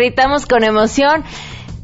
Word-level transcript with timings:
gritamos 0.00 0.46
con 0.46 0.64
emoción. 0.64 1.24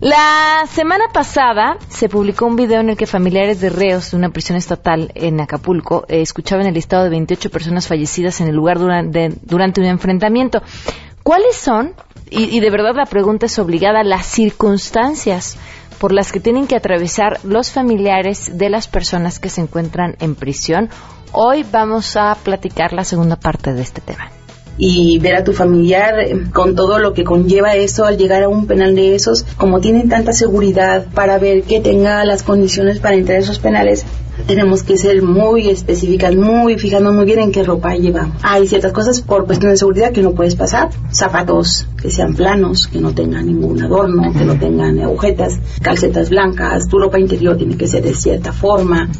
La 0.00 0.64
semana 0.70 1.04
pasada 1.12 1.76
se 1.88 2.08
publicó 2.08 2.46
un 2.46 2.56
video 2.56 2.80
en 2.80 2.88
el 2.88 2.96
que 2.96 3.06
familiares 3.06 3.60
de 3.60 3.68
reos 3.68 4.10
de 4.10 4.16
una 4.16 4.30
prisión 4.30 4.56
estatal 4.56 5.12
en 5.14 5.38
Acapulco 5.38 6.06
eh, 6.08 6.22
escuchaban 6.22 6.66
el 6.66 6.72
listado 6.72 7.04
de 7.04 7.10
28 7.10 7.50
personas 7.50 7.86
fallecidas 7.86 8.40
en 8.40 8.48
el 8.48 8.54
lugar 8.54 8.78
durante, 8.78 9.32
durante 9.42 9.82
un 9.82 9.86
enfrentamiento. 9.86 10.62
¿Cuáles 11.22 11.56
son, 11.56 11.92
y, 12.30 12.44
y 12.56 12.60
de 12.60 12.70
verdad 12.70 12.94
la 12.94 13.04
pregunta 13.04 13.46
es 13.46 13.58
obligada, 13.58 14.02
las 14.02 14.24
circunstancias 14.24 15.58
por 15.98 16.12
las 16.12 16.32
que 16.32 16.40
tienen 16.40 16.66
que 16.66 16.76
atravesar 16.76 17.40
los 17.44 17.70
familiares 17.70 18.56
de 18.56 18.70
las 18.70 18.88
personas 18.88 19.38
que 19.38 19.50
se 19.50 19.60
encuentran 19.60 20.16
en 20.20 20.36
prisión? 20.36 20.88
Hoy 21.32 21.66
vamos 21.70 22.16
a 22.16 22.34
platicar 22.34 22.94
la 22.94 23.04
segunda 23.04 23.36
parte 23.36 23.74
de 23.74 23.82
este 23.82 24.00
tema 24.00 24.30
y 24.78 25.18
ver 25.18 25.36
a 25.36 25.44
tu 25.44 25.52
familiar 25.52 26.14
con 26.52 26.74
todo 26.74 26.98
lo 26.98 27.14
que 27.14 27.24
conlleva 27.24 27.74
eso 27.74 28.04
al 28.04 28.18
llegar 28.18 28.42
a 28.42 28.48
un 28.48 28.66
penal 28.66 28.94
de 28.94 29.14
esos, 29.14 29.44
como 29.56 29.80
tienen 29.80 30.08
tanta 30.08 30.32
seguridad 30.32 31.06
para 31.14 31.38
ver 31.38 31.62
que 31.62 31.80
tenga 31.80 32.24
las 32.24 32.42
condiciones 32.42 33.00
para 33.00 33.16
entrar 33.16 33.38
a 33.38 33.40
esos 33.40 33.58
penales, 33.58 34.04
tenemos 34.46 34.82
que 34.82 34.96
ser 34.96 35.22
muy 35.22 35.68
específicas, 35.68 36.34
muy 36.36 36.78
fijando 36.78 37.12
muy 37.12 37.24
bien 37.24 37.40
en 37.40 37.52
qué 37.52 37.62
ropa 37.62 37.94
lleva. 37.94 38.30
Hay 38.42 38.66
ciertas 38.66 38.92
cosas 38.92 39.20
por 39.22 39.46
cuestión 39.46 39.72
de 39.72 39.78
seguridad 39.78 40.12
que 40.12 40.22
no 40.22 40.32
puedes 40.32 40.54
pasar, 40.54 40.90
zapatos 41.10 41.86
que 42.00 42.10
sean 42.10 42.34
planos, 42.34 42.86
que 42.86 43.00
no 43.00 43.12
tengan 43.14 43.46
ningún 43.46 43.82
adorno, 43.82 44.32
que 44.32 44.44
no 44.44 44.58
tengan 44.58 45.00
agujetas, 45.00 45.58
calcetas 45.82 46.30
blancas, 46.30 46.88
tu 46.88 46.98
ropa 46.98 47.18
interior 47.18 47.56
tiene 47.56 47.76
que 47.76 47.86
ser 47.86 48.02
de 48.02 48.14
cierta 48.14 48.52
forma. 48.52 49.10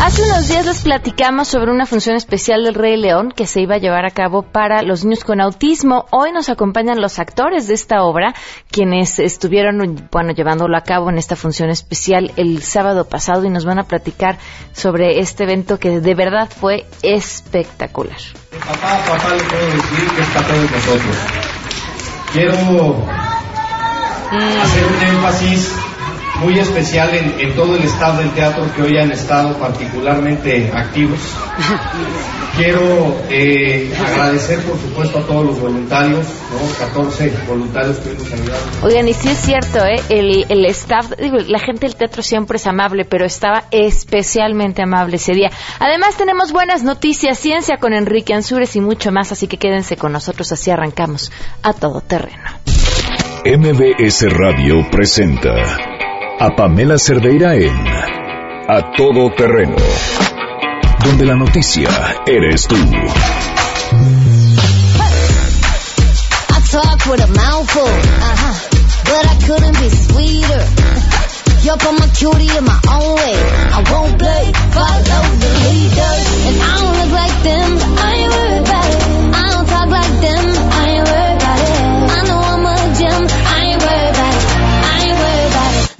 Hace 0.00 0.22
unos 0.22 0.48
días 0.48 0.66
les 0.66 0.82
platicamos 0.82 1.48
sobre 1.48 1.70
una 1.70 1.86
función 1.86 2.16
especial 2.16 2.64
del 2.64 2.74
Rey 2.74 2.96
León 2.96 3.32
que 3.34 3.46
se 3.46 3.60
iba 3.62 3.76
a 3.76 3.78
llevar 3.78 4.04
a 4.04 4.10
cabo 4.10 4.42
para 4.42 4.82
los 4.82 5.04
niños 5.04 5.24
con 5.24 5.40
autismo. 5.40 6.06
Hoy 6.10 6.30
nos 6.32 6.48
acompañan 6.48 7.00
los 7.00 7.18
actores 7.18 7.68
de 7.68 7.74
esta 7.74 8.02
obra, 8.02 8.34
quienes 8.70 9.18
estuvieron, 9.18 10.08
bueno, 10.10 10.32
llevándolo 10.32 10.76
a 10.76 10.82
cabo 10.82 11.10
en 11.10 11.16
esta 11.16 11.36
función 11.36 11.70
especial 11.70 12.32
el 12.36 12.62
sábado 12.62 13.08
pasado 13.08 13.44
y 13.44 13.50
nos 13.50 13.64
van 13.64 13.78
a 13.78 13.84
platicar 13.84 14.38
sobre 14.72 15.20
este 15.20 15.44
evento 15.44 15.78
que 15.78 16.00
de 16.00 16.14
verdad 16.14 16.50
fue 16.50 16.86
espectacular. 17.02 18.18
Papá, 18.66 19.00
papá, 19.06 19.34
le 19.34 19.44
puedo 19.44 19.66
decir 19.66 20.10
que 20.16 20.22
está 20.22 20.42
con 20.42 20.62
nosotros. 20.62 21.16
Quiero 22.32 22.54
hacer 24.62 24.84
un 24.86 25.02
énfasis 25.02 25.93
muy 26.40 26.58
especial 26.58 27.10
en, 27.14 27.54
todo 27.54 27.76
el 27.76 27.84
staff 27.84 28.18
del 28.18 28.30
teatro 28.30 28.64
que 28.74 28.82
hoy 28.82 28.98
han 28.98 29.10
estado 29.12 29.56
particularmente 29.58 30.70
activos. 30.74 31.18
Quiero 32.56 33.16
eh, 33.30 33.92
agradecer, 33.98 34.60
por 34.60 34.78
supuesto, 34.78 35.18
a 35.18 35.22
todos 35.22 35.44
los 35.46 35.60
voluntarios, 35.60 36.26
¿no? 36.52 36.86
14 36.86 37.32
voluntarios 37.48 37.98
que 37.98 38.10
hoy 38.10 38.16
nos 38.16 38.32
ayudaron. 38.32 38.68
Oigan, 38.82 39.08
y 39.08 39.12
sí 39.12 39.28
es 39.28 39.38
cierto, 39.38 39.84
¿eh? 39.84 40.00
el, 40.08 40.46
el 40.48 40.64
staff, 40.66 41.12
digo, 41.18 41.38
la 41.46 41.58
gente 41.58 41.86
del 41.86 41.96
teatro 41.96 42.22
siempre 42.22 42.56
es 42.56 42.66
amable, 42.66 43.04
pero 43.04 43.24
estaba 43.24 43.64
especialmente 43.70 44.82
amable 44.82 45.16
ese 45.16 45.32
día. 45.32 45.50
Además, 45.80 46.16
tenemos 46.16 46.52
buenas 46.52 46.84
noticias, 46.84 47.38
ciencia 47.38 47.76
con 47.78 47.92
Enrique 47.92 48.34
Ansures 48.34 48.76
y 48.76 48.80
mucho 48.80 49.10
más, 49.10 49.32
así 49.32 49.48
que 49.48 49.56
quédense 49.56 49.96
con 49.96 50.12
nosotros, 50.12 50.50
así 50.52 50.70
arrancamos 50.70 51.32
a 51.62 51.72
todo 51.72 52.00
terreno. 52.00 52.44
MBS 53.44 54.32
Radio 54.32 54.88
presenta 54.90 55.93
a 56.38 56.54
Pamela 56.56 56.98
Cerdeira 56.98 57.54
en 57.54 57.86
A 58.68 58.92
Todo 58.96 59.30
Terreno, 59.36 59.76
donde 61.04 61.24
la 61.26 61.34
noticia 61.34 61.88
eres 62.26 62.66
tú. 62.66 62.76
I 66.46 66.60
talk 66.70 67.06
with 67.06 67.22
a 67.22 67.28
mouthful, 67.28 67.82
uh-huh, 67.82 68.54
but 69.04 69.26
I 69.26 69.36
couldn't 69.46 69.78
be 69.78 69.90
sweeter. 69.90 70.64
Yup, 71.64 71.80
I'm 71.82 71.96
a 71.96 72.08
cutie 72.12 72.56
in 72.56 72.64
my 72.64 72.80
own 72.90 73.14
way. 73.16 73.34
I 73.72 73.82
won't 73.90 74.18
play, 74.18 74.52
follow 74.72 75.22
the 75.40 75.50
leader. 75.64 76.14
And 76.48 76.56
I 76.60 76.78
don't 76.80 76.96
look 76.98 77.12
like 77.12 77.42
them, 77.42 77.78
I 77.98 78.43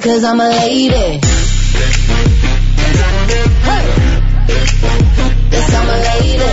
Cause 0.05 0.23
I'm 0.23 0.39
a 0.39 0.49
lady. 0.51 1.19
Hey. 3.65 3.85
Yes, 5.51 5.75
I'm 5.75 5.89
a 5.89 5.97
lady. 6.09 6.53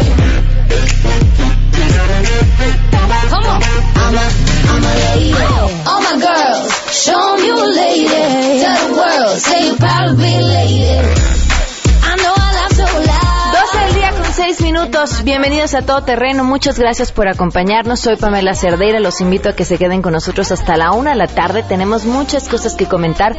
Come 3.30 3.46
on. 3.52 3.62
I'm 4.00 4.16
a, 4.16 4.26
I'm 4.72 4.84
a 4.84 4.94
lady. 5.04 5.34
All 5.86 6.02
my 6.02 6.16
girls, 6.24 6.72
show 6.96 7.20
'em 7.34 7.44
you 7.44 7.56
a 7.56 7.70
lady. 7.76 8.08
Tell 8.62 8.88
the 8.88 8.94
world, 8.96 9.38
say 9.38 9.66
you're 9.68 9.76
proud 9.76 10.08
to 10.08 10.16
be 10.16 10.24
a 10.24 10.42
lady. 10.42 11.41
6 14.54 14.64
minutos. 14.64 15.24
Bienvenidos 15.24 15.74
a 15.76 15.82
Todo 15.82 16.04
Terreno. 16.04 16.44
Muchas 16.44 16.78
gracias 16.78 17.14
por 17.14 17.30
acompañarnos. 17.30 18.02
Soy 18.02 18.18
Pamela 18.18 18.54
Cerdeira. 18.54 19.00
Los 19.00 19.22
invito 19.22 19.48
a 19.48 19.54
que 19.54 19.64
se 19.64 19.78
queden 19.78 20.02
con 20.02 20.12
nosotros 20.12 20.52
hasta 20.52 20.76
la 20.76 20.92
una 20.92 21.12
de 21.12 21.16
la 21.16 21.28
tarde. 21.28 21.64
Tenemos 21.64 22.04
muchas 22.04 22.50
cosas 22.50 22.76
que 22.76 22.86
comentar. 22.86 23.38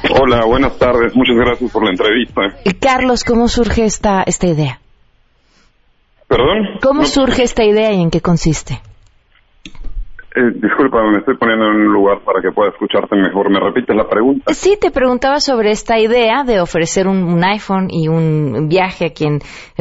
Hola, 0.09 0.45
buenas 0.45 0.77
tardes. 0.77 1.13
Muchas 1.15 1.35
gracias 1.35 1.69
por 1.69 1.83
la 1.83 1.91
entrevista. 1.91 2.41
Y 2.63 2.75
Carlos, 2.75 3.25
¿cómo 3.25 3.49
surge 3.49 3.83
esta, 3.83 4.23
esta 4.23 4.47
idea? 4.47 4.79
¿Perdón? 6.29 6.79
¿Cómo 6.81 7.01
No, 7.01 7.07
surge 7.07 7.43
esta 7.43 7.65
idea 7.65 7.91
y 7.91 8.01
en 8.01 8.09
qué 8.09 8.21
consiste? 8.21 8.81
Eh, 10.35 10.51
disculpa, 10.55 11.01
me 11.03 11.19
estoy 11.19 11.37
poniendo 11.37 11.65
en 11.65 11.75
un 11.87 11.93
lugar 11.93 12.19
para 12.25 12.41
que 12.41 12.51
pueda 12.51 12.71
escucharte 12.71 13.15
mejor. 13.15 13.49
¿Me 13.49 13.59
repites 13.59 13.95
la 13.95 14.07
pregunta? 14.07 14.53
Sí, 14.53 14.77
te 14.79 14.91
preguntaba 14.91 15.39
sobre 15.39 15.71
esta 15.71 15.99
idea 15.99 16.43
de 16.43 16.59
ofrecer 16.59 17.07
un, 17.07 17.23
un 17.23 17.43
iPhone 17.43 17.87
y 17.89 18.07
un 18.07 18.67
viaje 18.69 19.05
a 19.05 19.13
quien 19.13 19.39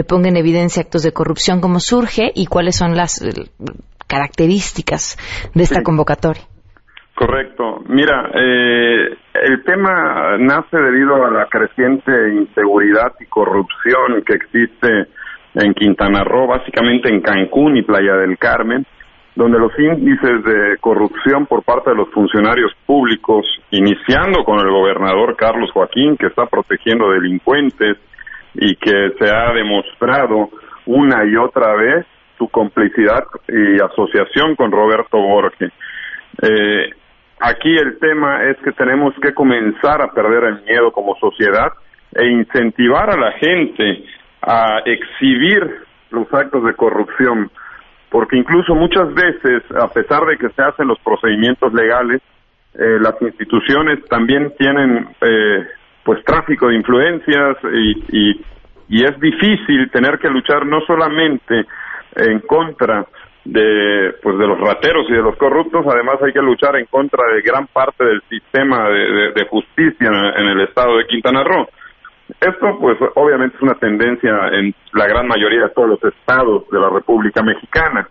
ponga 0.08 0.28
en 0.28 0.36
evidencia 0.36 0.82
actos 0.82 1.02
de 1.02 1.12
corrupción, 1.12 1.60
cómo 1.60 1.80
surge 1.80 2.30
y 2.34 2.46
cuáles 2.46 2.76
son 2.76 2.96
las 2.96 3.22
eh, 3.22 3.48
características 4.06 5.16
de 5.54 5.62
esta 5.62 5.76
Sí. 5.80 5.82
convocatoria. 5.82 6.42
Correcto. 7.14 7.80
Mira, 7.88 8.30
eh, 8.34 9.16
el 9.34 9.64
tema 9.64 10.36
nace 10.38 10.76
debido 10.76 11.24
a 11.24 11.30
la 11.30 11.46
creciente 11.46 12.10
inseguridad 12.34 13.12
y 13.20 13.26
corrupción 13.26 14.22
que 14.26 14.34
existe 14.34 15.06
en 15.54 15.74
Quintana 15.74 16.24
Roo, 16.24 16.46
básicamente 16.46 17.10
en 17.10 17.20
Cancún 17.20 17.76
y 17.76 17.82
Playa 17.82 18.14
del 18.16 18.38
Carmen, 18.38 18.86
donde 19.34 19.59
los 19.59 19.72
índices 19.78 20.44
de 20.44 20.76
corrupción 20.81 21.47
por 21.47 21.62
parte 21.62 21.91
de 21.91 21.97
los 21.97 22.10
funcionarios 22.10 22.72
públicos, 22.87 23.47
iniciando 23.70 24.44
con 24.44 24.60
el 24.60 24.70
gobernador 24.70 25.37
Carlos 25.37 25.70
Joaquín, 25.72 26.16
que 26.16 26.26
está 26.26 26.47
protegiendo 26.47 27.10
delincuentes 27.10 27.97
y 28.54 28.76
que 28.76 29.12
se 29.19 29.31
ha 29.31 29.53
demostrado 29.53 30.50
una 30.87 31.25
y 31.25 31.37
otra 31.37 31.75
vez 31.75 32.06
su 32.37 32.49
complicidad 32.49 33.25
y 33.49 33.81
asociación 33.81 34.56
con 34.56 34.70
Roberto 34.70 35.19
Borges. 35.19 35.73
Eh, 36.43 36.90
aquí 37.40 37.75
el 37.76 37.99
tema 37.99 38.44
es 38.44 38.56
que 38.58 38.73
tenemos 38.73 39.14
que 39.23 39.32
comenzar 39.32 40.02
a 40.02 40.12
perder 40.12 40.44
el 40.44 40.62
miedo 40.62 40.93
como 40.93 41.17
sociedad 41.17 41.73
e 42.14 42.26
incentivar 42.26 43.11
a 43.11 43.17
la 43.17 43.32
gente 43.32 44.05
a 44.43 44.81
exhibir 44.85 45.85
los 46.11 46.32
actos 46.35 46.64
de 46.64 46.75
corrupción, 46.75 47.50
porque 48.12 48.37
incluso 48.37 48.75
muchas 48.75 49.12
veces, 49.14 49.62
a 49.75 49.88
pesar 49.88 50.25
de 50.26 50.37
que 50.37 50.50
se 50.50 50.62
hacen 50.62 50.87
los 50.87 50.99
procedimientos 51.00 51.73
legales, 51.73 52.20
eh, 52.75 52.99
las 53.00 53.14
instituciones 53.23 54.05
también 54.09 54.53
tienen 54.59 55.09
eh, 55.23 55.67
pues 56.05 56.23
tráfico 56.25 56.69
de 56.69 56.76
influencias 56.76 57.56
y, 57.73 58.05
y, 58.12 58.44
y 58.91 59.05
es 59.05 59.19
difícil 59.19 59.91
tener 59.91 60.19
que 60.19 60.29
luchar 60.29 60.67
no 60.67 60.81
solamente 60.82 61.64
en 62.17 62.41
contra 62.41 63.06
de 63.44 64.14
pues 64.23 64.38
de 64.38 64.47
los 64.47 64.59
rateros 64.61 65.06
y 65.09 65.12
de 65.14 65.23
los 65.23 65.37
corruptos 65.37 65.85
además 65.87 66.17
hay 66.23 66.32
que 66.32 66.41
luchar 66.41 66.76
en 66.76 66.87
contra 66.87 67.25
de 67.35 67.41
gran 67.43 67.67
parte 67.67 68.05
del 68.05 68.23
sistema 68.29 68.88
de, 68.88 69.32
de- 69.35 69.47
justicia 69.47 70.09
en 70.37 70.47
el 70.47 70.61
estado 70.61 70.97
de 70.99 71.06
Quintana 71.06 71.43
Roo 71.43 71.67
esto 72.40 72.79
pues 72.81 72.99
obviamente 73.14 73.56
es 73.56 73.62
una 73.62 73.75
tendencia 73.75 74.31
en 74.52 74.75
la 74.93 75.06
gran 75.06 75.26
mayoría 75.26 75.62
de 75.62 75.70
todos 75.70 75.88
los 75.88 76.05
estados 76.05 76.69
de 76.70 76.81
la 76.81 76.90
República 76.90 77.43
Mexicana 77.43 78.08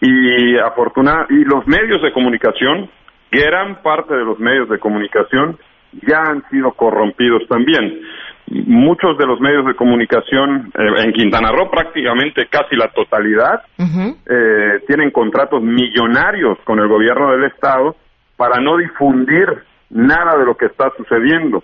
y 0.00 0.58
afortunada 0.58 1.26
y 1.30 1.44
los 1.44 1.66
medios 1.66 2.02
de 2.02 2.12
comunicación, 2.12 2.90
gran 3.30 3.82
parte 3.82 4.14
de 4.14 4.24
los 4.24 4.38
medios 4.38 4.68
de 4.68 4.78
comunicación 4.78 5.58
ya 6.06 6.18
han 6.18 6.42
sido 6.50 6.72
corrompidos 6.72 7.42
también. 7.48 8.00
Muchos 8.48 9.18
de 9.18 9.26
los 9.26 9.40
medios 9.40 9.66
de 9.66 9.74
comunicación 9.74 10.70
eh, 10.74 11.04
en 11.04 11.12
Quintana 11.12 11.50
Roo, 11.50 11.70
prácticamente 11.70 12.46
casi 12.46 12.76
la 12.76 12.88
totalidad, 12.88 13.62
eh, 13.78 14.80
tienen 14.86 15.10
contratos 15.10 15.62
millonarios 15.62 16.58
con 16.64 16.78
el 16.78 16.86
gobierno 16.86 17.32
del 17.32 17.44
estado 17.44 17.96
para 18.36 18.60
no 18.60 18.76
difundir 18.76 19.46
nada 19.90 20.36
de 20.38 20.44
lo 20.44 20.56
que 20.56 20.66
está 20.66 20.92
sucediendo. 20.96 21.62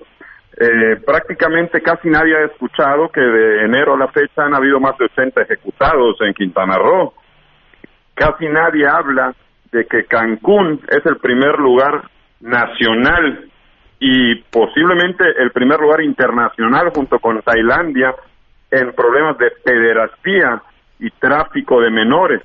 Eh, 0.54 0.96
prácticamente 1.04 1.80
casi 1.80 2.08
nadie 2.08 2.36
ha 2.36 2.44
escuchado 2.44 3.08
que 3.08 3.20
de 3.20 3.64
enero 3.64 3.94
a 3.94 3.98
la 3.98 4.08
fecha 4.08 4.44
han 4.44 4.54
habido 4.54 4.78
más 4.80 4.96
de 4.98 5.06
80 5.06 5.42
ejecutados 5.42 6.16
en 6.20 6.34
Quintana 6.34 6.76
Roo. 6.76 7.14
Casi 8.14 8.46
nadie 8.48 8.86
habla 8.86 9.34
de 9.72 9.86
que 9.86 10.04
Cancún 10.04 10.80
es 10.88 11.04
el 11.06 11.16
primer 11.16 11.58
lugar 11.58 12.02
nacional 12.40 13.48
y 13.98 14.34
posiblemente 14.50 15.24
el 15.38 15.52
primer 15.52 15.80
lugar 15.80 16.02
internacional 16.02 16.90
junto 16.94 17.18
con 17.18 17.40
Tailandia 17.40 18.14
en 18.70 18.92
problemas 18.92 19.38
de 19.38 19.52
pederastía 19.64 20.60
y 20.98 21.10
tráfico 21.12 21.80
de 21.80 21.90
menores. 21.90 22.42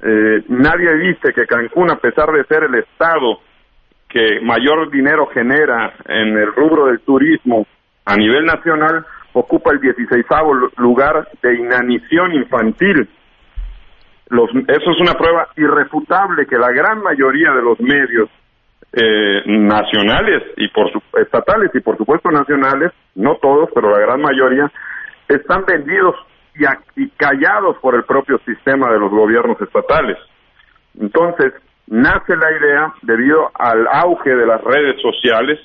Eh, 0.00 0.44
nadie 0.48 0.94
dice 0.98 1.32
que 1.34 1.46
Cancún, 1.46 1.90
a 1.90 1.96
pesar 1.96 2.30
de 2.30 2.44
ser 2.44 2.64
el 2.64 2.76
estado 2.76 3.40
que 4.08 4.40
mayor 4.40 4.90
dinero 4.90 5.26
genera 5.26 5.92
en 6.06 6.36
el 6.36 6.52
rubro 6.54 6.86
del 6.86 7.00
turismo 7.00 7.66
a 8.04 8.16
nivel 8.16 8.46
nacional, 8.46 9.04
ocupa 9.34 9.72
el 9.72 9.80
16 9.80 10.24
lugar 10.78 11.28
de 11.42 11.54
inanición 11.56 12.32
infantil. 12.32 13.08
Los, 14.30 14.50
eso 14.50 14.90
es 14.90 15.00
una 15.00 15.14
prueba 15.14 15.48
irrefutable 15.56 16.46
que 16.46 16.56
la 16.56 16.70
gran 16.70 17.02
mayoría 17.02 17.52
de 17.52 17.62
los 17.62 17.78
medios 17.80 18.30
eh, 18.92 19.42
nacionales 19.46 20.42
y 20.56 20.68
por 20.68 20.90
estatales 21.20 21.70
y 21.74 21.80
por 21.80 21.96
supuesto 21.98 22.30
nacionales, 22.30 22.92
no 23.14 23.36
todos, 23.36 23.68
pero 23.74 23.90
la 23.90 23.98
gran 23.98 24.20
mayoría, 24.20 24.70
están 25.28 25.64
vendidos 25.66 26.14
y, 26.54 26.64
y 27.02 27.10
callados 27.10 27.76
por 27.82 27.94
el 27.94 28.04
propio 28.04 28.38
sistema 28.46 28.90
de 28.90 28.98
los 28.98 29.10
gobiernos 29.10 29.60
estatales. 29.60 30.16
Entonces, 30.98 31.52
nace 31.90 32.36
la 32.36 32.50
idea 32.52 32.94
debido 33.02 33.50
al 33.54 33.86
auge 33.88 34.34
de 34.34 34.46
las 34.46 34.62
redes 34.62 35.00
sociales, 35.00 35.58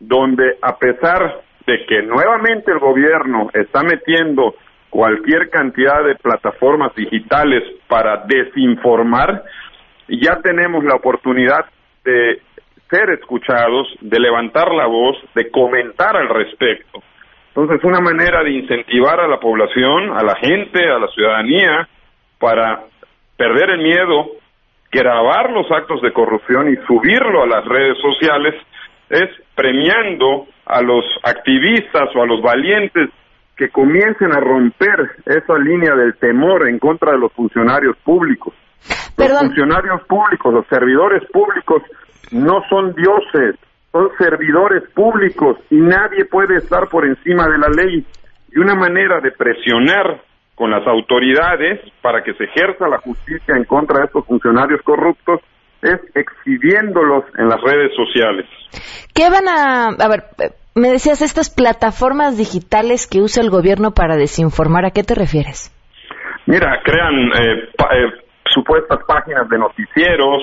donde 0.00 0.56
a 0.62 0.76
pesar 0.78 1.42
de 1.66 1.84
que 1.86 2.02
nuevamente 2.02 2.72
el 2.72 2.78
gobierno 2.78 3.50
está 3.52 3.82
metiendo 3.82 4.54
cualquier 4.90 5.50
cantidad 5.50 6.02
de 6.04 6.14
plataformas 6.14 6.94
digitales 6.94 7.62
para 7.86 8.24
desinformar, 8.26 9.44
ya 10.08 10.40
tenemos 10.42 10.82
la 10.84 10.94
oportunidad 10.94 11.66
de 12.04 12.40
ser 12.88 13.10
escuchados, 13.10 13.86
de 14.00 14.18
levantar 14.18 14.72
la 14.72 14.86
voz, 14.86 15.16
de 15.34 15.50
comentar 15.50 16.16
al 16.16 16.28
respecto. 16.28 17.02
Entonces, 17.48 17.84
una 17.84 18.00
manera 18.00 18.42
de 18.42 18.52
incentivar 18.52 19.20
a 19.20 19.28
la 19.28 19.38
población, 19.38 20.16
a 20.16 20.22
la 20.22 20.36
gente, 20.36 20.88
a 20.88 20.98
la 20.98 21.08
ciudadanía, 21.08 21.88
para 22.38 22.84
perder 23.36 23.70
el 23.70 23.82
miedo, 23.82 24.30
grabar 24.90 25.50
los 25.50 25.70
actos 25.70 26.00
de 26.02 26.12
corrupción 26.12 26.70
y 26.70 26.76
subirlo 26.86 27.42
a 27.42 27.46
las 27.46 27.64
redes 27.64 27.98
sociales 28.00 28.54
es 29.10 29.28
premiando 29.54 30.46
a 30.66 30.82
los 30.82 31.04
activistas 31.22 32.08
o 32.14 32.22
a 32.22 32.26
los 32.26 32.42
valientes 32.42 33.10
que 33.56 33.70
comiencen 33.70 34.32
a 34.32 34.40
romper 34.40 35.16
esa 35.26 35.58
línea 35.58 35.94
del 35.94 36.16
temor 36.16 36.68
en 36.68 36.78
contra 36.78 37.12
de 37.12 37.18
los 37.18 37.32
funcionarios 37.32 37.96
públicos. 38.04 38.54
Los 39.16 39.38
funcionarios 39.40 40.02
públicos, 40.06 40.54
los 40.54 40.66
servidores 40.68 41.28
públicos 41.32 41.82
no 42.30 42.62
son 42.68 42.94
dioses, 42.94 43.56
son 43.90 44.10
servidores 44.18 44.84
públicos 44.94 45.58
y 45.70 45.76
nadie 45.76 46.24
puede 46.26 46.56
estar 46.58 46.88
por 46.88 47.04
encima 47.04 47.48
de 47.48 47.58
la 47.58 47.68
ley. 47.68 48.06
Y 48.52 48.58
una 48.60 48.76
manera 48.76 49.20
de 49.20 49.32
presionar 49.32 50.22
con 50.58 50.72
las 50.72 50.84
autoridades 50.88 51.80
para 52.02 52.22
que 52.24 52.34
se 52.34 52.44
ejerza 52.44 52.88
la 52.88 52.98
justicia 52.98 53.54
en 53.56 53.64
contra 53.64 54.00
de 54.00 54.06
estos 54.06 54.26
funcionarios 54.26 54.82
corruptos 54.82 55.40
es 55.80 56.00
exhibiéndolos 56.16 57.24
en 57.38 57.48
las 57.48 57.60
redes 57.62 57.92
sociales. 57.94 58.44
¿Qué 59.14 59.30
van 59.30 59.46
a, 59.48 59.86
a 59.90 60.08
ver, 60.08 60.24
me 60.74 60.88
decías 60.88 61.22
estas 61.22 61.54
plataformas 61.54 62.36
digitales 62.36 63.06
que 63.06 63.20
usa 63.20 63.40
el 63.40 63.50
gobierno 63.50 63.92
para 63.92 64.16
desinformar, 64.16 64.84
¿a 64.84 64.90
qué 64.90 65.04
te 65.04 65.14
refieres? 65.14 65.72
Mira, 66.46 66.80
crean 66.82 67.14
eh, 67.14 67.68
eh, 67.78 68.10
supuestas 68.52 68.98
páginas 69.06 69.48
de 69.48 69.58
noticieros, 69.58 70.42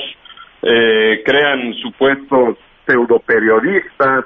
eh, 0.62 1.24
crean 1.26 1.74
supuestos 1.84 2.58
pseudoperiodistas 2.88 4.26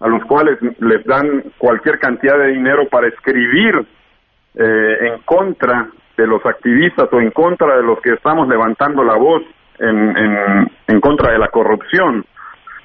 a 0.00 0.08
los 0.08 0.22
cuales 0.24 0.58
les 0.80 1.02
dan 1.06 1.44
cualquier 1.56 1.98
cantidad 1.98 2.36
de 2.36 2.48
dinero 2.48 2.86
para 2.90 3.08
escribir 3.08 3.86
eh, 4.54 4.98
en 5.00 5.22
contra 5.22 5.88
de 6.16 6.26
los 6.26 6.44
activistas 6.44 7.08
o 7.12 7.20
en 7.20 7.30
contra 7.30 7.76
de 7.76 7.82
los 7.82 8.00
que 8.00 8.12
estamos 8.12 8.48
levantando 8.48 9.02
la 9.02 9.16
voz 9.16 9.42
en, 9.78 10.68
en, 10.86 11.00
contra 11.00 11.32
de 11.32 11.38
la 11.38 11.48
corrupción 11.48 12.24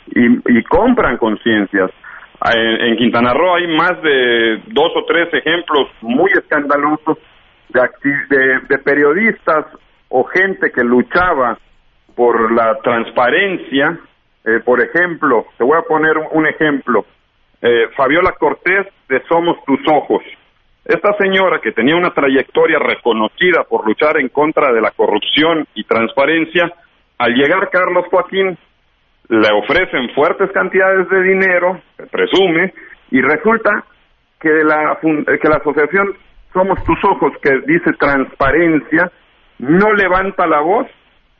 y, 0.07 0.63
compran 0.63 1.17
conciencias. 1.17 1.91
En, 2.55 2.95
Quintana 2.97 3.33
Roo 3.33 3.55
hay 3.55 3.67
más 3.67 4.01
de 4.01 4.61
dos 4.67 4.91
o 4.95 5.05
tres 5.05 5.27
ejemplos 5.33 5.89
muy 6.01 6.31
escandalosos 6.31 7.17
de, 7.69 8.59
de, 8.69 8.77
periodistas 8.79 9.65
o 10.09 10.23
gente 10.23 10.71
que 10.71 10.83
luchaba 10.83 11.57
por 12.15 12.51
la 12.51 12.75
transparencia. 12.81 13.99
Eh, 14.45 14.61
por 14.63 14.81
ejemplo, 14.81 15.45
te 15.57 15.63
voy 15.63 15.77
a 15.77 15.81
poner 15.81 16.17
un, 16.31 16.47
ejemplo. 16.47 17.05
Eh, 17.61 17.89
Fabiola 17.95 18.31
Cortés 18.39 18.87
de 19.09 19.21
Somos 19.27 19.57
Tus 19.65 19.79
Ojos. 19.87 20.23
Esta 20.87 21.11
señora 21.17 21.59
que 21.59 21.73
tenía 21.73 21.97
una 21.97 22.13
trayectoria 22.13 22.79
reconocida 22.79 23.65
por 23.67 23.85
luchar 23.85 24.17
en 24.21 24.29
contra 24.29 24.71
de 24.71 24.79
la 24.79 24.91
corrupción 24.91 25.67
y 25.73 25.83
transparencia, 25.83 26.71
al 27.17 27.33
llegar 27.33 27.69
Carlos 27.69 28.05
Joaquín, 28.09 28.57
le 29.27 29.49
ofrecen 29.51 30.11
fuertes 30.15 30.49
cantidades 30.53 31.09
de 31.09 31.23
dinero, 31.23 31.81
se 31.97 32.07
presume, 32.07 32.73
y 33.11 33.21
resulta 33.21 33.83
que 34.39 34.47
la, 34.63 34.97
que 35.01 35.49
la 35.49 35.57
asociación 35.57 36.15
Somos 36.53 36.81
Tus 36.85 37.03
Ojos, 37.03 37.33
que 37.41 37.59
dice 37.67 37.91
transparencia, 37.99 39.11
no 39.59 39.91
levanta 39.91 40.47
la 40.47 40.61
voz 40.61 40.87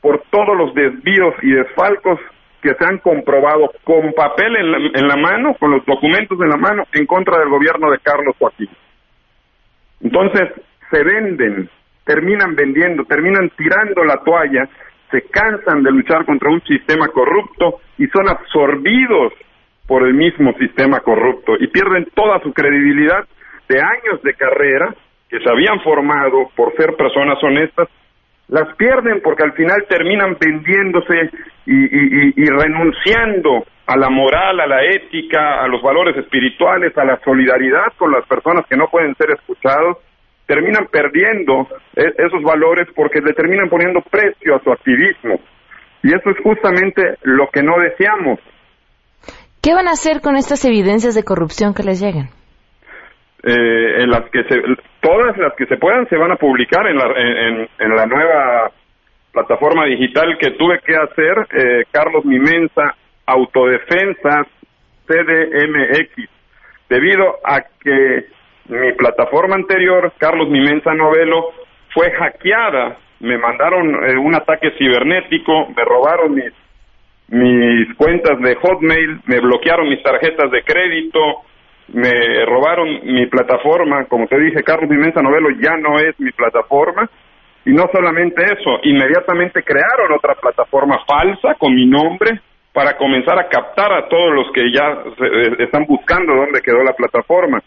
por 0.02 0.24
todos 0.30 0.58
los 0.58 0.74
desvíos 0.74 1.36
y 1.42 1.52
desfalcos 1.52 2.20
que 2.62 2.74
se 2.74 2.86
han 2.86 2.98
comprobado 2.98 3.72
con 3.86 4.12
papel 4.12 4.58
en 4.94 5.08
la 5.08 5.16
mano, 5.16 5.56
con 5.58 5.72
los 5.72 5.86
documentos 5.86 6.38
en 6.42 6.50
la 6.50 6.58
mano, 6.58 6.84
en 6.92 7.06
contra 7.06 7.40
del 7.40 7.48
gobierno 7.48 7.90
de 7.92 8.00
Carlos 8.00 8.36
Joaquín. 8.38 8.70
Entonces, 10.02 10.50
se 10.92 11.04
venden, 11.04 11.70
terminan 12.06 12.56
vendiendo, 12.56 13.04
terminan 13.06 13.50
tirando 13.58 14.04
la 14.04 14.18
toalla, 14.24 14.70
se 15.12 15.22
cansan 15.24 15.84
de 15.84 15.92
luchar 15.92 16.26
contra 16.26 16.50
un 16.50 16.62
sistema 16.64 17.08
corrupto 17.08 17.80
y 17.98 18.08
son 18.08 18.30
absorbidos 18.30 19.34
por 19.88 20.06
el 20.06 20.14
mismo 20.14 20.54
sistema 20.60 21.00
corrupto 21.00 21.56
y 21.60 21.68
pierden 21.68 22.08
toda 22.14 22.40
su 22.42 22.54
credibilidad 22.54 23.26
de 23.70 23.82
años 23.82 24.22
de 24.24 24.34
carrera 24.34 24.94
que 25.30 25.40
se 25.40 25.50
habían 25.50 25.80
formado 25.82 26.50
por 26.56 26.76
ser 26.76 26.96
personas 26.96 27.42
honestas, 27.44 27.88
las 28.50 28.76
pierden 28.76 29.22
porque 29.22 29.44
al 29.44 29.54
final 29.54 29.86
terminan 29.90 30.38
vendiéndose 30.40 31.32
y, 31.66 32.42
y 32.42 32.46
renunciando 32.46 33.66
a 33.88 33.96
la 33.96 34.10
moral, 34.10 34.60
a 34.60 34.68
la 34.68 34.84
ética, 34.84 35.64
a 35.64 35.68
los 35.68 35.82
valores 35.82 36.16
espirituales, 36.18 36.98
a 36.98 37.06
la 37.06 37.20
solidaridad 37.24 37.94
con 37.98 38.12
las 38.12 38.26
personas 38.28 38.66
que 38.70 38.76
no 38.76 38.88
pueden 38.90 39.16
ser 39.16 39.32
escuchados, 39.32 39.98
terminan 40.46 40.88
perdiendo 40.88 41.68
e, 41.96 42.04
esos 42.18 42.44
valores 42.44 42.88
porque 42.94 43.22
le 43.22 43.34
terminan 43.34 43.70
poniendo 43.70 44.02
precio 44.02 44.56
a 44.56 44.64
su 44.64 44.72
activismo. 44.72 45.40
Y 46.04 46.10
eso 46.10 46.30
es 46.30 46.38
justamente 46.44 47.18
lo 47.24 47.48
que 47.50 47.64
no 47.64 47.80
deseamos. 47.80 48.40
¿Qué 49.62 49.74
van 49.74 49.88
a 49.88 49.92
hacer 49.92 50.22
con 50.22 50.36
estas 50.36 50.64
evidencias 50.66 51.16
de 51.16 51.24
corrupción 51.24 51.74
que 51.74 51.84
les 51.84 52.02
lleguen? 52.02 52.30
Eh, 53.44 54.04
en 54.04 54.10
las 54.10 54.30
que 54.32 54.44
se, 54.44 54.56
todas 55.08 55.38
las 55.38 55.54
que 55.54 55.66
se 55.68 55.78
puedan 55.78 56.08
se 56.10 56.18
van 56.18 56.32
a 56.32 56.36
publicar 56.36 56.86
en 56.86 56.98
la, 56.98 57.06
en 57.80 57.96
la 57.96 58.06
nueva 58.06 58.72
plataforma 59.32 59.86
digital 59.86 60.38
que 60.38 60.52
tuve 60.52 60.80
que 60.80 60.96
hacer, 60.96 61.48
eh, 61.56 61.84
Carlos 61.92 62.26
Mimensa 62.26 62.96
Autodefensa 63.26 64.46
CDMX, 65.06 66.30
debido 66.90 67.38
a 67.46 67.62
que 67.62 68.26
mi 68.68 68.92
plataforma 68.94 69.56
anterior, 69.56 70.12
Carlos 70.18 70.50
Mimensa 70.50 70.94
Novelo, 70.94 71.54
fue 71.94 72.12
hackeada, 72.12 72.98
me 73.22 73.38
mandaron 73.38 74.10
eh, 74.10 74.18
un 74.18 74.36
ataque 74.36 74.72
cibernético, 74.78 75.70
me 75.70 75.86
robaron 75.86 76.34
mis, 76.36 76.54
mis 77.30 77.96
cuentas 77.96 78.40
de 78.42 78.56
Hotmail, 78.56 79.22
me 79.26 79.40
bloquearon 79.40 79.88
mis 79.88 80.04
tarjetas 80.04 80.52
de 80.52 80.64
crédito, 80.64 81.44
me 81.94 82.46
robaron 82.46 83.00
mi 83.04 83.26
plataforma, 83.28 84.06
como 84.06 84.28
te 84.28 84.38
dije, 84.40 84.64
Carlos 84.64 84.90
Mimensa 84.90 85.22
Novelo 85.22 85.50
ya 85.62 85.78
no 85.78 86.00
es 86.00 86.20
mi 86.20 86.32
plataforma, 86.32 87.10
Y 87.66 87.72
no 87.74 87.84
solamente 87.92 88.44
eso, 88.46 88.80
inmediatamente 88.84 89.62
crearon 89.62 90.14
otra 90.16 90.36
plataforma 90.36 91.00
falsa 91.06 91.54
con 91.60 91.76
mi 91.76 91.86
nombre 91.86 92.40
para 92.72 92.96
comenzar 92.96 93.38
a 93.40 93.50
captar 93.50 93.92
a 93.92 94.08
todos 94.08 94.34
los 94.34 94.52
que 94.54 94.72
ya 94.72 95.04
se- 95.18 95.64
están 95.64 95.86
buscando 95.86 96.34
dónde 96.34 96.62
quedó 96.62 96.82
la 96.84 96.94
plataforma. 96.94 97.60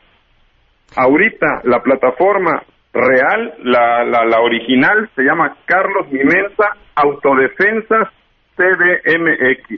Ahorita 0.97 1.47
la 1.65 1.83
plataforma 1.83 2.63
real, 2.95 3.55
la, 3.63 4.05
la, 4.05 4.25
la 4.25 4.41
original, 4.41 5.09
se 5.15 5.23
llama 5.23 5.55
Carlos 5.67 6.09
Mimensa 6.11 6.77
Autodefensas 6.95 8.09
CDMX. 8.57 9.71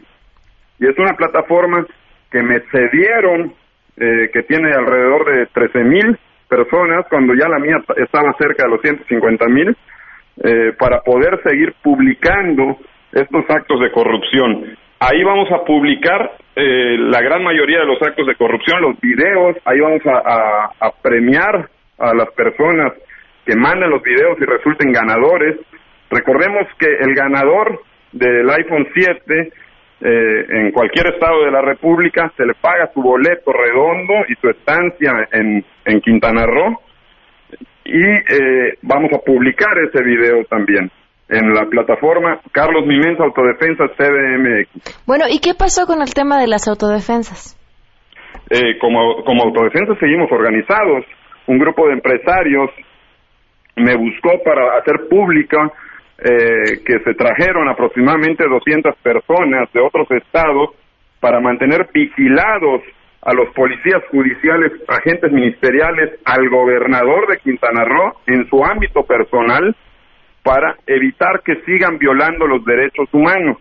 Y 0.78 0.86
es 0.88 0.98
una 0.98 1.14
plataforma 1.14 1.84
que 2.30 2.42
me 2.42 2.60
cedieron, 2.70 3.54
eh, 3.96 4.30
que 4.32 4.42
tiene 4.44 4.72
alrededor 4.72 5.24
de 5.34 5.46
13 5.46 5.84
mil 5.84 6.18
personas, 6.48 7.06
cuando 7.08 7.34
ya 7.34 7.48
la 7.48 7.58
mía 7.58 7.76
estaba 7.96 8.32
cerca 8.38 8.64
de 8.64 8.70
los 8.70 8.80
150 8.82 9.46
mil, 9.48 9.76
eh, 10.44 10.72
para 10.78 11.00
poder 11.02 11.40
seguir 11.42 11.74
publicando 11.82 12.78
estos 13.12 13.44
actos 13.48 13.80
de 13.80 13.90
corrupción. 13.92 14.76
Ahí 15.00 15.22
vamos 15.24 15.50
a 15.50 15.64
publicar 15.64 16.32
eh, 16.54 16.96
la 16.98 17.20
gran 17.22 17.42
mayoría 17.42 17.80
de 17.80 17.86
los 17.86 18.00
actos 18.02 18.26
de 18.26 18.36
corrupción, 18.36 18.80
los 18.82 19.00
videos, 19.00 19.56
ahí 19.64 19.80
vamos 19.80 20.02
a, 20.06 20.18
a- 20.24 20.70
a 20.80 20.90
premiar 21.02 21.68
a 21.98 22.14
las 22.14 22.30
personas 22.32 22.92
que 23.44 23.56
manden 23.56 23.90
los 23.90 24.02
videos 24.02 24.38
y 24.40 24.44
resulten 24.44 24.92
ganadores. 24.92 25.56
Recordemos 26.10 26.66
que 26.78 26.86
el 26.86 27.14
ganador 27.14 27.80
del 28.12 28.48
iPhone 28.50 28.86
7 28.94 29.52
eh, 30.04 30.46
en 30.48 30.72
cualquier 30.72 31.14
estado 31.14 31.44
de 31.44 31.50
la 31.50 31.62
República 31.62 32.32
se 32.36 32.44
le 32.44 32.54
paga 32.54 32.90
su 32.92 33.00
boleto 33.00 33.52
redondo 33.52 34.14
y 34.28 34.34
su 34.34 34.48
estancia 34.48 35.28
en, 35.30 35.64
en 35.84 36.00
Quintana 36.00 36.44
Roo 36.44 36.80
y 37.84 38.02
eh, 38.02 38.78
vamos 38.82 39.12
a 39.12 39.18
publicar 39.18 39.72
ese 39.88 40.02
video 40.02 40.44
también 40.44 40.90
en 41.28 41.54
la 41.54 41.66
plataforma 41.66 42.40
Carlos 42.52 42.86
Mimensa 42.86 43.24
Autodefensa 43.24 43.84
CDMX. 43.96 45.04
Bueno, 45.06 45.24
¿y 45.28 45.40
qué 45.40 45.54
pasó 45.54 45.86
con 45.86 46.02
el 46.02 46.12
tema 46.14 46.40
de 46.40 46.46
las 46.46 46.68
autodefensas? 46.68 47.58
Eh, 48.50 48.78
como, 48.78 49.24
como 49.24 49.44
autodefensa 49.44 49.94
seguimos 49.98 50.30
organizados. 50.30 51.04
Un 51.46 51.58
grupo 51.58 51.86
de 51.86 51.94
empresarios 51.94 52.70
me 53.76 53.96
buscó 53.96 54.42
para 54.44 54.78
hacer 54.78 55.08
pública 55.08 55.70
eh, 56.24 56.82
que 56.86 57.00
se 57.00 57.14
trajeron 57.14 57.68
aproximadamente 57.68 58.46
200 58.46 58.94
personas 59.02 59.72
de 59.72 59.80
otros 59.80 60.08
estados 60.12 60.70
para 61.18 61.40
mantener 61.40 61.88
vigilados 61.92 62.82
a 63.22 63.32
los 63.34 63.48
policías 63.54 64.02
judiciales, 64.10 64.72
agentes 64.88 65.32
ministeriales, 65.32 66.20
al 66.24 66.48
gobernador 66.48 67.28
de 67.28 67.38
Quintana 67.38 67.84
Roo 67.84 68.14
en 68.26 68.48
su 68.48 68.64
ámbito 68.64 69.02
personal 69.04 69.74
para 70.44 70.76
evitar 70.86 71.42
que 71.44 71.60
sigan 71.64 71.98
violando 71.98 72.46
los 72.46 72.64
derechos 72.64 73.08
humanos. 73.12 73.58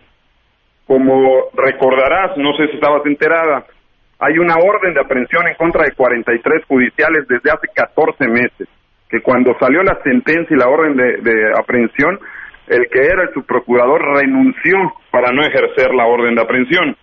Como 0.86 1.50
recordarás, 1.54 2.36
no 2.36 2.54
sé 2.56 2.68
si 2.68 2.74
estabas 2.74 3.06
enterada, 3.06 3.64
hay 4.20 4.38
una 4.38 4.54
orden 4.54 4.94
de 4.94 5.00
aprehensión 5.00 5.48
en 5.48 5.54
contra 5.54 5.84
de 5.84 5.92
43 5.96 6.64
judiciales 6.66 7.26
desde 7.28 7.50
hace 7.50 7.66
14 7.74 8.28
meses, 8.28 8.68
que 9.08 9.20
cuando 9.20 9.56
salió 9.58 9.82
la 9.82 10.00
sentencia 10.02 10.54
y 10.54 10.58
la 10.58 10.68
orden 10.68 10.96
de, 10.96 11.16
de 11.18 11.52
aprehensión, 11.58 12.20
el 12.68 12.88
que 12.88 13.00
era 13.00 13.22
el 13.22 13.34
subprocurador 13.34 14.00
renunció 14.16 14.92
para 15.10 15.32
no 15.32 15.42
ejercer 15.42 15.94
la 15.94 16.06
orden 16.06 16.34
de 16.34 16.42
aprehensión. 16.42 16.96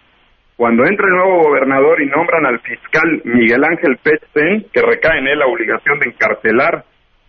Cuando 0.55 0.85
entra 0.85 1.07
el 1.07 1.15
nuevo 1.15 1.43
gobernador 1.43 2.01
y 2.01 2.07
nombran 2.07 2.45
al 2.45 2.59
fiscal 2.59 3.21
Miguel 3.23 3.63
Ángel 3.63 3.97
Petzen, 4.03 4.65
que 4.73 4.81
recae 4.81 5.19
en 5.19 5.27
él 5.27 5.39
la 5.39 5.47
obligación 5.47 5.99
de 5.99 6.07
encarcelar 6.07 6.83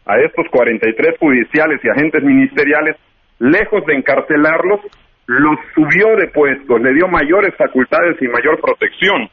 a 0.06 0.18
estos 0.18 0.46
43 0.50 1.18
judiciales 1.18 1.80
y 1.84 1.88
agentes 1.88 2.22
ministeriales, 2.22 2.96
lejos 3.38 3.86
de 3.86 3.94
encarcelarlos, 3.94 4.80
los 5.26 5.58
subió 5.74 6.16
de 6.16 6.26
puestos, 6.28 6.80
le 6.80 6.92
dio 6.92 7.06
mayores 7.06 7.54
facultades 7.56 8.20
y 8.20 8.26
mayor 8.26 8.60
protección. 8.60 9.28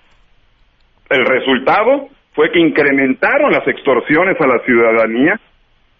El 1.10 1.26
resultado 1.26 2.10
fue 2.36 2.52
que 2.52 2.60
incrementaron 2.60 3.52
las 3.52 3.68
extorsiones 3.68 4.40
a 4.40 4.46
la 4.46 4.60
ciudadanía 4.60 5.40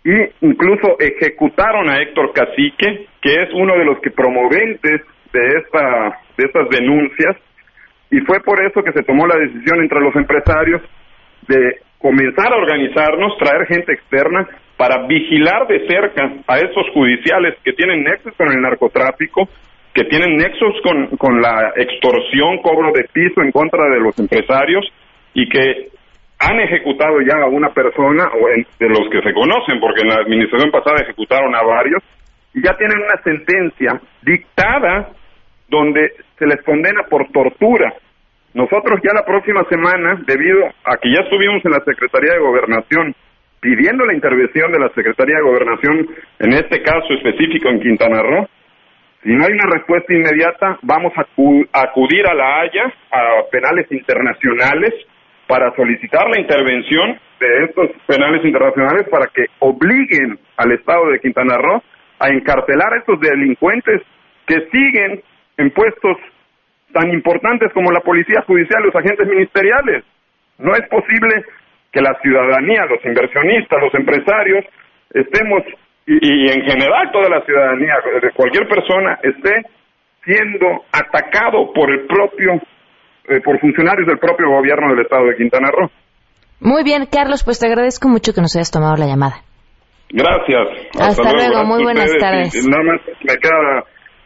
y 0.04 0.46
incluso 0.46 0.98
ejecutaron 1.00 1.90
a 1.90 2.02
Héctor 2.02 2.32
Cacique, 2.34 3.08
que 3.22 3.36
es 3.36 3.50
uno 3.54 3.78
de 3.78 3.86
los 3.86 4.00
que 4.00 4.12
promoventes 4.12 5.02
de 5.34 5.48
esta 5.60 6.20
de 6.38 6.46
estas 6.46 6.70
denuncias. 6.70 7.36
Y 8.10 8.22
fue 8.22 8.40
por 8.40 8.64
eso 8.66 8.84
que 8.84 8.94
se 8.94 9.04
tomó 9.04 9.28
la 9.28 9.36
decisión 9.36 9.82
entre 9.82 10.00
los 10.00 10.16
empresarios 10.16 10.82
de 11.48 11.82
comenzar 12.00 12.54
a 12.54 12.58
organizarnos, 12.58 13.38
traer 13.38 13.66
gente 13.68 13.94
externa 13.94 14.48
para 14.78 15.08
vigilar 15.08 15.68
de 15.68 15.88
cerca 15.88 16.32
a 16.48 16.58
estos 16.58 16.90
judiciales 16.94 17.56
que 17.64 17.74
tienen 17.74 18.04
nexos 18.04 18.34
con 18.38 18.50
el 18.50 18.62
narcotráfico, 18.62 19.50
que 19.94 20.04
tienen 20.06 20.38
nexos 20.38 20.76
con, 20.84 21.18
con 21.18 21.42
la 21.42 21.74
extorsión, 21.76 22.60
cobro 22.62 22.92
de 22.94 23.10
piso 23.12 23.42
en 23.42 23.52
contra 23.52 23.90
de 23.90 24.00
los 24.00 24.18
empresarios 24.20 24.86
y 25.34 25.50
que 25.50 25.90
han 26.40 26.60
ejecutado 26.60 27.20
ya 27.22 27.44
a 27.44 27.48
una 27.48 27.70
persona, 27.74 28.26
o 28.40 28.50
en- 28.50 28.66
de 28.80 28.90
los 28.90 29.10
que 29.10 29.22
se 29.22 29.34
conocen, 29.34 29.80
porque 29.80 30.02
en 30.02 30.10
la 30.10 30.16
administración 30.22 30.72
pasada 30.72 31.02
ejecutaron 31.04 31.56
a 31.56 31.64
varios, 31.64 32.04
y 32.54 32.62
ya 32.64 32.76
tienen 32.78 32.98
una 33.00 33.22
sentencia 33.24 34.00
dictada 34.22 35.10
donde 35.70 36.12
se 36.38 36.46
les 36.46 36.62
condena 36.64 37.04
por 37.10 37.28
tortura. 37.32 37.94
Nosotros 38.54 39.00
ya 39.04 39.14
la 39.14 39.26
próxima 39.26 39.64
semana, 39.70 40.22
debido 40.26 40.66
a 40.86 40.98
que 40.98 41.12
ya 41.12 41.22
estuvimos 41.22 41.64
en 41.66 41.72
la 41.72 41.84
Secretaría 41.84 42.34
de 42.34 42.40
Gobernación 42.40 43.14
pidiendo 43.60 44.06
la 44.06 44.14
intervención 44.14 44.72
de 44.72 44.80
la 44.80 44.90
Secretaría 44.90 45.36
de 45.38 45.42
Gobernación, 45.44 46.08
en 46.40 46.54
este 46.54 46.82
caso 46.84 47.14
específico 47.14 47.70
en 47.70 47.82
Quintana 47.82 48.22
Roo, 48.22 48.48
si 49.24 49.34
no 49.34 49.44
hay 49.46 49.52
una 49.52 49.74
respuesta 49.74 50.14
inmediata, 50.14 50.78
vamos 50.84 51.12
a 51.18 51.26
acu- 51.26 51.68
a 51.74 51.82
acudir 51.90 52.26
a 52.28 52.34
la 52.36 52.62
Haya, 52.62 52.86
a 53.12 53.44
penales 53.52 53.92
internacionales, 53.92 54.94
para 55.48 55.74
solicitar 55.76 56.30
la 56.30 56.40
intervención 56.40 57.20
de 57.40 57.66
estos 57.66 57.92
penales 58.06 58.44
internacionales 58.44 59.08
para 59.10 59.28
que 59.28 59.46
obliguen 59.60 60.38
al 60.58 60.72
Estado 60.74 61.10
de 61.10 61.20
Quintana 61.20 61.58
Roo 61.58 61.82
a 62.20 62.30
encarcelar 62.30 62.94
a 62.94 62.98
estos 63.00 63.20
delincuentes 63.20 64.02
que 64.46 64.68
siguen 64.72 65.22
en 65.58 65.72
puestos 65.72 66.18
tan 66.94 67.12
importantes 67.12 67.72
como 67.74 67.92
la 67.92 68.00
policía 68.02 68.42
judicial, 68.46 68.84
los 68.84 68.96
agentes 68.96 69.28
ministeriales. 69.28 70.04
No 70.58 70.74
es 70.74 70.88
posible 70.90 71.44
que 71.92 72.02
la 72.02 72.18
ciudadanía, 72.22 72.86
los 72.86 73.04
inversionistas, 73.06 73.82
los 73.82 73.94
empresarios, 73.94 74.66
estemos, 75.14 75.64
y, 76.06 76.18
y 76.22 76.50
en 76.50 76.62
general 76.64 77.12
toda 77.12 77.30
la 77.30 77.42
ciudadanía, 77.46 77.96
cualquier 78.36 78.68
persona, 78.68 79.20
esté 79.24 79.62
siendo 80.24 80.86
atacado 80.92 81.72
por 81.74 81.90
el 81.92 82.06
propio, 82.08 82.62
eh, 83.28 83.42
por 83.44 83.60
funcionarios 83.60 84.08
del 84.08 84.20
propio 84.20 84.50
gobierno 84.50 84.90
del 84.90 85.02
estado 85.02 85.26
de 85.28 85.36
Quintana 85.36 85.70
Roo. 85.72 85.90
Muy 86.60 86.84
bien, 86.84 87.06
Carlos, 87.12 87.44
pues 87.44 87.60
te 87.60 87.68
agradezco 87.68 88.08
mucho 88.08 88.34
que 88.34 88.42
nos 88.42 88.56
hayas 88.56 88.72
tomado 88.72 88.96
la 88.96 89.06
llamada. 89.06 89.44
Gracias. 90.10 90.68
Hasta 91.00 91.34
luego, 91.34 91.66
muy 91.66 91.84
buenas 91.84 92.10
tardes. 92.18 92.56
Y 92.56 92.68
nada 92.70 92.84
más 92.84 93.02
me 93.24 93.36
queda 93.38 93.84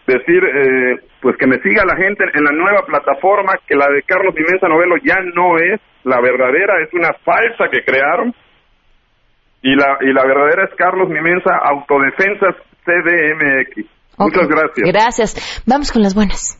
decir, 0.08 0.43
eh, 0.43 0.96
pues 1.22 1.36
que 1.38 1.48
me 1.48 1.60
siga 1.62 1.84
la 1.86 1.96
gente 1.96 2.24
en 2.34 2.43
la 2.43 2.51
nueva 2.51 2.86
plataforma, 2.86 3.53
que 3.67 3.75
la 3.75 3.88
de 3.89 4.03
Carlos 4.03 4.36
Dimensa 4.36 4.67
Novelo 4.67 4.96
ya 5.03 5.17
no 5.34 5.58
es 5.58 5.81
la 6.03 6.22
verdadera, 6.22 6.81
es 6.84 6.93
una 6.93 7.10
falsa 7.25 7.65
que 7.72 7.84
crearon. 7.84 8.34
Y 9.63 9.75
la, 9.75 9.98
y 10.01 10.12
la 10.13 10.25
verdadera 10.25 10.65
es 10.65 10.75
Carlos 10.75 11.10
Mimensa 11.10 11.51
Autodefensas 11.63 12.55
CDMX. 12.84 13.86
Ok, 14.17 14.36
Muchas 14.36 14.48
gracias. 14.48 14.91
Gracias. 14.91 15.63
Vamos 15.65 15.91
con 15.91 16.01
las 16.01 16.15
buenas. 16.15 16.58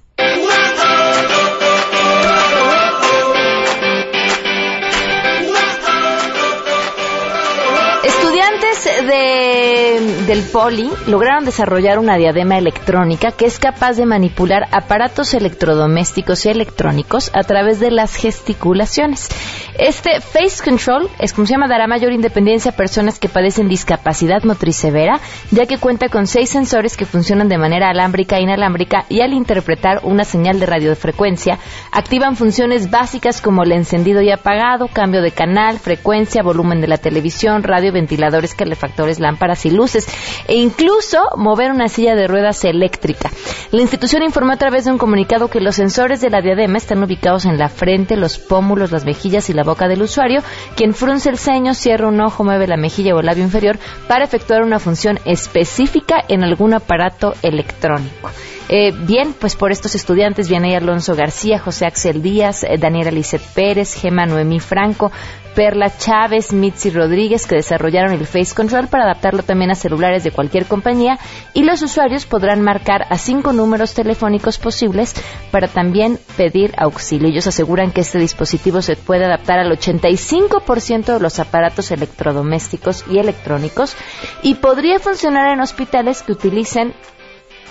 Del 8.82 10.42
Poli 10.52 10.90
lograron 11.06 11.46
desarrollar 11.46 12.00
una 12.00 12.18
diadema 12.18 12.58
electrónica 12.58 13.32
que 13.32 13.46
es 13.46 13.60
capaz 13.60 13.94
de 13.94 14.08
manipular 14.08 14.68
aparatos 14.72 15.36
electrodomésticos 15.36 16.48
y 16.48 16.50
electrónicos 16.50 17.30
a 17.36 17.44
través 17.44 17.80
de 17.80 17.92
las 17.92 18.16
gesticulaciones. 18.16 19.30
Este 19.78 20.20
Face 20.20 20.64
Control 20.64 21.10
es 21.20 21.34
como 21.34 21.46
se 21.46 21.54
llama, 21.54 21.68
dará 21.68 21.88
mayor 21.88 22.12
independencia 22.12 22.72
a 22.72 22.76
personas 22.76 23.20
que 23.20 23.30
padecen 23.30 23.70
discapacidad 23.70 24.44
motriz 24.44 24.76
severa, 24.76 25.20
ya 25.52 25.66
que 25.66 25.78
cuenta 25.78 26.10
con 26.10 26.26
seis 26.28 26.50
sensores 26.50 26.98
que 26.98 27.06
funcionan 27.06 27.50
de 27.50 27.58
manera 27.58 27.90
alámbrica 27.90 28.38
e 28.38 28.42
inalámbrica 28.42 29.06
y 29.10 29.22
al 29.22 29.34
interpretar 29.34 30.02
una 30.04 30.24
señal 30.24 30.60
de 30.60 30.66
radiofrecuencia 30.66 31.60
activan 31.92 32.36
funciones 32.36 32.90
básicas 32.90 33.42
como 33.42 33.64
el 33.64 33.72
encendido 33.72 34.22
y 34.22 34.32
apagado, 34.32 34.88
cambio 34.88 35.22
de 35.22 35.32
canal, 35.32 35.80
frecuencia, 35.80 36.44
volumen 36.44 36.82
de 36.82 36.88
la 36.88 36.98
televisión, 36.98 37.64
radio, 37.64 37.94
ventiladores, 37.94 38.56
calefactores, 38.72 39.20
lámparas 39.20 39.66
y 39.66 39.72
luces, 39.72 40.08
e 40.48 40.56
incluso 40.56 41.18
mover 41.36 41.72
una 41.72 41.90
silla 41.90 42.16
de 42.16 42.28
ruedas 42.28 42.64
eléctrica. 42.64 43.30
La 43.72 43.82
institución 43.82 44.24
informó 44.24 44.54
a 44.54 44.58
través 44.58 44.86
de 44.86 44.92
un 44.92 44.98
comunicado 44.98 45.50
que 45.50 45.60
los 45.60 45.76
sensores 45.76 46.22
de 46.22 46.30
la 46.30 46.42
diadema 46.42 46.78
están 46.78 47.04
ubicados 47.04 47.46
en 47.46 47.58
la 47.58 47.68
frente, 47.68 48.16
los 48.16 48.38
pómulos, 48.38 48.92
las 48.92 49.06
mejillas 49.06 49.50
y 49.50 49.54
la 49.54 49.64
boca 49.64 49.88
del 49.88 50.02
usuario, 50.02 50.42
quien 50.76 50.94
frunce 50.94 51.30
el 51.30 51.38
ceño, 51.38 51.74
cierra 51.74 52.08
un 52.08 52.22
ojo, 52.22 52.44
mueve 52.44 52.68
la 52.68 52.78
mejilla 52.78 53.14
o 53.14 53.20
el 53.20 53.26
labio 53.26 53.44
inferior 53.44 53.78
para 54.08 54.24
efectuar 54.24 54.64
una 54.64 54.80
función 54.80 55.20
específica 55.26 56.16
en 56.28 56.44
algún 56.44 56.74
aparato 56.74 57.34
electrónico. 57.42 58.30
Eh, 58.74 58.94
bien, 58.94 59.34
pues 59.38 59.58
por 59.58 59.74
estos 59.74 59.96
estudiantes, 59.96 60.48
Vianey 60.48 60.76
Alonso 60.76 61.14
García, 61.14 61.60
José 61.60 61.86
Axel 61.86 62.22
Díaz, 62.22 62.64
eh, 62.64 62.78
Daniela 62.80 63.12
Lisset 63.12 63.42
Pérez, 63.42 63.94
Gema 64.00 64.26
Noemí 64.26 64.62
Franco, 64.62 65.12
Perla 65.56 65.96
Chávez, 65.96 66.54
Mitzi 66.54 66.90
Rodríguez, 66.90 67.46
que 67.46 67.56
desarrollaron 67.56 68.14
el 68.14 68.26
Face 68.26 68.56
Control 68.56 68.88
para 68.88 69.04
adaptarlo 69.04 69.44
también 69.44 69.72
a 69.72 69.76
celulares 69.76 70.24
de 70.24 70.32
cualquier 70.32 70.66
compañía 70.66 71.18
y 71.54 71.64
los 71.64 71.82
usuarios 71.82 72.26
podrán 72.26 72.62
marcar 72.62 73.06
a 73.10 73.18
cinco 73.18 73.54
números 73.54 73.94
telefónicos 73.94 74.58
posibles 74.58 75.14
para 75.52 75.68
también 75.68 76.20
pedir 76.38 76.74
auxilio. 76.78 77.30
Ellos 77.30 77.48
aseguran 77.48 77.92
que 77.92 78.02
este 78.02 78.20
dispositivo 78.20 78.82
se 78.82 78.96
puede 78.96 79.26
adaptar 79.26 79.60
al 79.60 79.72
85% 79.72 81.14
de 81.14 81.20
los 81.20 81.40
aparatos 81.40 81.92
electrodomésticos 81.92 83.06
y 83.10 83.20
electrónicos 83.20 83.96
y 84.44 84.56
podría 84.56 85.00
funcionar 85.00 85.52
en 85.54 85.62
hospitales 85.62 86.22
que 86.22 86.32
utilicen 86.32 86.94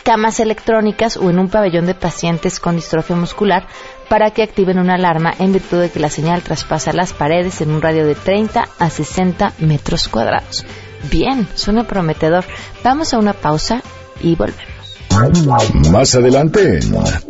camas 0.03 0.41
electrónicas 0.41 1.17
o 1.17 1.31
en 1.31 1.39
un 1.39 1.49
pabellón 1.49 1.87
de 1.87 1.95
pacientes 1.95 2.59
con 2.59 2.77
distrofia 2.77 3.17
muscular 3.17 3.67
para 4.11 4.33
que 4.33 4.43
activen 4.43 4.81
una 4.81 4.97
alarma 4.97 5.33
en 5.39 5.53
virtud 5.53 5.81
de 5.81 5.89
que 5.89 6.01
la 6.01 6.11
señal 6.11 6.43
traspasa 6.43 6.93
las 6.93 7.13
paredes 7.13 7.61
en 7.61 7.71
un 7.71 7.81
radio 7.81 8.05
de 8.05 8.17
30 8.17 8.69
a 8.77 8.91
60 8.91 9.53
metros 9.61 10.09
cuadrados. 10.09 10.67
Bien, 11.09 11.47
suena 11.55 11.85
prometedor. 11.85 12.45
Vamos 12.83 13.15
a 13.15 13.19
una 13.19 13.35
pausa 13.35 13.83
y 14.21 14.35
volvemos. 14.35 15.91
Más 15.93 16.17
adelante, 16.17 16.81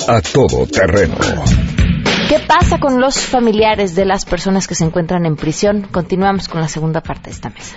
a 0.08 0.22
todo 0.22 0.66
terreno. 0.66 1.16
¿Qué 2.30 2.38
pasa 2.38 2.80
con 2.80 2.98
los 2.98 3.20
familiares 3.20 3.94
de 3.94 4.06
las 4.06 4.24
personas 4.24 4.66
que 4.66 4.74
se 4.74 4.84
encuentran 4.84 5.26
en 5.26 5.36
prisión? 5.36 5.82
Continuamos 5.82 6.48
con 6.48 6.62
la 6.62 6.68
segunda 6.68 7.02
parte 7.02 7.24
de 7.28 7.32
esta 7.32 7.50
mesa. 7.50 7.76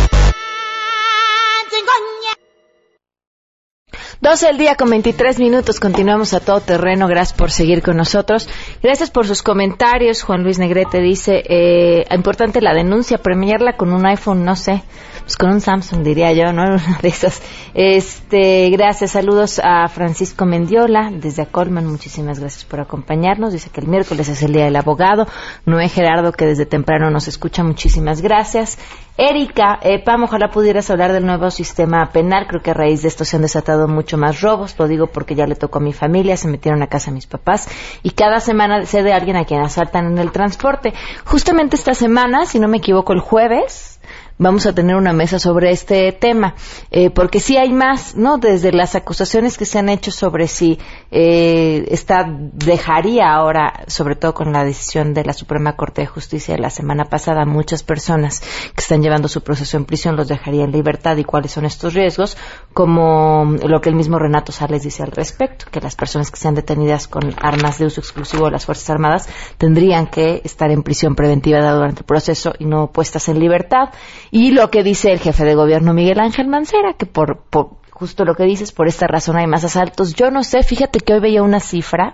12 4.21 4.45
del 4.45 4.57
día 4.59 4.75
con 4.75 4.87
23 4.91 5.39
minutos. 5.39 5.79
Continuamos 5.79 6.35
a 6.35 6.39
todo 6.39 6.61
terreno. 6.61 7.07
Gracias 7.07 7.35
por 7.35 7.49
seguir 7.49 7.81
con 7.81 7.97
nosotros. 7.97 8.47
Gracias 8.83 9.09
por 9.09 9.25
sus 9.25 9.41
comentarios. 9.41 10.21
Juan 10.21 10.43
Luis 10.43 10.59
Negrete 10.59 11.01
dice, 11.01 11.41
eh, 11.43 12.05
importante 12.13 12.61
la 12.61 12.75
denuncia, 12.75 13.17
premiarla 13.17 13.77
con 13.77 13.91
un 13.91 14.05
iPhone, 14.05 14.45
no 14.45 14.55
sé, 14.55 14.83
pues 15.21 15.37
con 15.37 15.49
un 15.49 15.59
Samsung 15.59 16.03
diría 16.03 16.31
yo, 16.33 16.53
¿no? 16.53 16.61
Una 16.65 16.99
de 17.01 17.07
esas. 17.07 17.41
Este, 17.73 18.69
gracias. 18.69 19.09
Saludos 19.09 19.59
a 19.63 19.87
Francisco 19.87 20.45
Mendiola 20.45 21.09
desde 21.11 21.47
Colman. 21.47 21.87
Muchísimas 21.87 22.39
gracias 22.39 22.63
por 22.63 22.79
acompañarnos. 22.79 23.53
Dice 23.53 23.71
que 23.71 23.81
el 23.81 23.87
miércoles 23.87 24.29
es 24.29 24.43
el 24.43 24.53
día 24.53 24.65
del 24.65 24.75
abogado. 24.75 25.25
Noé 25.65 25.89
Gerardo 25.89 26.31
que 26.31 26.45
desde 26.45 26.67
temprano 26.67 27.09
nos 27.09 27.27
escucha. 27.27 27.63
Muchísimas 27.63 28.21
gracias. 28.21 28.77
Erika, 29.17 29.77
eh, 29.83 29.99
Pam, 29.99 30.23
ojalá 30.23 30.49
pudieras 30.49 30.89
hablar 30.89 31.11
del 31.11 31.25
nuevo 31.25 31.51
sistema 31.51 32.09
penal. 32.11 32.47
Creo 32.47 32.61
que 32.61 32.71
a 32.71 32.73
raíz 32.73 33.01
de 33.01 33.09
esto 33.09 33.25
se 33.25 33.35
han 33.35 33.41
desatado 33.41 33.87
mucho 33.87 34.17
más 34.17 34.41
robos. 34.41 34.75
Lo 34.79 34.87
digo 34.87 35.07
porque 35.07 35.35
ya 35.35 35.45
le 35.45 35.55
tocó 35.55 35.79
a 35.79 35.81
mi 35.81 35.93
familia, 35.93 36.37
se 36.37 36.47
metieron 36.47 36.81
a 36.81 36.87
casa 36.87 37.11
a 37.11 37.13
mis 37.13 37.27
papás 37.27 37.67
y 38.03 38.11
cada 38.11 38.39
semana 38.39 38.85
sé 38.85 39.03
de 39.03 39.13
alguien 39.13 39.35
a 39.35 39.45
quien 39.45 39.61
asaltan 39.61 40.07
en 40.07 40.17
el 40.17 40.31
transporte. 40.31 40.93
Justamente 41.25 41.75
esta 41.75 41.93
semana, 41.93 42.45
si 42.45 42.59
no 42.59 42.67
me 42.67 42.77
equivoco, 42.77 43.11
el 43.13 43.19
jueves, 43.19 43.90
vamos 44.37 44.65
a 44.65 44.73
tener 44.73 44.95
una 44.95 45.13
mesa 45.13 45.39
sobre 45.39 45.71
este 45.71 46.11
tema, 46.11 46.55
eh, 46.89 47.09
porque 47.09 47.39
sí 47.39 47.57
hay 47.57 47.71
más, 47.71 48.15
¿no? 48.15 48.37
Desde 48.37 48.71
las 48.71 48.95
acusaciones 48.95 49.57
que 49.57 49.65
se 49.65 49.79
han 49.79 49.89
hecho 49.89 50.11
sobre 50.11 50.47
si 50.47 50.79
eh, 51.11 51.85
esta 51.89 52.25
dejaría 52.27 53.31
ahora, 53.31 53.83
sobre 53.87 54.15
todo 54.15 54.33
con 54.33 54.51
la 54.51 54.63
decisión 54.63 55.13
de 55.13 55.25
la 55.25 55.33
Suprema 55.33 55.75
Corte 55.75 56.01
de 56.01 56.07
Justicia 56.07 56.55
de 56.55 56.61
la 56.61 56.69
semana 56.69 57.05
pasada, 57.05 57.45
muchas 57.45 57.83
personas 57.83 58.39
que 58.39 58.81
están 58.81 59.01
llevando 59.01 59.27
su 59.27 59.41
proceso 59.41 59.77
en 59.77 59.85
prisión 59.85 60.15
los 60.15 60.27
dejaría 60.27 60.63
en 60.63 60.71
libertad 60.71 61.17
y 61.17 61.23
cuáles 61.23 61.51
son 61.51 61.65
estos 61.65 61.93
riesgos, 61.93 62.37
como 62.73 63.57
lo 63.63 63.81
que 63.81 63.89
el 63.89 63.95
mismo 63.95 64.19
Renato 64.19 64.51
Sales 64.51 64.83
dice 64.83 65.03
al 65.03 65.11
respecto, 65.11 65.65
que 65.71 65.81
las 65.81 65.95
personas 65.95 66.31
que 66.31 66.37
sean 66.37 66.55
detenidas 66.55 67.07
con 67.07 67.35
armas 67.41 67.77
de 67.77 67.85
uso 67.85 68.01
exclusivo 68.01 68.45
de 68.45 68.51
las 68.51 68.65
Fuerzas 68.65 68.89
Armadas 68.89 69.27
tendrían 69.57 70.07
que 70.07 70.41
estar 70.43 70.71
en 70.71 70.83
prisión 70.83 71.15
preventiva 71.15 71.59
durante 71.71 71.99
el 71.99 72.05
proceso 72.05 72.53
y 72.57 72.65
no 72.65 72.91
puestas 72.91 73.29
en 73.29 73.39
libertad 73.39 73.89
y 74.31 74.51
lo 74.51 74.71
que 74.71 74.81
dice 74.81 75.11
el 75.11 75.19
jefe 75.19 75.43
de 75.43 75.55
gobierno 75.55 75.93
Miguel 75.93 76.19
Ángel 76.19 76.47
Mancera, 76.47 76.93
que 76.93 77.05
por, 77.05 77.43
justo 77.91 78.23
lo 78.23 78.33
que 78.33 78.45
dices, 78.45 78.71
por 78.71 78.87
esta 78.87 79.05
razón 79.05 79.37
hay 79.37 79.45
más 79.45 79.65
asaltos. 79.65 80.15
Yo 80.15 80.31
no 80.31 80.43
sé, 80.43 80.63
fíjate 80.63 81.01
que 81.01 81.13
hoy 81.13 81.19
veía 81.19 81.43
una 81.43 81.59
cifra 81.59 82.13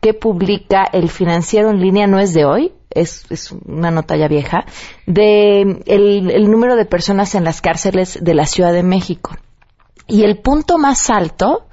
que 0.00 0.14
publica 0.14 0.84
el 0.84 1.10
financiero 1.10 1.70
en 1.70 1.80
línea, 1.80 2.06
no 2.06 2.20
es 2.20 2.32
de 2.32 2.44
hoy, 2.44 2.72
es, 2.88 3.26
es 3.30 3.52
una 3.52 3.90
nota 3.90 4.16
ya 4.16 4.28
vieja, 4.28 4.64
de 5.06 5.82
el, 5.86 6.50
número 6.50 6.76
de 6.76 6.86
personas 6.86 7.34
en 7.34 7.44
las 7.44 7.60
cárceles 7.60 8.18
de 8.22 8.34
la 8.34 8.46
Ciudad 8.46 8.72
de 8.72 8.82
México. 8.82 9.36
Y 10.06 10.22
el 10.22 10.38
punto 10.38 10.78
más 10.78 11.10
alto 11.10 11.66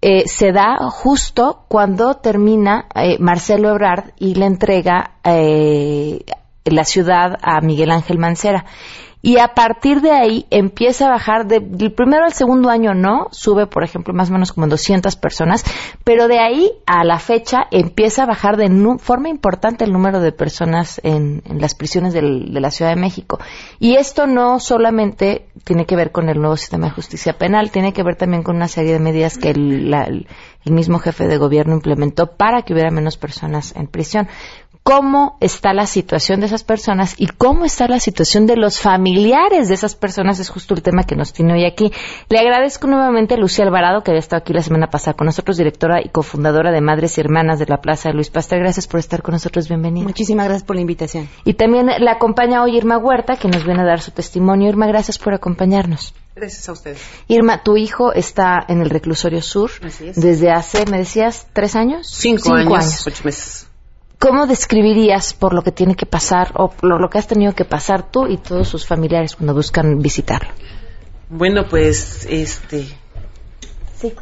eh, 0.00 0.26
se 0.26 0.52
da 0.52 0.90
justo 0.90 1.64
cuando 1.68 2.14
termina 2.14 2.86
eh, 2.94 3.18
Marcelo 3.20 3.70
Ebrard 3.70 4.12
y 4.18 4.34
le 4.34 4.46
entrega 4.46 5.18
eh, 5.22 6.24
la 6.64 6.84
ciudad 6.84 7.38
a 7.42 7.60
Miguel 7.60 7.90
Ángel 7.90 8.18
Mancera 8.18 8.64
y 9.20 9.38
a 9.38 9.48
partir 9.48 10.00
de 10.00 10.12
ahí 10.12 10.46
empieza 10.50 11.06
a 11.06 11.10
bajar 11.10 11.46
del 11.46 11.92
primero 11.92 12.24
al 12.24 12.32
segundo 12.32 12.70
año 12.70 12.94
no, 12.94 13.28
sube 13.32 13.66
por 13.66 13.82
ejemplo 13.82 14.14
más 14.14 14.30
o 14.30 14.32
menos 14.32 14.52
como 14.52 14.68
200 14.68 15.16
personas, 15.16 15.64
pero 16.04 16.28
de 16.28 16.38
ahí 16.38 16.70
a 16.86 17.04
la 17.04 17.18
fecha 17.18 17.66
empieza 17.70 18.22
a 18.22 18.26
bajar 18.26 18.56
de 18.56 18.68
forma 18.98 19.28
importante 19.28 19.84
el 19.84 19.92
número 19.92 20.20
de 20.20 20.32
personas 20.32 21.00
en, 21.02 21.42
las 21.48 21.74
prisiones 21.74 22.12
de 22.12 22.22
la 22.22 22.70
Ciudad 22.70 22.94
de 22.94 23.00
México. 23.00 23.38
Y 23.80 23.96
esto 23.96 24.26
no 24.26 24.60
solamente 24.60 25.48
tiene 25.64 25.84
que 25.84 25.96
ver 25.96 26.12
con 26.12 26.28
el 26.28 26.38
nuevo 26.38 26.56
sistema 26.56 26.86
de 26.86 26.92
justicia 26.92 27.36
penal, 27.36 27.70
tiene 27.70 27.92
que 27.92 28.02
ver 28.02 28.16
también 28.16 28.42
con 28.42 28.56
una 28.56 28.68
serie 28.68 28.92
de 28.92 29.00
medidas 29.00 29.36
que 29.38 29.50
el, 29.50 29.92
el 29.92 30.72
mismo 30.72 30.98
jefe 30.98 31.26
de 31.26 31.38
gobierno 31.38 31.74
implementó 31.74 32.36
para 32.36 32.62
que 32.62 32.72
hubiera 32.72 32.90
menos 32.90 33.16
personas 33.16 33.74
en 33.74 33.88
prisión 33.88 34.28
cómo 34.88 35.36
está 35.40 35.74
la 35.74 35.84
situación 35.84 36.40
de 36.40 36.46
esas 36.46 36.64
personas 36.64 37.14
y 37.18 37.26
cómo 37.26 37.66
está 37.66 37.86
la 37.88 38.00
situación 38.00 38.46
de 38.46 38.56
los 38.56 38.80
familiares 38.80 39.68
de 39.68 39.74
esas 39.74 39.94
personas 39.94 40.40
es 40.40 40.48
justo 40.48 40.72
el 40.72 40.80
tema 40.80 41.02
que 41.02 41.14
nos 41.14 41.34
tiene 41.34 41.52
hoy 41.52 41.66
aquí. 41.66 41.92
Le 42.30 42.38
agradezco 42.38 42.86
nuevamente 42.86 43.34
a 43.34 43.36
Lucía 43.36 43.66
Alvarado, 43.66 44.02
que 44.02 44.12
había 44.12 44.20
estado 44.20 44.40
aquí 44.40 44.54
la 44.54 44.62
semana 44.62 44.86
pasada 44.86 45.14
con 45.14 45.26
nosotros, 45.26 45.58
directora 45.58 46.00
y 46.02 46.08
cofundadora 46.08 46.72
de 46.72 46.80
Madres 46.80 47.18
y 47.18 47.20
Hermanas 47.20 47.58
de 47.58 47.66
la 47.66 47.82
Plaza 47.82 48.08
de 48.08 48.14
Luis 48.14 48.30
Pastor. 48.30 48.60
Gracias 48.60 48.86
por 48.86 48.98
estar 48.98 49.20
con 49.20 49.34
nosotros. 49.34 49.68
Bienvenida. 49.68 50.06
Muchísimas 50.06 50.46
gracias 50.46 50.66
por 50.66 50.76
la 50.76 50.80
invitación. 50.80 51.28
Y 51.44 51.52
también 51.52 51.88
la 51.98 52.12
acompaña 52.12 52.62
hoy 52.62 52.78
Irma 52.78 52.96
Huerta, 52.96 53.36
que 53.36 53.48
nos 53.48 53.66
viene 53.66 53.82
a 53.82 53.84
dar 53.84 54.00
su 54.00 54.12
testimonio. 54.12 54.70
Irma, 54.70 54.86
gracias 54.86 55.18
por 55.18 55.34
acompañarnos. 55.34 56.14
Gracias 56.34 56.66
a 56.66 56.72
ustedes. 56.72 57.02
Irma, 57.26 57.62
tu 57.62 57.76
hijo 57.76 58.14
está 58.14 58.64
en 58.66 58.80
el 58.80 58.88
reclusorio 58.88 59.42
sur 59.42 59.70
desde 60.16 60.50
hace, 60.50 60.86
me 60.86 60.96
decías, 60.96 61.46
tres 61.52 61.76
años? 61.76 62.08
Cinco, 62.08 62.54
años, 62.54 63.06
ocho 63.06 63.22
meses. 63.24 63.67
¿Cómo 64.18 64.48
describirías 64.48 65.32
por 65.32 65.54
lo 65.54 65.62
que 65.62 65.70
tiene 65.70 65.94
que 65.94 66.04
pasar 66.04 66.50
o 66.54 66.70
por 66.70 67.00
lo 67.00 67.08
que 67.08 67.18
has 67.18 67.28
tenido 67.28 67.54
que 67.54 67.64
pasar 67.64 68.10
tú 68.10 68.26
y 68.26 68.36
todos 68.36 68.66
sus 68.68 68.84
familiares 68.84 69.36
cuando 69.36 69.54
buscan 69.54 70.00
visitarlo? 70.00 70.50
Bueno, 71.28 71.68
pues, 71.68 72.26
este. 72.28 72.86
Sí. 73.96 74.14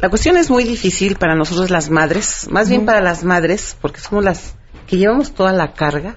La 0.00 0.08
cuestión 0.08 0.36
es 0.36 0.50
muy 0.50 0.64
difícil 0.64 1.16
para 1.16 1.36
nosotros 1.36 1.70
las 1.70 1.90
madres, 1.90 2.48
más 2.50 2.68
bien 2.68 2.84
para 2.84 3.00
las 3.00 3.22
madres, 3.22 3.76
porque 3.80 4.00
somos 4.00 4.24
las 4.24 4.56
que 4.88 4.96
llevamos 4.96 5.32
toda 5.32 5.52
la 5.52 5.72
carga. 5.72 6.16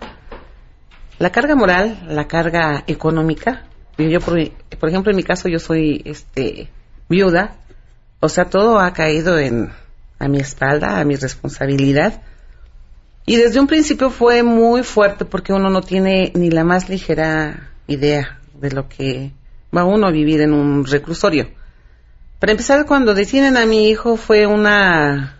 La 1.20 1.32
carga 1.32 1.56
moral, 1.56 2.04
la 2.10 2.28
carga 2.28 2.84
económica. 2.88 3.66
Yo, 3.98 4.20
por, 4.22 4.40
por 4.80 4.90
ejemplo, 4.90 5.12
en 5.12 5.18
mi 5.18 5.24
caso, 5.24 5.50
yo 5.50 5.60
soy 5.60 6.02
este, 6.06 6.70
viuda. 7.10 7.58
O 8.20 8.30
sea, 8.30 8.46
todo 8.46 8.80
ha 8.80 8.92
caído 8.94 9.38
en 9.38 9.72
a 10.20 10.28
mi 10.28 10.40
espalda, 10.40 11.00
a 11.00 11.04
mi 11.04 11.16
responsabilidad. 11.16 12.22
Y 13.26 13.36
desde 13.36 13.60
un 13.60 13.68
principio 13.68 14.10
fue 14.10 14.44
muy 14.44 14.84
fuerte 14.84 15.26
porque 15.26 15.54
uno 15.54 15.70
no 15.70 15.82
tiene 15.82 16.32
ni 16.36 16.50
la 16.50 16.64
más 16.64 16.90
ligera 16.90 17.72
idea 17.88 18.40
de 18.54 18.72
lo 18.72 18.88
que 18.88 19.32
va 19.76 19.84
uno 19.84 20.08
a 20.08 20.12
vivir 20.12 20.42
en 20.42 20.54
un 20.54 20.86
reclusorio. 20.86 21.50
Para 22.40 22.52
empezar, 22.52 22.86
cuando 22.86 23.14
detienen 23.14 23.58
a 23.58 23.66
mi 23.66 23.90
hijo 23.90 24.16
fue 24.16 24.46
una 24.46 25.38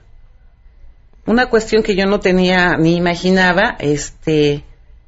una 1.28 1.48
cuestión 1.48 1.84
que 1.84 1.96
yo 1.96 2.06
no 2.06 2.20
tenía 2.20 2.78
ni 2.78 2.96
imaginaba, 2.96 3.76
este, 3.80 4.64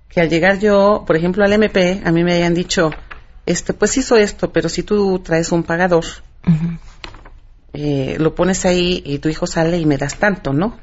que 0.10 0.21
al 0.21 0.29
llegar 0.29 0.60
yo, 0.60 1.03
por 1.08 1.15
ejemplo, 1.15 1.43
al 1.43 1.53
MP, 1.53 2.01
a 2.03 2.12
mí 2.12 2.23
me 2.23 2.34
habían 2.34 2.53
dicho, 2.53 2.91
este, 3.45 3.73
pues 3.73 3.97
hizo 3.97 4.17
esto, 4.17 4.51
pero 4.51 4.69
si 4.69 4.84
tú 4.84 5.19
traes 5.19 5.51
un 5.51 5.63
pagador, 5.63 6.03
eh, 7.73 8.15
lo 8.19 8.36
pones 8.36 8.65
ahí 8.65 9.01
y 9.05 9.19
tu 9.19 9.29
hijo 9.29 9.47
sale 9.47 9.77
y 9.77 9.86
me 9.86 9.97
das 9.97 10.15
tanto, 10.15 10.53
¿no? 10.53 10.77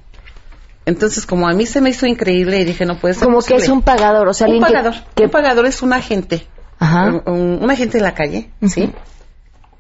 Entonces, 0.85 1.27
como 1.27 1.49
a 1.49 1.53
mí 1.53 1.67
se 1.67 1.81
me 1.81 1.91
hizo 1.91 2.07
increíble 2.07 2.61
y 2.61 2.65
dije, 2.65 2.85
no 2.87 2.99
puede 2.99 3.15
ser 3.15 3.25
Como 3.25 3.43
que 3.43 3.57
es 3.57 3.69
un 3.69 3.83
pagador, 3.83 4.29
o 4.29 4.33
sea, 4.35 4.47
un 4.47 4.61
pagador. 4.61 4.95
que- 5.15 5.25
Un 5.25 5.31
pagador 5.31 5.67
es 5.67 5.83
un 5.83 5.93
agente, 5.93 6.47
Ajá. 6.79 7.23
un, 7.27 7.69
agente 7.71 7.99
de 7.99 8.05
la 8.05 8.15
calle, 8.15 8.51
¿sí? 8.69 8.93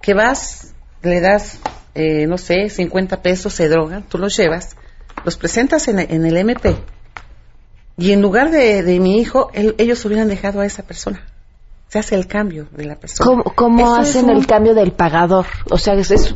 Que 0.02 0.14
vas, 0.14 0.74
le 1.02 1.20
das, 1.20 1.60
eh, 1.94 2.26
no 2.26 2.38
sé, 2.38 2.68
50 2.70 3.22
pesos, 3.22 3.52
se 3.52 3.68
drogan, 3.68 4.02
tú 4.02 4.18
los 4.18 4.36
llevas, 4.36 4.76
los 5.24 5.36
presentas 5.36 5.86
en, 5.88 6.00
en 6.00 6.26
el 6.26 6.36
MP 6.38 6.76
y 7.96 8.10
en 8.12 8.20
lugar 8.20 8.50
de, 8.50 8.82
de 8.82 8.98
mi 9.00 9.18
hijo, 9.20 9.50
él- 9.54 9.74
ellos 9.78 10.04
hubieran 10.04 10.28
dejado 10.28 10.60
a 10.60 10.66
esa 10.66 10.82
persona. 10.82 11.24
Se 11.88 12.00
hace 12.00 12.16
el 12.16 12.26
cambio 12.26 12.66
de 12.72 12.84
la 12.84 12.96
persona. 12.96 13.44
¿Cómo, 13.54 13.94
hacen 13.94 14.24
un- 14.24 14.36
el 14.36 14.46
cambio 14.48 14.74
del 14.74 14.90
pagador? 14.90 15.46
O 15.70 15.78
sea, 15.78 15.94
es, 15.94 16.10
es 16.10 16.34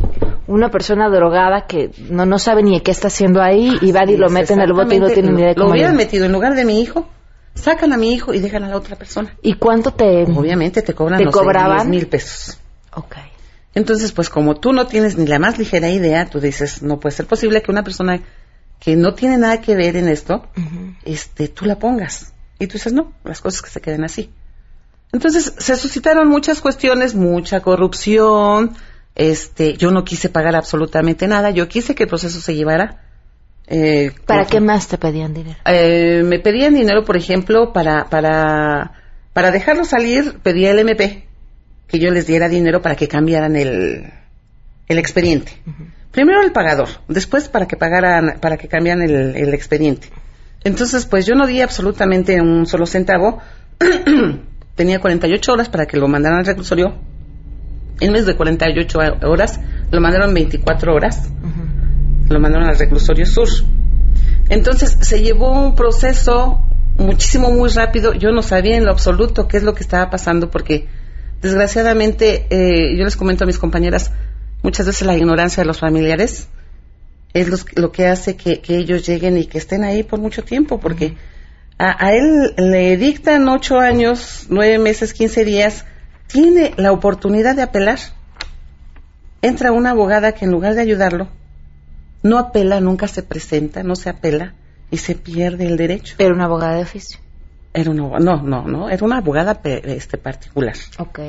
una 0.50 0.70
persona 0.70 1.08
drogada 1.08 1.66
que 1.66 1.90
no, 2.10 2.26
no 2.26 2.38
sabe 2.38 2.62
ni 2.62 2.80
qué 2.80 2.90
está 2.90 3.08
haciendo 3.08 3.40
ahí 3.40 3.78
y 3.80 3.92
van 3.92 4.10
y 4.10 4.16
lo 4.16 4.28
Sí, 4.28 4.34
meten 4.34 4.60
al 4.60 4.72
bote 4.72 4.96
y 4.96 5.00
no 5.00 5.08
tienen 5.08 5.34
ni 5.34 5.40
idea 5.40 5.50
de 5.50 5.54
Lo 5.54 5.62
cómo. 5.62 5.72
hubieran 5.72 5.96
metido 5.96 6.26
en 6.26 6.32
lugar 6.32 6.54
de 6.54 6.64
mi 6.64 6.80
hijo, 6.80 7.08
sacan 7.54 7.92
a 7.92 7.96
mi 7.96 8.12
hijo 8.12 8.34
y 8.34 8.40
dejan 8.40 8.64
a 8.64 8.68
la 8.68 8.76
otra 8.76 8.96
persona. 8.96 9.34
¿Y 9.42 9.54
cuánto 9.54 9.92
te...? 9.92 10.24
Obviamente 10.24 10.82
te 10.82 10.94
cobran 10.94 11.18
¿Te 11.18 11.24
no 11.26 11.30
cobraban? 11.30 11.78
10 11.78 11.88
mil 11.88 12.06
pesos. 12.08 12.58
Ok. 12.94 13.16
Entonces, 13.74 14.10
pues 14.12 14.28
como 14.28 14.56
tú 14.56 14.72
no 14.72 14.86
tienes 14.88 15.16
ni 15.16 15.26
la 15.26 15.38
más 15.38 15.56
ligera 15.58 15.88
idea, 15.88 16.26
tú 16.26 16.40
dices, 16.40 16.82
no 16.82 16.98
puede 16.98 17.14
ser 17.14 17.26
posible 17.26 17.62
que 17.62 17.70
una 17.70 17.84
persona 17.84 18.20
que 18.80 18.96
no 18.96 19.14
tiene 19.14 19.38
nada 19.38 19.60
que 19.60 19.76
ver 19.76 19.94
en 19.96 20.08
esto, 20.08 20.46
este, 21.04 21.46
tú 21.48 21.66
la 21.66 21.78
pongas. 21.78 22.32
Y 22.58 22.66
tú 22.66 22.74
dices, 22.74 22.92
no, 22.92 23.12
las 23.24 23.40
cosas 23.40 23.62
que 23.62 23.70
se 23.70 23.80
queden 23.80 24.02
así. 24.04 24.30
Entonces, 25.12 25.54
se 25.58 25.76
suscitaron 25.76 26.28
muchas 26.28 26.60
cuestiones, 26.60 27.14
mucha 27.14 27.60
corrupción, 27.60 28.74
este, 29.20 29.76
yo 29.76 29.90
no 29.90 30.02
quise 30.04 30.28
pagar 30.30 30.56
absolutamente 30.56 31.28
nada, 31.28 31.50
yo 31.50 31.68
quise 31.68 31.94
que 31.94 32.04
el 32.04 32.08
proceso 32.08 32.40
se 32.40 32.54
llevara. 32.54 33.02
eh, 33.66 34.12
¿Para 34.26 34.46
qué 34.46 34.60
más 34.60 34.88
te 34.88 34.96
pedían 34.98 35.34
dinero? 35.34 35.58
eh, 35.66 36.22
me 36.24 36.38
pedían 36.38 36.74
dinero, 36.74 37.04
por 37.04 37.16
ejemplo, 37.16 37.72
para, 37.72 38.08
para, 38.08 38.92
para 39.32 39.50
dejarlo 39.50 39.84
salir, 39.84 40.38
pedía 40.42 40.70
el 40.70 40.78
MP 40.80 41.26
que 41.86 41.98
yo 41.98 42.10
les 42.10 42.26
diera 42.26 42.48
dinero 42.48 42.80
para 42.82 42.94
que 42.96 43.08
cambiaran 43.08 43.56
el, 43.56 44.10
el 44.88 44.98
expediente. 44.98 45.52
Primero 46.12 46.42
el 46.42 46.52
pagador, 46.52 46.88
después 47.08 47.48
para 47.48 47.66
que 47.66 47.76
pagaran, 47.76 48.38
para 48.40 48.56
que 48.56 48.68
cambiaran 48.68 49.02
el, 49.02 49.36
el 49.36 49.52
expediente. 49.54 50.08
Entonces, 50.64 51.04
pues 51.06 51.26
yo 51.26 51.34
no 51.34 51.46
di 51.46 51.60
absolutamente 51.60 52.40
un 52.40 52.66
solo 52.66 52.86
centavo. 52.86 53.38
Tenía 54.76 54.98
48 55.00 55.52
horas 55.52 55.68
para 55.68 55.86
que 55.86 55.96
lo 55.98 56.06
mandaran 56.08 56.38
al 56.40 56.46
reclusorio. 56.46 56.94
En 58.00 58.12
vez 58.12 58.26
de 58.26 58.34
48 58.36 58.98
horas, 59.22 59.60
lo 59.90 60.00
mandaron 60.00 60.32
24 60.34 60.94
horas. 60.94 61.28
Lo 62.28 62.40
mandaron 62.40 62.68
al 62.68 62.78
reclusorio 62.78 63.26
sur. 63.26 63.48
Entonces 64.48 64.96
se 65.00 65.22
llevó 65.22 65.52
un 65.52 65.74
proceso 65.74 66.62
muchísimo, 66.96 67.50
muy 67.50 67.68
rápido. 67.70 68.14
Yo 68.14 68.30
no 68.32 68.42
sabía 68.42 68.76
en 68.76 68.84
lo 68.84 68.90
absoluto 68.92 69.46
qué 69.48 69.56
es 69.58 69.62
lo 69.62 69.74
que 69.74 69.82
estaba 69.82 70.10
pasando 70.10 70.50
porque 70.50 70.86
desgraciadamente, 71.40 72.46
eh, 72.50 72.96
yo 72.96 73.04
les 73.04 73.16
comento 73.16 73.44
a 73.44 73.46
mis 73.46 73.58
compañeras, 73.58 74.12
muchas 74.62 74.86
veces 74.86 75.06
la 75.06 75.16
ignorancia 75.16 75.62
de 75.62 75.66
los 75.66 75.78
familiares 75.80 76.48
es 77.32 77.48
los- 77.48 77.66
lo 77.76 77.92
que 77.92 78.06
hace 78.06 78.36
que, 78.36 78.60
que 78.60 78.76
ellos 78.76 79.06
lleguen 79.06 79.38
y 79.38 79.46
que 79.46 79.58
estén 79.58 79.84
ahí 79.84 80.02
por 80.02 80.20
mucho 80.20 80.42
tiempo 80.44 80.78
porque 80.80 81.14
a, 81.78 82.04
a 82.06 82.12
él 82.12 82.54
le 82.58 82.96
dictan 82.96 83.48
ocho 83.48 83.78
años, 83.78 84.46
nueve 84.50 84.78
meses, 84.78 85.14
quince 85.14 85.44
días, 85.44 85.86
tiene 86.32 86.74
la 86.76 86.92
oportunidad 86.92 87.56
de 87.56 87.62
apelar. 87.62 87.98
Entra 89.42 89.72
una 89.72 89.90
abogada 89.90 90.32
que 90.32 90.44
en 90.44 90.50
lugar 90.50 90.74
de 90.74 90.82
ayudarlo, 90.82 91.28
no 92.22 92.38
apela, 92.38 92.80
nunca 92.80 93.08
se 93.08 93.22
presenta, 93.22 93.82
no 93.82 93.96
se 93.96 94.10
apela 94.10 94.54
y 94.90 94.98
se 94.98 95.14
pierde 95.14 95.66
el 95.66 95.76
derecho. 95.76 96.16
Era 96.18 96.34
una 96.34 96.44
abogada 96.44 96.74
de 96.74 96.82
oficio. 96.82 97.18
Era 97.72 97.90
una, 97.90 98.18
no, 98.18 98.42
no, 98.42 98.64
no, 98.64 98.90
era 98.90 99.04
una 99.04 99.18
abogada 99.18 99.60
este, 99.64 100.18
particular. 100.18 100.74
Ok. 100.98 101.20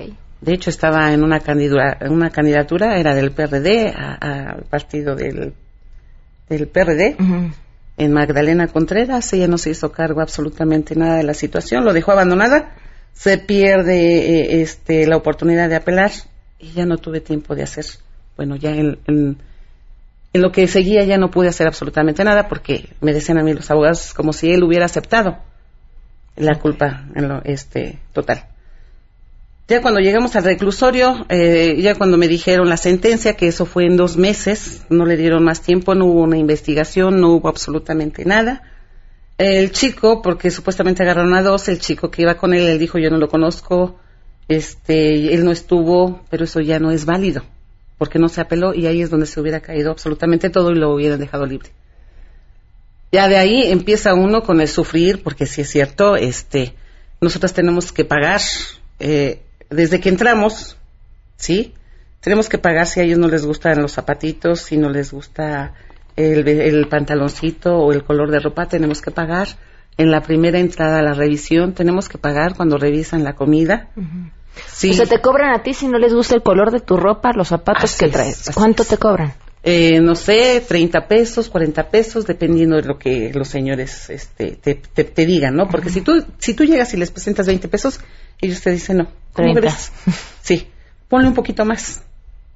De 0.42 0.54
hecho, 0.54 0.72
estaba 0.72 1.14
en 1.14 1.24
una 1.24 1.40
candidatura, 1.40 2.00
una 2.10 2.32
candidatura 2.32 2.98
era 2.98 3.14
del 3.14 3.32
PRD 3.32 3.94
al 3.96 4.64
partido 4.64 5.16
del, 5.16 5.54
del 6.50 6.68
PRD, 6.68 7.16
en 7.98 8.12
Magdalena 8.12 8.68
Contreras. 8.68 9.32
Ella 9.34 9.48
no 9.48 9.60
se 9.60 9.70
hizo 9.70 9.92
cargo 9.92 10.20
absolutamente 10.20 10.96
nada 10.96 11.18
de 11.18 11.24
la 11.24 11.36
situación, 11.36 11.86
lo 11.86 11.94
dejó 11.94 12.12
abandonada, 12.12 12.76
se 13.14 13.38
pierde 13.38 13.96
eh, 13.98 14.62
este, 14.62 15.06
la 15.08 15.18
oportunidad 15.18 15.70
de 15.70 15.76
apelar 15.76 16.12
y 16.60 16.72
ya 16.72 16.86
no 16.86 16.98
tuve 16.98 17.22
tiempo 17.22 17.56
de 17.56 17.64
hacer. 17.64 17.86
Bueno, 18.38 18.56
ya 18.56 18.72
en, 18.72 19.00
en, 19.08 19.38
en 20.34 20.42
lo 20.42 20.52
que 20.52 20.68
seguía 20.68 21.04
ya 21.04 21.18
no 21.18 21.32
pude 21.32 21.50
hacer 21.50 21.68
absolutamente 21.68 22.24
nada 22.24 22.48
porque 22.48 22.90
me 23.02 23.14
decían 23.14 23.38
a 23.38 23.44
mí 23.44 23.54
los 23.54 23.70
abogados 23.70 24.14
como 24.14 24.34
si 24.34 24.52
él 24.52 24.64
hubiera 24.64 24.86
aceptado 24.86 25.38
la 26.36 26.56
culpa 26.60 27.06
en 27.16 27.28
lo 27.28 27.44
este 27.44 28.00
total. 28.14 28.46
Ya 29.68 29.82
cuando 29.82 30.02
llegamos 30.02 30.36
al 30.36 30.44
reclusorio, 30.44 31.26
eh, 31.30 31.78
ya 31.82 31.96
cuando 31.96 32.18
me 32.18 32.28
dijeron 32.28 32.68
la 32.68 32.76
sentencia, 32.76 33.36
que 33.36 33.48
eso 33.48 33.66
fue 33.66 33.86
en 33.86 33.96
dos 33.96 34.18
meses, 34.18 34.84
no 34.90 35.06
le 35.06 35.16
dieron 35.16 35.46
más 35.46 35.62
tiempo, 35.62 35.96
no 35.96 36.08
hubo 36.08 36.24
una 36.24 36.38
investigación, 36.38 37.22
no 37.22 37.30
hubo 37.30 37.48
absolutamente 37.48 38.26
nada. 38.26 38.64
El 39.42 39.72
chico, 39.72 40.22
porque 40.22 40.52
supuestamente 40.52 41.02
agarraron 41.02 41.34
a 41.34 41.42
dos, 41.42 41.68
el 41.68 41.80
chico 41.80 42.12
que 42.12 42.22
iba 42.22 42.36
con 42.36 42.54
él, 42.54 42.68
él 42.68 42.78
dijo 42.78 43.00
yo 43.00 43.10
no 43.10 43.18
lo 43.18 43.28
conozco, 43.28 44.00
este, 44.48 45.34
él 45.34 45.44
no 45.44 45.52
estuvo, 45.52 46.22
pero 46.30 46.44
eso 46.44 46.60
ya 46.60 46.78
no 46.78 46.92
es 46.92 47.06
válido, 47.06 47.42
porque 47.98 48.20
no 48.20 48.30
se 48.30 48.40
apeló 48.40 48.76
y 48.76 48.86
ahí 48.86 49.02
es 49.02 49.10
donde 49.10 49.26
se 49.26 49.42
hubiera 49.42 49.60
caído 49.60 49.90
absolutamente 49.90 50.52
todo 50.52 50.70
y 50.70 50.76
lo 50.76 50.94
hubieran 50.94 51.20
dejado 51.20 51.48
libre. 51.48 51.72
Ya 53.12 53.28
de 53.28 53.38
ahí 53.38 53.72
empieza 53.72 54.14
uno 54.14 54.44
con 54.44 54.62
el 54.62 54.68
sufrir, 54.68 55.24
porque 55.24 55.48
si 55.48 55.62
es 55.62 55.72
cierto, 55.72 56.18
este, 56.18 56.76
nosotros 57.20 57.52
tenemos 57.52 57.92
que 57.92 58.06
pagar, 58.06 58.42
eh, 59.00 59.42
desde 59.72 60.00
que 60.00 60.10
entramos, 60.10 60.78
¿sí? 61.38 61.74
Tenemos 62.20 62.48
que 62.48 62.60
pagar 62.60 62.86
si 62.86 63.00
a 63.00 63.04
ellos 63.06 63.18
no 63.18 63.28
les 63.28 63.44
gustan 63.44 63.82
los 63.82 63.94
zapatitos, 63.94 64.62
si 64.62 64.78
no 64.78 64.92
les 64.92 65.12
gusta 65.12 65.74
el, 66.22 66.48
el 66.48 66.88
pantaloncito 66.88 67.78
o 67.78 67.92
el 67.92 68.04
color 68.04 68.32
de 68.32 68.40
ropa, 68.40 68.68
tenemos 68.68 69.02
que 69.02 69.12
pagar. 69.12 69.48
En 69.98 70.10
la 70.10 70.22
primera 70.22 70.58
entrada 70.60 71.00
a 71.00 71.02
la 71.02 71.14
revisión, 71.14 71.74
tenemos 71.74 72.08
que 72.10 72.18
pagar 72.18 72.56
cuando 72.56 72.78
revisan 72.78 73.24
la 73.24 73.34
comida. 73.34 73.90
Sí. 74.68 74.92
O 74.92 74.94
sea, 74.94 75.06
te 75.06 75.20
cobran 75.22 75.54
a 75.54 75.64
ti 75.64 75.74
si 75.74 75.88
no 75.88 75.98
les 76.00 76.14
gusta 76.14 76.34
el 76.36 76.42
color 76.44 76.72
de 76.72 76.80
tu 76.80 76.98
ropa, 76.98 77.32
los 77.34 77.50
zapatos 77.50 77.84
Así 77.86 78.00
que 78.00 78.06
es, 78.06 78.12
traes. 78.12 78.52
¿Cuánto 78.56 78.84
es. 78.84 78.90
te 78.90 78.98
cobran? 78.98 79.34
Eh, 79.64 80.00
no 80.02 80.16
sé, 80.16 80.64
30 80.68 81.08
pesos, 81.08 81.50
40 81.50 81.90
pesos, 81.90 82.26
dependiendo 82.26 82.78
de 82.78 82.84
lo 82.84 82.98
que 82.98 83.32
los 83.34 83.48
señores 83.48 84.10
este, 84.10 84.52
te, 84.54 84.76
te- 84.76 85.04
te 85.04 85.26
digan, 85.28 85.56
¿no? 85.56 85.68
Porque 85.68 85.90
si 85.92 86.02
tú, 86.02 86.26
si 86.40 86.54
tú 86.56 86.64
llegas 86.64 86.94
y 86.94 86.98
les 86.98 87.12
presentas 87.12 87.46
20 87.46 87.68
pesos, 87.68 88.00
ellos 88.40 88.60
te 88.62 88.72
dicen 88.72 88.98
no. 88.98 89.04
¿Cómo 89.34 89.54
30. 89.54 89.60
crees? 89.62 89.92
Sí, 90.42 90.68
ponle 91.08 91.28
un 91.28 91.36
poquito 91.36 91.64
más, 91.64 92.02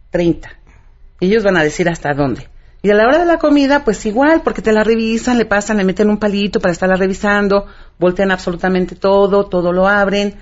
30. 0.09 0.49
Y 1.19 1.27
ellos 1.27 1.43
van 1.43 1.57
a 1.57 1.63
decir 1.63 1.87
hasta 1.89 2.13
dónde. 2.15 2.47
Y 2.85 2.91
a 2.91 2.93
la 2.93 3.07
hora 3.07 3.17
de 3.17 3.25
la 3.25 3.39
comida, 3.39 3.83
pues 3.83 4.05
igual, 4.05 4.43
porque 4.43 4.61
te 4.61 4.71
la 4.71 4.83
revisan, 4.83 5.39
le 5.39 5.45
pasan, 5.45 5.77
le 5.77 5.83
meten 5.83 6.07
un 6.07 6.19
palito 6.19 6.59
para 6.59 6.71
estarla 6.71 6.95
revisando, 6.95 7.65
voltean 7.97 8.29
absolutamente 8.29 8.93
todo, 8.93 9.47
todo 9.47 9.73
lo 9.73 9.87
abren. 9.87 10.35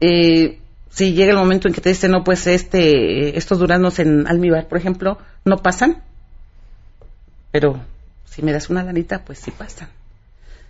Eh, 0.00 0.60
si 0.90 1.12
llega 1.12 1.32
el 1.32 1.38
momento 1.38 1.66
en 1.66 1.74
que 1.74 1.80
te 1.80 1.88
dicen, 1.88 2.12
no, 2.12 2.22
pues 2.22 2.46
este, 2.46 3.36
estos 3.36 3.58
duraznos 3.58 3.98
en 3.98 4.28
almíbar, 4.28 4.68
por 4.68 4.78
ejemplo, 4.78 5.18
no 5.44 5.56
pasan, 5.56 6.04
pero 7.50 7.80
si 8.26 8.42
me 8.42 8.52
das 8.52 8.70
una 8.70 8.84
lanita, 8.84 9.24
pues 9.24 9.40
sí 9.40 9.50
pasan. 9.50 9.88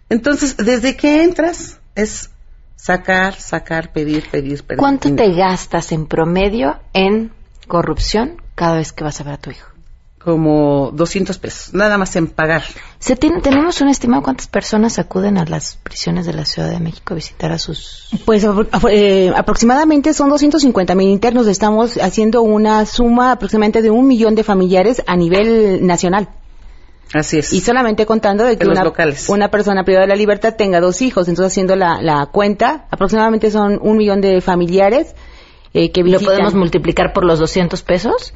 Entonces, 0.09 0.57
desde 0.57 0.97
que 0.97 1.25
entras, 1.25 1.79
es 1.95 2.31
sacar, 2.77 3.35
sacar, 3.35 3.93
pedir, 3.93 4.31
pedir, 4.31 4.65
pedir. 4.65 4.79
¿Cuánto 4.79 5.15
te 5.15 5.31
gastas 5.35 5.93
en 5.93 6.07
promedio 6.07 6.81
en 6.95 7.33
corrupción 7.67 8.41
cada 8.55 8.77
vez 8.77 8.95
que 8.95 9.05
vas 9.05 9.21
a 9.21 9.25
ver 9.25 9.35
a 9.35 9.37
tu 9.37 9.51
hijo? 9.51 9.78
Como 10.23 10.91
200 10.95 11.39
pesos, 11.39 11.75
nada 11.75 11.97
más 11.97 12.15
en 12.17 12.27
pagar. 12.27 12.63
¿Se 12.99 13.15
tiene- 13.15 13.41
¿Tenemos 13.41 13.81
un 13.81 13.89
estimado 13.89 14.23
cuántas 14.23 14.49
personas 14.49 14.99
acuden 14.99 15.39
a 15.39 15.45
las 15.45 15.77
prisiones 15.77 16.27
de 16.27 16.33
la 16.33 16.45
Ciudad 16.45 16.69
de 16.69 16.81
México 16.81 17.15
a 17.15 17.17
visitar 17.17 17.53
a 17.53 17.59
sus... 17.59 18.09
Pues 18.25 18.45
eh, 18.91 19.33
aproximadamente 19.37 20.13
son 20.13 20.29
250 20.29 20.95
mil 20.97 21.09
internos. 21.09 21.47
Estamos 21.47 21.97
haciendo 21.99 22.43
una 22.43 22.85
suma 22.85 23.31
aproximadamente 23.33 23.81
de 23.81 23.91
un 23.91 24.09
millón 24.09 24.35
de 24.35 24.43
familiares 24.43 25.03
a 25.07 25.17
nivel 25.17 25.87
nacional. 25.87 26.29
Así 27.15 27.39
es. 27.39 27.53
Y 27.53 27.61
solamente 27.61 28.05
contando 28.05 28.45
de 28.45 28.55
que 28.59 28.65
De 28.65 28.67
los 28.67 28.75
una, 28.77 28.85
locales. 28.85 29.29
una 29.29 29.51
persona 29.51 29.85
privada 29.85 30.05
de 30.05 30.09
la 30.11 30.17
libertad 30.17 30.57
tenga 30.57 30.81
dos 30.81 31.01
hijos. 31.01 31.29
Entonces, 31.29 31.53
haciendo 31.53 31.75
la, 31.77 32.03
la 32.03 32.27
cuenta, 32.27 32.87
aproximadamente 32.91 33.51
son 33.53 33.79
un 33.81 33.97
millón 33.97 34.21
de 34.21 34.41
familiares 34.43 35.15
eh, 35.73 35.91
que 35.93 36.01
¿Lo 36.01 36.07
visitan. 36.07 36.27
podemos 36.27 36.55
multiplicar 36.55 37.13
por 37.15 37.25
los 37.25 37.39
200 37.39 37.81
pesos? 37.83 38.35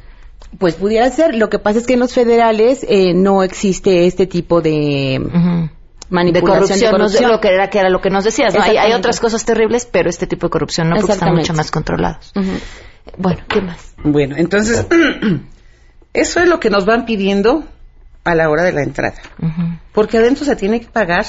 Pues 0.57 0.75
pudiera 0.75 1.09
ser. 1.09 1.35
Lo 1.35 1.49
que 1.49 1.59
pasa 1.59 1.79
es 1.79 1.87
que 1.87 1.93
en 1.93 1.99
los 1.99 2.13
federales 2.13 2.85
eh, 2.87 3.13
no 3.13 3.43
existe 3.43 4.05
este 4.05 4.27
tipo 4.27 4.61
de 4.61 5.19
Ujú. 5.19 5.69
manipulación 6.09 6.79
de 6.79 6.89
corrupción, 6.91 7.23
de 7.23 7.27
no 7.27 7.33
lo 7.33 7.41
que 7.41 7.49
era, 7.49 7.69
que 7.69 7.79
era 7.79 7.89
lo 7.89 8.01
que 8.01 8.09
nos 8.09 8.23
decías. 8.23 8.53
¿no? 8.53 8.61
Hay, 8.61 8.93
otras 8.93 9.19
cosas 9.19 9.45
terribles, 9.45 9.87
pero 9.91 10.09
este 10.09 10.27
tipo 10.27 10.47
de 10.47 10.51
corrupción 10.51 10.89
no, 10.89 10.95
porque 10.97 11.13
están 11.13 11.33
mucho 11.33 11.53
más 11.53 11.71
controlados. 11.71 12.31
Bueno, 13.17 13.41
¿qué 13.47 13.61
más? 13.61 13.95
Bueno, 14.03 14.35
entonces, 14.37 14.85
eso 16.13 16.39
es 16.39 16.47
lo 16.47 16.59
que 16.59 16.69
nos 16.69 16.85
van 16.85 17.05
pidiendo 17.05 17.63
a 18.23 18.35
la 18.35 18.49
hora 18.49 18.63
de 18.63 18.71
la 18.71 18.83
entrada. 18.83 19.21
Porque 19.91 20.17
adentro 20.17 20.45
se 20.45 20.55
tiene 20.55 20.79
que 20.79 20.87
pagar 20.87 21.25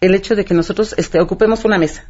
el 0.00 0.14
hecho 0.14 0.34
de 0.34 0.44
que 0.44 0.54
nosotros 0.54 0.94
este, 0.96 1.20
ocupemos 1.20 1.64
una 1.64 1.78
mesa 1.78 2.06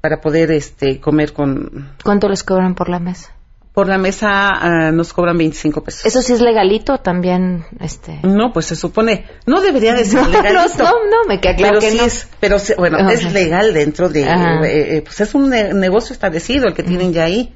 para 0.00 0.20
poder 0.20 0.50
este, 0.52 1.00
comer 1.00 1.32
con... 1.32 1.92
¿Cuánto 2.02 2.28
les 2.28 2.42
cobran 2.44 2.74
por 2.74 2.88
la 2.88 3.00
mesa? 3.00 3.32
Por 3.76 3.88
la 3.88 3.98
mesa 3.98 4.28
ah, 4.30 4.90
nos 4.90 5.12
cobran 5.12 5.36
25 5.36 5.84
pesos. 5.84 6.06
¿Eso 6.06 6.22
sí 6.22 6.32
es 6.32 6.40
legalito 6.40 6.96
también? 6.96 7.66
Este... 7.78 8.20
No, 8.22 8.50
pues 8.50 8.64
se 8.64 8.74
supone, 8.74 9.26
no 9.44 9.60
debería 9.60 9.92
de 9.92 10.06
ser 10.06 10.22
No, 10.22 10.28
legalito. 10.30 10.82
no, 10.82 10.90
no, 11.10 11.24
me 11.28 11.40
queda 11.42 11.56
claro 11.56 11.74
pero 11.74 11.80
que 11.80 11.90
sí 11.90 11.98
no. 11.98 12.04
es, 12.04 12.26
pero 12.40 12.58
se- 12.58 12.74
bueno, 12.76 12.96
Ajá. 12.96 13.12
es 13.12 13.30
legal 13.34 13.74
dentro 13.74 14.08
de, 14.08 14.22
eh, 14.22 14.96
eh, 14.96 15.02
pues 15.02 15.20
es 15.20 15.34
un 15.34 15.50
ne- 15.50 15.74
negocio 15.74 16.14
establecido 16.14 16.66
el 16.68 16.72
que 16.72 16.84
tienen 16.84 17.12
ya 17.12 17.24
ahí. 17.24 17.52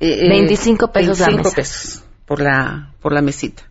Eh, 0.00 0.26
eh, 0.26 0.28
25 0.28 0.92
pesos 0.92 1.18
la 1.18 1.26
25 1.28 1.42
mesa. 1.48 1.56
pesos 1.56 2.04
por 2.26 2.42
la, 2.42 2.92
por 3.00 3.14
la 3.14 3.22
mesita. 3.22 3.62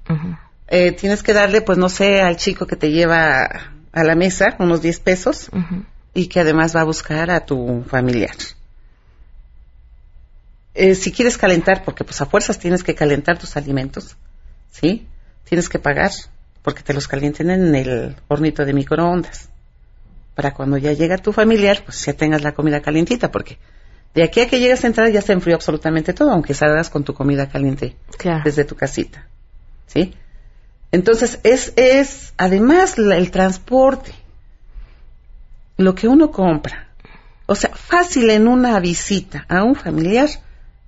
Eh, 0.69 0.93
tienes 0.93 1.21
que 1.21 1.33
darle, 1.33 1.61
pues 1.61 1.77
no 1.77 1.89
sé, 1.89 2.21
al 2.21 2.37
chico 2.37 2.65
que 2.65 2.75
te 2.75 2.89
lleva 2.89 3.47
a 3.93 4.03
la 4.03 4.15
mesa 4.15 4.55
unos 4.57 4.81
10 4.81 4.99
pesos 5.01 5.51
y 6.15 6.25
que 6.25 6.39
además 6.39 6.75
va 6.75 6.81
a 6.81 6.85
buscar 6.85 7.29
a 7.29 7.45
tu 7.45 7.83
familiar. 7.87 8.31
Eh, 10.79 10.93
si 10.95 11.11
quieres 11.11 11.37
calentar, 11.39 11.83
porque 11.83 12.03
pues 12.03 12.21
a 12.21 12.27
fuerzas 12.27 12.59
tienes 12.59 12.83
que 12.83 12.93
calentar 12.93 13.39
tus 13.39 13.57
alimentos, 13.57 14.15
¿sí? 14.71 15.07
Tienes 15.43 15.69
que 15.69 15.79
pagar 15.79 16.11
porque 16.61 16.83
te 16.83 16.93
los 16.93 17.07
calienten 17.07 17.49
en 17.49 17.73
el 17.73 18.15
hornito 18.27 18.63
de 18.63 18.73
microondas. 18.73 19.49
Para 20.35 20.53
cuando 20.53 20.77
ya 20.77 20.93
llega 20.93 21.17
tu 21.17 21.33
familiar, 21.33 21.81
pues 21.83 22.05
ya 22.05 22.13
tengas 22.13 22.43
la 22.43 22.51
comida 22.53 22.81
calientita, 22.81 23.31
porque 23.31 23.57
de 24.13 24.21
aquí 24.21 24.39
a 24.41 24.47
que 24.47 24.59
llegas 24.59 24.83
a 24.83 24.87
entrar 24.87 25.09
ya 25.11 25.21
se 25.21 25.33
enfrió 25.33 25.55
absolutamente 25.55 26.13
todo, 26.13 26.29
aunque 26.31 26.53
salgas 26.53 26.91
con 26.91 27.03
tu 27.03 27.13
comida 27.15 27.49
caliente 27.49 27.95
Claro. 28.17 28.43
desde 28.45 28.63
tu 28.63 28.75
casita. 28.75 29.25
¿Sí? 29.87 30.13
Entonces, 30.91 31.39
es, 31.43 31.73
es 31.75 32.33
además 32.37 32.99
la- 32.99 33.17
el 33.17 33.31
transporte, 33.31 34.11
lo 35.77 35.95
que 35.95 36.07
uno 36.07 36.29
compra. 36.31 36.89
O 37.47 37.55
sea, 37.55 37.71
fácil 37.75 38.29
en 38.29 38.47
una 38.47 38.79
visita 38.79 39.45
a 39.49 39.63
un 39.63 39.75
familiar, 39.75 40.29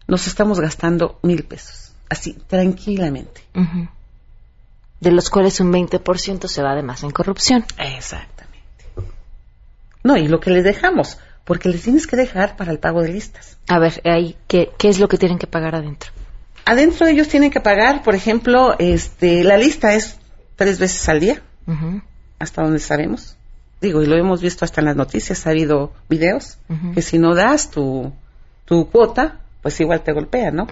nos 0.10 0.28
estamos 0.28 0.60
gastando 0.60 1.20
mil 1.22 1.44
pesos. 1.44 1.94
Así, 2.10 2.34
tranquilamente. 2.48 3.42
De 5.00 5.12
los 5.12 5.30
cuales 5.30 5.60
un 5.60 5.72
20% 5.72 6.48
se 6.48 6.62
va 6.62 6.72
además 6.72 7.04
en 7.04 7.12
corrupción. 7.12 7.64
Exactamente. 7.78 8.86
No, 10.04 10.18
y 10.18 10.28
lo 10.28 10.40
que 10.40 10.50
les 10.50 10.64
dejamos, 10.64 11.20
porque 11.46 11.70
les 11.70 11.84
tienes 11.84 12.08
que 12.08 12.16
dejar 12.16 12.58
para 12.58 12.72
el 12.72 12.80
pago 12.80 13.02
de 13.02 13.14
listas. 13.14 13.58
A 13.68 13.80
ver, 13.80 14.02
ahí, 14.06 14.36
¿qué, 14.48 14.72
¿qué 14.78 14.90
es 14.90 15.00
lo 15.00 15.08
que 15.08 15.18
tienen 15.18 15.38
que 15.38 15.48
pagar 15.48 15.76
adentro? 15.76 16.12
Adentro 16.66 17.08
ellos 17.08 17.28
tienen 17.28 17.52
que 17.52 17.62
pagar, 17.62 18.04
por 18.04 18.16
ejemplo, 18.16 18.76
este, 18.80 19.44
la 19.44 19.58
lista 19.58 19.94
es 19.94 20.18
tres 20.56 20.80
veces 20.80 21.08
al 21.08 21.20
día. 21.20 21.42
Hasta 22.40 22.64
donde 22.64 22.80
sabemos. 22.80 23.38
Digo, 23.80 24.02
y 24.02 24.08
lo 24.08 24.18
hemos 24.18 24.42
visto 24.42 24.66
hasta 24.66 24.82
en 24.82 24.86
las 24.86 24.96
noticias, 24.96 25.46
ha 25.46 25.52
habido 25.52 25.94
videos 26.10 26.58
que 26.96 27.02
si 27.02 27.20
no 27.20 27.36
das 27.36 27.70
tu, 27.70 28.12
tu 28.66 28.90
cuota, 28.90 29.40
pues 29.62 29.80
igual 29.80 30.02
te 30.02 30.14
golpean, 30.14 30.56
¿no? 30.56 30.68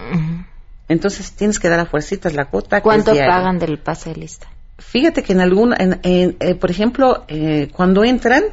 Entonces 0.88 1.32
tienes 1.32 1.58
que 1.58 1.68
dar 1.68 1.80
a 1.80 1.86
fuercitas 1.86 2.32
la 2.34 2.46
cuota. 2.46 2.78
que 2.78 2.82
¿Cuánto 2.82 3.12
diaria. 3.12 3.34
pagan 3.34 3.58
del 3.58 3.78
pase 3.78 4.10
de 4.10 4.16
lista? 4.16 4.48
Fíjate 4.78 5.22
que 5.22 5.32
en 5.32 5.40
alguna, 5.40 5.76
en, 5.78 6.00
en, 6.02 6.36
eh, 6.40 6.54
por 6.54 6.70
ejemplo, 6.70 7.24
eh, 7.28 7.68
cuando 7.74 8.04
entran 8.04 8.44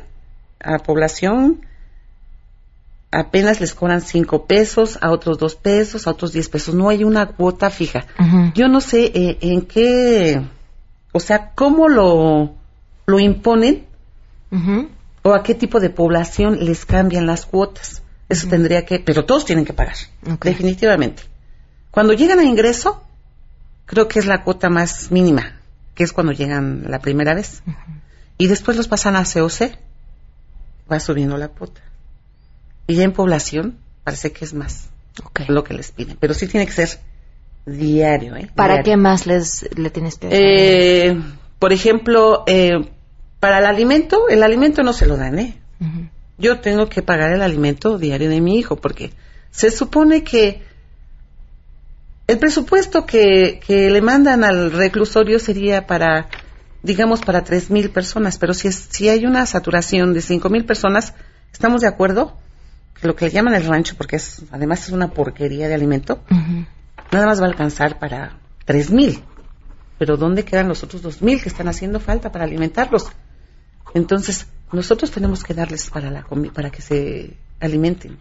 a 0.60 0.80
población, 0.80 1.62
apenas 3.12 3.62
les 3.62 3.74
cobran 3.74 4.02
cinco 4.02 4.46
pesos, 4.46 4.98
a 5.02 5.12
otros 5.12 5.38
dos 5.38 5.56
pesos, 5.56 6.08
a 6.08 6.12
otros 6.12 6.34
diez 6.34 6.50
pesos. 6.50 6.76
No 6.76 6.90
hay 6.90 7.04
una 7.04 7.28
cuota 7.28 7.70
fija. 7.70 8.06
Yo 8.54 8.68
no 8.68 8.82
sé 8.82 9.12
eh, 9.14 9.38
en 9.42 9.62
qué, 9.62 10.42
o 11.14 11.20
sea, 11.20 11.52
cómo 11.56 11.88
lo, 11.88 12.54
lo 13.06 13.20
imponen 13.20 13.86
o 15.22 15.34
a 15.34 15.44
qué 15.44 15.54
tipo 15.54 15.80
de 15.80 15.90
población 15.90 16.66
les 16.66 16.86
cambian 16.86 17.28
las 17.28 17.46
cuotas. 17.46 18.02
Eso 18.28 18.48
tendría 18.48 18.86
que, 18.86 19.00
pero 19.00 19.26
todos 19.26 19.46
tienen 19.46 19.66
que 19.66 19.74
pagar, 19.74 19.96
definitivamente. 20.42 21.24
Cuando 21.92 22.14
llegan 22.14 22.40
a 22.40 22.44
ingreso, 22.44 23.04
creo 23.86 24.08
que 24.08 24.20
es 24.20 24.26
la 24.26 24.44
cuota 24.44 24.70
más 24.70 25.12
mínima, 25.12 25.60
que 25.94 26.04
es 26.04 26.12
cuando 26.12 26.32
llegan 26.34 26.86
la 26.90 27.00
primera 27.00 27.34
vez. 27.36 27.62
Y 28.38 28.48
después 28.48 28.76
los 28.78 28.88
pasan 28.88 29.16
a 29.16 29.24
COC, 29.24 29.78
va 30.92 31.00
subiendo 31.00 31.38
la 31.38 31.50
cuota. 31.50 31.82
Y 32.88 32.96
ya 32.96 33.04
en 33.04 33.14
población, 33.14 33.78
parece 34.04 34.32
que 34.32 34.44
es 34.46 34.54
más 34.54 34.90
Ok. 35.24 35.42
lo 35.48 35.64
que 35.64 35.74
les 35.74 35.92
piden. 35.92 36.18
Pero 36.20 36.34
sí 36.34 36.48
tiene 36.48 36.66
que 36.66 36.74
ser 36.74 37.00
diario, 37.66 38.36
¿eh? 38.36 38.50
¿Para 38.56 38.76
Diario. 38.76 38.92
qué 38.94 38.98
más 38.98 39.26
les 39.26 39.68
le 39.78 39.90
tienes 39.90 40.18
que 40.18 40.28
Eh, 40.32 41.18
por 41.60 41.74
ejemplo, 41.74 42.44
eh, 42.48 42.90
para 43.40 43.60
el 43.60 43.66
alimento, 43.66 44.30
el 44.30 44.44
alimento 44.44 44.84
no 44.84 44.94
se 44.94 45.06
lo 45.06 45.16
dan, 45.18 45.40
¿eh? 45.40 45.58
Ujú. 45.80 46.10
Yo 46.38 46.60
tengo 46.60 46.90
que 46.90 47.02
pagar 47.02 47.32
el 47.32 47.42
alimento 47.42 47.98
diario 47.98 48.30
de 48.30 48.42
mi 48.42 48.58
hijo 48.58 48.76
porque 48.76 49.14
se 49.52 49.72
supone 49.72 50.24
que 50.24 50.64
el 52.28 52.40
presupuesto 52.40 53.06
que, 53.06 53.62
que 53.66 53.90
le 53.90 54.02
mandan 54.02 54.44
al 54.44 54.72
reclusorio 54.72 55.40
sería 55.40 55.86
para, 55.86 56.28
digamos, 56.82 57.22
para 57.22 57.44
tres 57.44 57.70
mil 57.70 57.90
personas, 57.92 58.38
pero 58.38 58.54
si, 58.54 58.68
es, 58.68 58.88
si 58.90 59.10
hay 59.10 59.26
una 59.26 59.46
saturación 59.46 60.14
de 60.14 60.22
cinco 60.22 60.50
mil 60.50 60.66
personas, 60.66 61.14
¿estamos 61.54 61.82
de 61.82 61.88
acuerdo? 61.88 62.36
Que 63.00 63.08
lo 63.08 63.16
que 63.16 63.26
le 63.26 63.32
llaman 63.32 63.54
el 63.54 63.66
rancho, 63.66 63.96
porque 63.96 64.16
es, 64.16 64.44
además 64.52 64.88
es 64.88 64.90
una 64.90 65.12
porquería 65.12 65.68
de 65.68 65.76
alimento, 65.76 66.24
nada 67.12 67.28
más 67.28 67.40
va 67.40 67.46
a 67.46 67.50
alcanzar 67.50 68.00
para 68.00 68.40
tres 68.66 68.90
mil. 68.90 69.22
Pero 69.98 70.18
¿dónde 70.18 70.44
quedan 70.44 70.68
los 70.68 70.84
otros 70.84 71.02
dos 71.02 71.22
mil 71.22 71.42
que 71.42 71.48
están 71.48 71.68
haciendo 71.68 72.00
falta 72.00 72.32
para 72.32 72.44
alimentarlos? 72.44 73.08
Entonces, 73.94 74.48
nosotros 74.72 75.12
tenemos 75.12 75.44
que 75.44 75.54
darles 75.54 75.90
para 75.90 76.10
la 76.10 76.26
para 76.54 76.70
que 76.70 76.82
se 76.82 77.38
alimenten, 77.60 78.18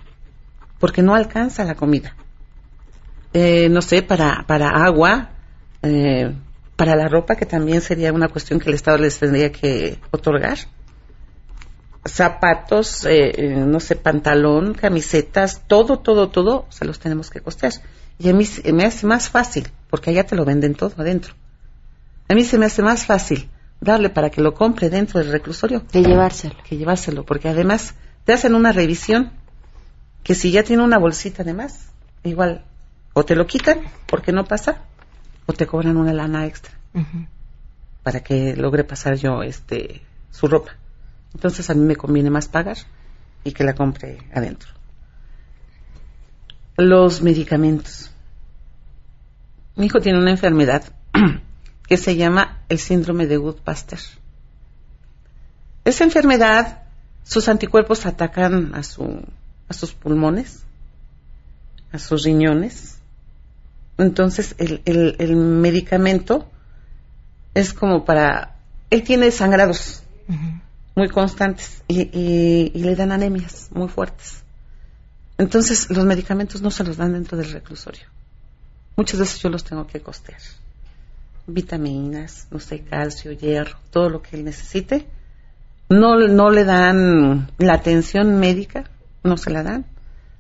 porque 0.79 1.03
no 1.03 1.15
alcanza 1.15 1.65
la 1.65 1.75
comida. 1.75 2.15
Eh, 3.33 3.69
no 3.69 3.83
sé, 3.83 4.03
para, 4.03 4.45
para 4.47 4.69
agua, 4.69 5.31
eh, 5.83 6.33
para 6.77 6.95
la 6.97 7.09
ropa, 7.09 7.37
que 7.37 7.47
también 7.47 7.81
sería 7.81 8.13
una 8.13 8.29
cuestión 8.29 8.61
que 8.61 8.69
el 8.69 8.75
Estado 8.77 8.99
les 8.99 9.19
tendría 9.19 9.51
que 9.51 9.99
otorgar. 10.11 10.59
Zapatos, 12.07 13.07
eh, 13.07 13.31
eh, 13.31 13.65
no 13.67 13.81
sé, 13.81 13.97
pantalón, 13.97 14.75
camisetas, 14.75 15.63
todo, 15.67 15.99
todo, 15.99 16.29
todo, 16.29 16.67
se 16.69 16.85
los 16.85 16.99
tenemos 16.99 17.31
que 17.31 17.41
costear. 17.41 17.73
Y 18.19 18.29
a 18.29 18.35
mí 18.35 18.47
me 18.73 18.85
hace 18.85 19.07
más 19.07 19.31
fácil, 19.31 19.69
porque 19.91 20.11
allá 20.11 20.25
te 20.25 20.37
lo 20.37 20.45
venden 20.45 20.75
todo 20.75 20.93
adentro. 20.99 21.35
A 22.29 22.35
mí 22.35 22.45
se 22.45 22.59
me 22.59 22.67
hace 22.67 22.83
más 22.83 23.07
fácil 23.07 23.49
darle 23.85 24.11
para 24.11 24.31
que 24.31 24.41
lo 24.41 24.55
compre 24.55 24.91
dentro 24.91 25.21
del 25.21 25.31
reclusorio 25.31 25.85
De 25.93 26.03
llevárselo. 26.03 26.57
que 26.67 26.77
llevárselo, 26.77 27.25
porque 27.25 27.49
además 27.49 27.95
te 28.25 28.33
hacen 28.33 28.55
una 28.55 28.73
revisión 28.73 29.33
que 30.23 30.35
si 30.35 30.51
ya 30.51 30.65
tiene 30.65 30.83
una 30.83 30.99
bolsita 30.99 31.45
de 31.45 31.53
más, 31.55 31.91
igual 32.25 32.65
o 33.13 33.25
te 33.25 33.37
lo 33.37 33.47
quitan 33.47 33.81
porque 34.07 34.33
no 34.33 34.45
pasa 34.45 34.83
o 35.47 35.53
te 35.53 35.67
cobran 35.67 35.97
una 35.97 36.13
lana 36.13 36.47
extra 36.47 36.73
para 38.03 38.21
que 38.21 38.57
logre 38.57 38.85
pasar 38.85 39.17
yo 39.17 39.43
este 39.43 40.03
su 40.31 40.49
ropa. 40.49 40.73
Entonces 41.35 41.69
a 41.71 41.75
mí 41.75 41.85
me 41.85 41.97
conviene 41.97 42.31
más 42.31 42.49
pagar 42.49 42.77
y 43.45 43.53
que 43.53 43.65
la 43.65 43.75
compre 43.75 44.19
adentro. 44.33 44.71
Los 46.77 47.23
medicamentos. 47.23 48.11
Mi 49.77 49.87
hijo 49.87 50.01
tiene 50.01 50.19
una 50.19 50.31
enfermedad 50.31 50.85
que 51.87 51.97
se 51.97 52.17
llama 52.17 52.59
el 52.69 52.79
síndrome 52.79 53.27
de 53.27 53.39
Wood-Pasteur. 53.39 54.01
Esa 55.85 56.05
enfermedad, 56.05 56.83
sus 57.25 57.49
anticuerpos 57.49 58.07
atacan 58.07 58.75
a, 58.75 58.83
su, 58.83 59.23
a 59.69 59.73
sus 59.75 59.93
pulmones, 59.93 60.63
a 61.93 61.99
sus 61.99 62.23
riñones. 62.25 62.97
Entonces, 63.99 64.55
el, 64.59 64.83
el- 64.87 65.17
el 65.19 65.37
medicamento 65.37 66.49
es 67.55 67.73
como 67.75 68.05
para... 68.05 68.57
Él 68.91 69.03
tiene 69.03 69.31
sangrados 69.31 70.03
muy 70.97 71.09
constantes 71.09 71.83
y, 71.89 72.03
y- 72.03 72.73
y 72.75 72.83
le 72.83 72.97
dan 72.97 73.13
anemias 73.13 73.69
muy 73.73 73.89
fuertes. 73.89 74.43
Entonces, 75.37 75.91
los 75.91 76.05
medicamentos 76.07 76.63
no 76.63 76.71
se 76.71 76.85
los 76.85 76.97
dan 76.97 77.13
dentro 77.13 77.37
del 77.37 77.53
reclusorio. 77.53 78.05
Muchas 78.97 79.19
veces 79.21 79.41
yo 79.41 79.49
los 79.51 79.65
tengo 79.65 79.87
que 79.87 80.01
costear. 80.01 80.41
Vitaminas, 81.47 82.47
no 82.51 82.59
sé, 82.59 82.81
calcio, 82.81 83.33
hierro, 83.33 83.77
todo 83.91 84.09
lo 84.09 84.23
que 84.23 84.37
él 84.37 84.45
necesite. 84.45 85.07
No, 85.91 86.17
no 86.17 86.51
le 86.51 86.65
dan 86.65 87.51
la 87.59 87.75
atención 87.75 88.39
médica, 88.41 88.85
no 89.23 89.37
se 89.37 89.51
la 89.51 89.63
dan. 89.63 89.85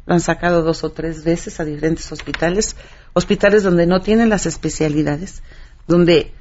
Lo 0.06 0.14
han 0.14 0.20
sacado 0.20 0.62
dos 0.62 0.82
o 0.84 0.92
tres 0.92 1.24
veces 1.24 1.60
a 1.60 1.64
diferentes 1.64 2.10
hospitales. 2.10 2.76
hospitales 3.12 3.62
donde 3.62 3.86
no 3.86 4.00
tienen 4.00 4.30
las 4.30 4.46
especialidades, 4.46 5.42
donde 5.86 6.32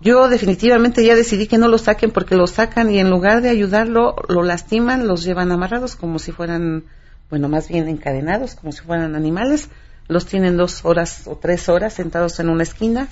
yo 0.00 0.28
definitivamente 0.28 1.04
ya 1.04 1.14
decidí 1.14 1.46
que 1.46 1.58
no 1.58 1.68
lo 1.68 1.78
saquen 1.78 2.10
porque 2.10 2.34
lo 2.34 2.46
sacan 2.46 2.90
y 2.90 2.98
en 2.98 3.08
lugar 3.08 3.40
de 3.40 3.48
ayudarlo, 3.48 4.16
lo 4.28 4.42
lastiman, 4.42 5.06
los 5.06 5.24
llevan 5.24 5.50
amarrados 5.50 5.96
como 5.96 6.18
si 6.18 6.30
fueran, 6.30 6.84
bueno, 7.30 7.48
más 7.48 7.68
bien 7.68 7.88
encadenados, 7.88 8.54
como 8.54 8.72
si 8.72 8.82
fueran 8.82 9.14
animales, 9.14 9.70
los 10.08 10.26
tienen 10.26 10.58
dos 10.58 10.84
horas 10.84 11.22
o 11.26 11.36
tres 11.36 11.70
horas 11.70 11.94
sentados 11.94 12.38
en 12.38 12.50
una 12.50 12.64
esquina 12.64 13.08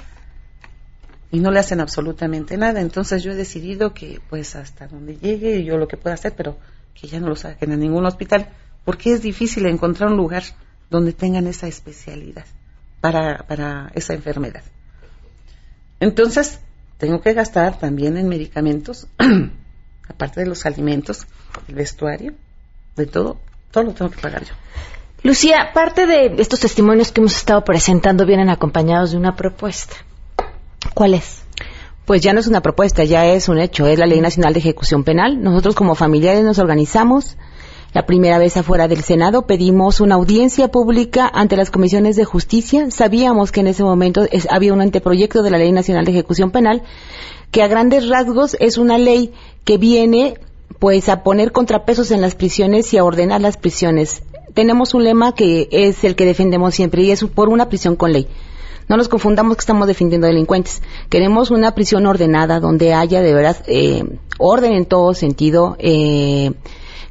y 1.32 1.40
no 1.40 1.50
le 1.50 1.58
hacen 1.58 1.80
absolutamente 1.80 2.56
nada. 2.56 2.80
Entonces 2.80 3.24
yo 3.24 3.32
he 3.32 3.34
decidido 3.34 3.94
que 3.94 4.20
pues 4.28 4.54
hasta 4.54 4.86
donde 4.86 5.16
llegue 5.16 5.64
yo 5.64 5.78
lo 5.78 5.88
que 5.88 5.96
pueda 5.96 6.14
hacer, 6.14 6.34
pero 6.36 6.58
que 6.94 7.08
ya 7.08 7.18
no 7.18 7.28
lo 7.28 7.36
saquen 7.36 7.72
a 7.72 7.76
ningún 7.76 8.04
hospital, 8.04 8.50
porque 8.84 9.12
es 9.12 9.22
difícil 9.22 9.66
encontrar 9.66 10.10
un 10.10 10.18
lugar 10.18 10.44
donde 10.90 11.14
tengan 11.14 11.46
esa 11.46 11.66
especialidad 11.66 12.44
para, 13.00 13.38
para 13.48 13.90
esa 13.94 14.12
enfermedad. 14.12 14.62
Entonces, 16.00 16.60
tengo 16.98 17.22
que 17.22 17.32
gastar 17.32 17.78
también 17.78 18.18
en 18.18 18.28
medicamentos, 18.28 19.08
aparte 20.08 20.40
de 20.40 20.46
los 20.46 20.66
alimentos, 20.66 21.26
el 21.66 21.76
vestuario, 21.76 22.34
de 22.94 23.06
todo, 23.06 23.40
todo 23.70 23.84
lo 23.84 23.94
tengo 23.94 24.10
que 24.10 24.20
pagar 24.20 24.44
yo. 24.44 24.54
Lucía, 25.22 25.70
parte 25.72 26.06
de 26.06 26.34
estos 26.38 26.60
testimonios 26.60 27.10
que 27.10 27.20
hemos 27.20 27.36
estado 27.36 27.64
presentando 27.64 28.26
vienen 28.26 28.50
acompañados 28.50 29.12
de 29.12 29.16
una 29.16 29.34
propuesta. 29.34 29.96
¿Cuál 30.94 31.14
es? 31.14 31.42
Pues 32.04 32.20
ya 32.20 32.32
no 32.32 32.40
es 32.40 32.48
una 32.48 32.60
propuesta, 32.60 33.04
ya 33.04 33.26
es 33.26 33.48
un 33.48 33.58
hecho, 33.58 33.86
es 33.86 33.98
la 33.98 34.06
Ley 34.06 34.20
Nacional 34.20 34.52
de 34.52 34.58
Ejecución 34.58 35.04
Penal. 35.04 35.42
Nosotros 35.42 35.74
como 35.74 35.94
familiares 35.94 36.44
nos 36.44 36.58
organizamos. 36.58 37.36
La 37.94 38.06
primera 38.06 38.38
vez 38.38 38.56
afuera 38.56 38.88
del 38.88 39.02
Senado 39.02 39.46
pedimos 39.46 40.00
una 40.00 40.14
audiencia 40.14 40.68
pública 40.68 41.30
ante 41.32 41.56
las 41.56 41.70
comisiones 41.70 42.16
de 42.16 42.24
justicia. 42.24 42.90
Sabíamos 42.90 43.52
que 43.52 43.60
en 43.60 43.68
ese 43.68 43.84
momento 43.84 44.26
había 44.50 44.72
un 44.72 44.80
anteproyecto 44.80 45.42
de 45.42 45.50
la 45.50 45.58
Ley 45.58 45.72
Nacional 45.72 46.04
de 46.04 46.12
Ejecución 46.12 46.50
Penal 46.50 46.82
que 47.50 47.62
a 47.62 47.68
grandes 47.68 48.08
rasgos 48.08 48.56
es 48.60 48.78
una 48.78 48.98
ley 48.98 49.32
que 49.64 49.76
viene 49.76 50.38
pues 50.78 51.08
a 51.08 51.22
poner 51.22 51.52
contrapesos 51.52 52.10
en 52.10 52.22
las 52.22 52.34
prisiones 52.34 52.92
y 52.92 52.98
a 52.98 53.04
ordenar 53.04 53.40
las 53.40 53.58
prisiones. 53.58 54.22
Tenemos 54.54 54.94
un 54.94 55.04
lema 55.04 55.34
que 55.34 55.68
es 55.70 56.02
el 56.02 56.16
que 56.16 56.24
defendemos 56.24 56.74
siempre 56.74 57.02
y 57.02 57.10
es 57.10 57.22
por 57.24 57.50
una 57.50 57.68
prisión 57.68 57.94
con 57.94 58.12
ley. 58.12 58.26
No 58.92 58.98
nos 58.98 59.08
confundamos 59.08 59.56
que 59.56 59.60
estamos 59.62 59.88
defendiendo 59.88 60.26
delincuentes. 60.26 60.82
Queremos 61.08 61.50
una 61.50 61.74
prisión 61.74 62.04
ordenada 62.04 62.60
donde 62.60 62.92
haya 62.92 63.22
de 63.22 63.32
verdad 63.32 63.56
eh, 63.66 64.04
orden 64.36 64.74
en 64.74 64.84
todo 64.84 65.14
sentido. 65.14 65.76
Eh, 65.78 66.52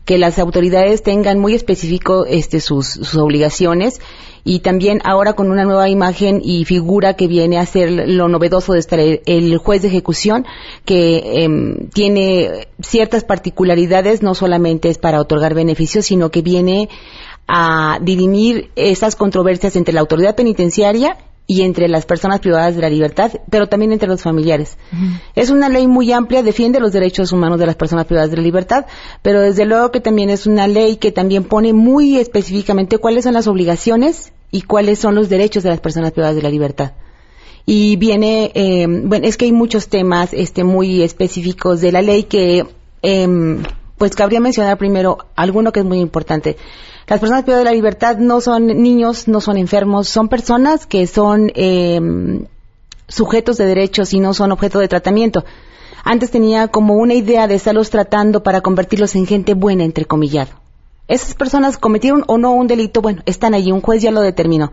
que 0.06 0.20
las 0.20 0.38
autoridades 0.38 1.02
tengan 1.02 1.40
muy 1.40 1.56
específico 1.56 2.26
este, 2.28 2.60
sus, 2.60 3.16
obligaciones 3.16 4.00
y 4.44 4.60
también 4.60 5.02
ahora 5.06 5.34
con 5.34 5.50
una 5.50 5.64
nueva 5.64 5.90
imagen 5.90 6.40
y 6.44 6.66
figura 6.66 7.16
que 7.16 7.28
viene 7.28 7.58
a 7.58 7.66
ser 7.66 7.90
lo 7.92 8.28
novedoso 8.28 8.74
de 8.74 8.80
estar 8.80 9.00
el, 9.00 9.58
juez 9.58 9.82
de 9.82 9.88
ejecución 9.88 10.46
que 10.86 11.44
em, 11.44 11.90
tiene 11.90 12.68
ciertas 12.80 13.24
particularidades, 13.24 14.22
no 14.22 14.36
solamente 14.36 14.90
es 14.90 15.00
para 15.00 15.20
otorgar 15.20 15.56
beneficios, 15.56 16.06
sino 16.06 16.30
que 16.30 16.44
viene 16.44 16.90
a 17.48 17.98
dirimir 18.02 18.70
esas 18.76 19.16
controversias 19.16 19.76
entre 19.76 19.96
la 19.96 20.02
autoridad 20.02 20.36
penitenciaria 20.36 21.18
y 21.52 21.64
entre 21.64 21.90
las 21.90 22.06
personas 22.06 22.40
privadas 22.40 22.76
de 22.78 22.82
la 22.82 22.90
libertad, 22.90 23.30
pero 23.50 23.68
también 23.68 23.92
entre 23.92 24.08
los 24.08 24.22
familiares. 24.22 24.78
Es 25.36 25.50
una 25.50 25.68
ley 25.68 25.86
muy 25.86 26.14
amplia, 26.14 26.44
defiende 26.44 26.80
los 26.80 26.94
derechos 26.94 27.34
humanos 27.34 27.60
de 27.60 27.66
las 27.66 27.76
personas 27.76 28.06
privadas 28.06 28.32
de 28.32 28.38
la 28.38 28.44
libertad, 28.44 28.86
pero 29.22 29.42
desde 29.42 29.66
luego 29.66 29.92
que 29.92 30.00
también 30.00 30.30
es 30.30 30.48
una 30.48 30.70
ley 30.70 30.96
que 30.96 31.12
también 31.12 31.44
pone 31.44 31.74
muy 31.74 32.18
específicamente 32.20 33.00
cuáles 33.00 33.26
son 33.26 33.34
las 33.34 33.48
obligaciones 33.48 34.32
y 34.50 34.62
cuáles 34.62 35.00
son 35.00 35.14
los 35.14 35.28
derechos 35.28 35.64
de 35.64 35.72
las 35.72 35.82
personas 35.82 36.14
privadas 36.14 36.38
de 36.38 36.42
la 36.42 36.50
libertad. 36.50 36.94
Y 37.66 37.98
viene, 37.98 38.54
eh, 38.56 38.88
bueno, 38.88 39.28
es 39.28 39.36
que 39.36 39.44
hay 39.44 39.52
muchos 39.52 39.90
temas 39.90 40.30
este, 40.32 40.64
muy 40.64 41.02
específicos 41.02 41.82
de 41.82 41.92
la 41.92 42.02
ley 42.02 42.24
que, 42.24 42.66
em, 43.02 43.62
pues 43.98 44.16
cabría 44.16 44.40
mencionar 44.40 44.78
primero 44.78 45.18
alguno 45.36 45.74
que 45.74 45.82
es 45.82 45.86
muy 45.86 46.00
importante. 46.00 46.56
Las 47.12 47.20
personas 47.20 47.44
privadas 47.44 47.66
de 47.66 47.72
la 47.72 47.76
libertad 47.76 48.18
no 48.20 48.40
son 48.40 48.68
niños, 48.68 49.28
no 49.28 49.42
son 49.42 49.58
enfermos, 49.58 50.08
son 50.08 50.30
personas 50.30 50.86
que 50.86 51.08
son 51.08 51.52
em, 51.56 52.46
sujetos 53.10 53.58
de 53.58 53.66
derechos 53.66 54.14
y 54.14 54.22
no 54.22 54.34
son 54.34 54.54
objeto 54.54 54.80
de 54.80 54.88
tratamiento. 54.88 55.44
Antes 56.06 56.32
tenía 56.32 56.70
como 56.70 56.96
una 56.96 57.14
idea 57.14 57.48
de 57.48 57.56
estarlos 57.56 57.90
tratando 57.90 58.44
para 58.44 58.62
convertirlos 58.62 59.14
en 59.16 59.28
gente 59.28 59.56
buena, 59.56 59.84
entre 59.84 60.06
comillado. 60.06 60.52
Esas 61.10 61.34
personas 61.34 61.78
cometieron 61.78 62.24
o 62.28 62.38
no 62.38 62.54
un 62.54 62.68
delito, 62.68 63.02
bueno, 63.02 63.24
están 63.26 63.56
allí, 63.56 63.74
un 63.74 63.82
juez 63.82 64.02
ya 64.02 64.12
lo 64.12 64.22
determinó. 64.22 64.72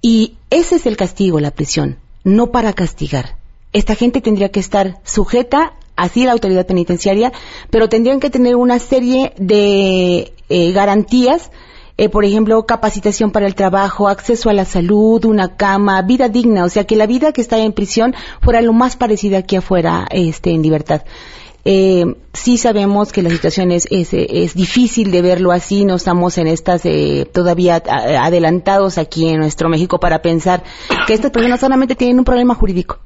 Y 0.00 0.36
ese 0.50 0.76
es 0.76 0.86
el 0.86 0.96
castigo, 0.96 1.40
la 1.40 1.50
prisión, 1.50 1.98
no 2.22 2.52
para 2.52 2.72
castigar. 2.72 3.36
Esta 3.72 3.96
gente 3.96 4.20
tendría 4.20 4.52
que 4.52 4.60
estar 4.60 5.00
sujeta 5.02 5.72
así 5.96 6.24
la 6.24 6.32
autoridad 6.32 6.66
penitenciaria, 6.66 7.32
pero 7.70 7.88
tendrían 7.88 8.20
que 8.20 8.30
tener 8.30 8.56
una 8.56 8.78
serie 8.78 9.32
de 9.36 10.32
eh, 10.48 10.72
garantías, 10.72 11.50
eh, 11.96 12.08
por 12.08 12.24
ejemplo, 12.24 12.66
capacitación 12.66 13.30
para 13.30 13.46
el 13.46 13.54
trabajo, 13.54 14.08
acceso 14.08 14.50
a 14.50 14.52
la 14.52 14.64
salud, 14.64 15.24
una 15.24 15.56
cama, 15.56 16.02
vida 16.02 16.28
digna, 16.28 16.64
o 16.64 16.68
sea, 16.68 16.84
que 16.84 16.96
la 16.96 17.06
vida 17.06 17.32
que 17.32 17.40
está 17.40 17.58
en 17.58 17.72
prisión 17.72 18.14
fuera 18.42 18.60
lo 18.62 18.72
más 18.72 18.96
parecida 18.96 19.38
aquí 19.38 19.56
afuera 19.56 20.06
este, 20.10 20.50
en 20.50 20.62
libertad. 20.62 21.02
Eh, 21.66 22.04
sí 22.34 22.58
sabemos 22.58 23.10
que 23.10 23.22
la 23.22 23.30
situación 23.30 23.70
es, 23.70 23.88
es, 23.90 24.54
difícil 24.54 25.10
de 25.10 25.22
verlo 25.22 25.50
así, 25.50 25.86
no 25.86 25.94
estamos 25.94 26.36
en 26.36 26.46
estas 26.46 26.82
todavía 27.32 27.82
adelantados 28.20 28.98
aquí 28.98 29.30
en 29.30 29.38
nuestro 29.38 29.70
México 29.70 29.98
para 29.98 30.20
pensar 30.20 30.62
que 31.06 31.14
estas 31.14 31.30
personas 31.30 31.60
solamente 31.60 31.94
tienen 31.94 32.18
un 32.18 32.26
problema 32.26 32.54
jurídico, 32.54 32.98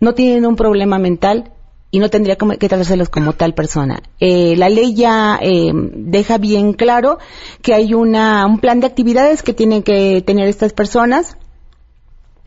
no 0.00 0.12
tienen 0.12 0.44
un 0.44 0.56
problema 0.56 0.98
mental, 0.98 1.52
y 1.92 1.98
no 1.98 2.08
tendría 2.08 2.36
que 2.36 2.68
tratárselos 2.68 3.10
como 3.10 3.34
tal 3.34 3.52
persona. 3.54 4.02
Eh, 4.18 4.56
la 4.56 4.70
ley 4.70 4.94
ya 4.94 5.38
eh, 5.40 5.70
deja 5.74 6.38
bien 6.38 6.72
claro 6.72 7.18
que 7.60 7.74
hay 7.74 7.92
una, 7.92 8.46
un 8.46 8.58
plan 8.58 8.80
de 8.80 8.86
actividades 8.86 9.42
que 9.42 9.52
tienen 9.52 9.82
que 9.82 10.22
tener 10.22 10.48
estas 10.48 10.72
personas 10.72 11.36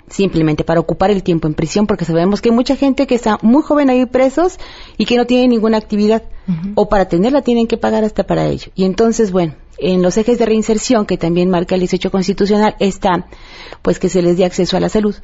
simplemente 0.10 0.63
para 0.63 0.79
ocupar 0.79 1.12
el 1.12 1.21
tiempo 1.21 1.47
en 1.47 1.53
prisión, 1.53 1.86
porque 1.86 2.05
sabemos 2.05 2.41
que 2.41 2.49
hay 2.49 2.55
mucha 2.55 2.75
gente 2.75 3.05
que 3.05 3.15
está 3.15 3.38
muy 3.43 3.62
joven 3.62 3.89
ahí 3.89 4.05
presos 4.08 4.58
y 4.97 5.05
que 5.05 5.15
no 5.15 5.25
tiene 5.25 5.47
ninguna 5.47 5.77
actividad, 5.77 6.23
o 6.75 6.89
para 6.89 7.05
tenerla 7.05 7.41
tienen 7.41 7.67
que 7.67 7.77
pagar 7.77 8.03
hasta 8.03 8.23
para 8.23 8.45
ello. 8.47 8.71
Y 8.75 8.86
entonces, 8.86 9.31
bueno, 9.31 9.55
en 9.77 10.01
los 10.01 10.17
ejes 10.17 10.38
de 10.38 10.45
reinserción, 10.45 11.05
que 11.05 11.17
también 11.17 11.49
marca 11.49 11.75
el 11.75 11.81
18 11.81 12.12
constitucional, 12.12 12.75
está 12.79 13.27
pues 13.81 13.99
que 13.99 14.10
se 14.10 14.21
les 14.21 14.38
dé 14.38 14.45
acceso 14.45 14.77
a 14.77 14.79
la 14.79 14.89
salud, 14.89 15.15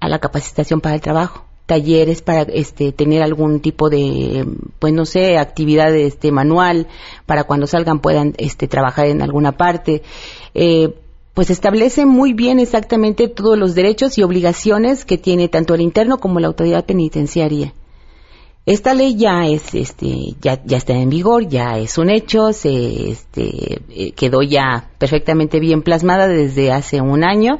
a 0.00 0.08
la 0.08 0.18
capacitación 0.18 0.80
para 0.80 0.94
el 0.94 1.02
trabajo, 1.02 1.47
talleres 1.68 2.22
para 2.22 2.42
este 2.44 2.92
tener 2.92 3.22
algún 3.22 3.60
tipo 3.60 3.90
de 3.90 4.46
pues 4.78 4.94
no 4.94 5.04
sé 5.04 5.36
actividad 5.36 5.94
este 5.94 6.32
manual 6.32 6.86
para 7.26 7.44
cuando 7.44 7.66
salgan 7.66 8.00
puedan 8.00 8.34
este 8.38 8.68
trabajar 8.68 9.06
en 9.06 9.20
alguna 9.20 9.52
parte. 9.52 10.02
Eh, 10.54 10.94
pues 11.34 11.50
establece 11.50 12.06
muy 12.06 12.32
bien 12.32 12.58
exactamente 12.58 13.28
todos 13.28 13.58
los 13.58 13.74
derechos 13.74 14.16
y 14.16 14.22
obligaciones 14.22 15.04
que 15.04 15.18
tiene 15.18 15.48
tanto 15.48 15.74
el 15.74 15.82
interno 15.82 16.18
como 16.18 16.40
la 16.40 16.46
autoridad 16.46 16.86
penitenciaria. 16.86 17.74
Esta 18.64 18.94
ley 18.94 19.14
ya 19.16 19.46
es 19.46 19.74
este 19.74 20.36
ya 20.40 20.62
ya 20.64 20.78
está 20.78 20.94
en 20.94 21.10
vigor 21.10 21.48
ya 21.48 21.78
es 21.78 21.98
un 21.98 22.08
hecho 22.08 22.54
se 22.54 23.10
este 23.10 23.82
eh, 23.90 24.12
quedó 24.12 24.40
ya 24.42 24.88
perfectamente 24.96 25.60
bien 25.60 25.82
plasmada 25.82 26.28
desde 26.28 26.72
hace 26.72 27.02
un 27.02 27.24
año 27.24 27.58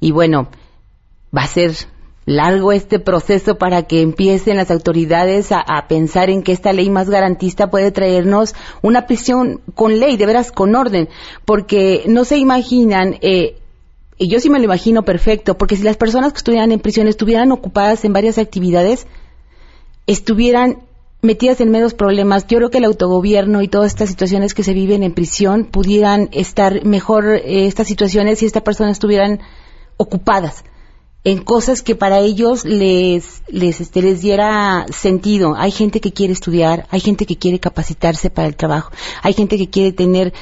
y 0.00 0.10
bueno 0.10 0.48
va 1.36 1.42
a 1.42 1.46
ser 1.46 1.74
largo 2.24 2.72
este 2.72 2.98
proceso 2.98 3.58
para 3.58 3.82
que 3.84 4.00
empiecen 4.00 4.56
las 4.56 4.70
autoridades 4.70 5.50
a, 5.50 5.86
pensar 5.88 6.30
en 6.30 6.42
que 6.42 6.52
esta 6.52 6.72
ley 6.72 6.88
más 6.88 7.10
garantista 7.10 7.70
puede 7.70 7.90
traernos 7.90 8.54
una 8.80 9.06
prisión 9.06 9.60
con 9.74 9.98
ley, 9.98 10.16
de 10.16 10.26
veras 10.26 10.52
con 10.52 10.74
orden, 10.74 11.08
porque 11.44 12.04
no 12.06 12.24
se 12.24 12.38
imaginan, 12.38 13.18
eh, 13.22 13.58
y 14.18 14.28
yo 14.28 14.38
sí 14.38 14.50
me 14.50 14.58
lo 14.58 14.64
imagino 14.64 15.02
perfecto, 15.02 15.58
porque 15.58 15.76
si 15.76 15.82
las 15.82 15.96
personas 15.96 16.32
que 16.32 16.38
estuvieran 16.38 16.70
en 16.70 16.80
prisión 16.80 17.08
estuvieran 17.08 17.50
ocupadas 17.50 18.04
en 18.04 18.12
varias 18.12 18.38
actividades, 18.38 19.06
estuvieran 20.06 20.78
metidas 21.22 21.60
en 21.60 21.70
menos 21.70 21.94
problemas, 21.94 22.46
yo 22.46 22.58
creo 22.58 22.70
que 22.70 22.78
el 22.78 22.84
autogobierno 22.84 23.62
y 23.62 23.68
todas 23.68 23.92
estas 23.92 24.08
situaciones 24.08 24.54
que 24.54 24.64
se 24.64 24.74
viven 24.74 25.02
en 25.02 25.12
prisión 25.12 25.64
pudieran 25.64 26.28
estar 26.32 26.84
mejor 26.84 27.36
eh, 27.36 27.66
estas 27.66 27.88
situaciones 27.88 28.38
si 28.38 28.46
estas 28.46 28.62
personas 28.62 28.92
estuvieran 28.92 29.40
ocupadas 29.96 30.64
en 31.24 31.38
cosas 31.38 31.82
que 31.82 31.94
para 31.94 32.18
ellos 32.18 32.64
les 32.64 33.42
les 33.48 33.80
este, 33.80 34.02
les 34.02 34.22
diera 34.22 34.86
sentido. 34.90 35.54
Hay 35.56 35.70
gente 35.70 36.00
que 36.00 36.12
quiere 36.12 36.32
estudiar, 36.32 36.86
hay 36.90 37.00
gente 37.00 37.26
que 37.26 37.36
quiere 37.36 37.60
capacitarse 37.60 38.30
para 38.30 38.48
el 38.48 38.56
trabajo, 38.56 38.90
hay 39.22 39.32
gente 39.32 39.56
que 39.56 39.70
quiere 39.70 39.92
tener 39.92 40.32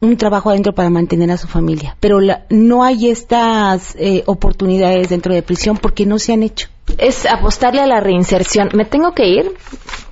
un 0.00 0.16
trabajo 0.16 0.50
adentro 0.50 0.74
para 0.74 0.90
mantener 0.90 1.30
a 1.30 1.38
su 1.38 1.48
familia, 1.48 1.96
pero 2.00 2.18
no 2.50 2.84
hay 2.84 3.08
estas 3.08 3.96
eh, 3.98 4.22
oportunidades 4.26 5.08
dentro 5.08 5.34
de 5.34 5.42
prisión 5.42 5.78
porque 5.78 6.06
no 6.06 6.18
se 6.18 6.32
han 6.32 6.42
hecho. 6.42 6.68
Es 6.98 7.26
apostarle 7.26 7.80
a 7.80 7.86
la 7.86 8.00
reinserción. 8.00 8.70
Me 8.74 8.84
tengo 8.84 9.12
que 9.12 9.26
ir. 9.26 9.54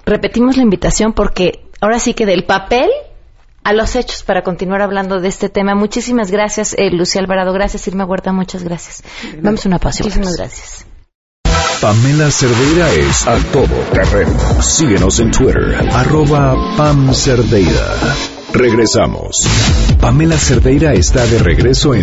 Repetimos 0.06 0.56
la 0.56 0.62
invitación 0.62 1.12
porque 1.12 1.60
ahora 1.80 1.98
sí 1.98 2.14
que 2.14 2.26
del 2.26 2.44
papel 2.44 2.90
a 3.64 3.72
los 3.72 3.96
hechos 3.96 4.22
para 4.22 4.42
continuar 4.42 4.82
hablando 4.82 5.20
de 5.20 5.28
este 5.28 5.48
tema. 5.48 5.74
Muchísimas 5.74 6.30
gracias, 6.30 6.74
eh, 6.78 6.90
Lucía 6.90 7.22
Alvarado. 7.22 7.52
Gracias, 7.52 7.86
Irma 7.88 8.04
Huerta. 8.04 8.32
Muchas 8.32 8.62
gracias. 8.62 9.02
Vamos 9.40 9.64
a 9.64 9.68
una 9.68 9.78
pausa. 9.78 10.04
Muchísimas 10.04 10.36
gracias. 10.36 10.86
Pamela 11.80 12.30
Cerdeira 12.30 12.90
es 12.92 13.26
a 13.26 13.36
todo 13.52 13.74
terreno. 13.92 14.62
Síguenos 14.62 15.18
en 15.20 15.30
Twitter, 15.30 15.76
arroba 15.92 16.56
Pam 16.76 17.12
Cerdeira. 17.12 17.94
Regresamos. 18.52 19.36
Pamela 20.00 20.38
Cerdeira 20.38 20.94
está 20.94 21.26
de 21.26 21.40
regreso 21.40 21.94
en 21.94 22.02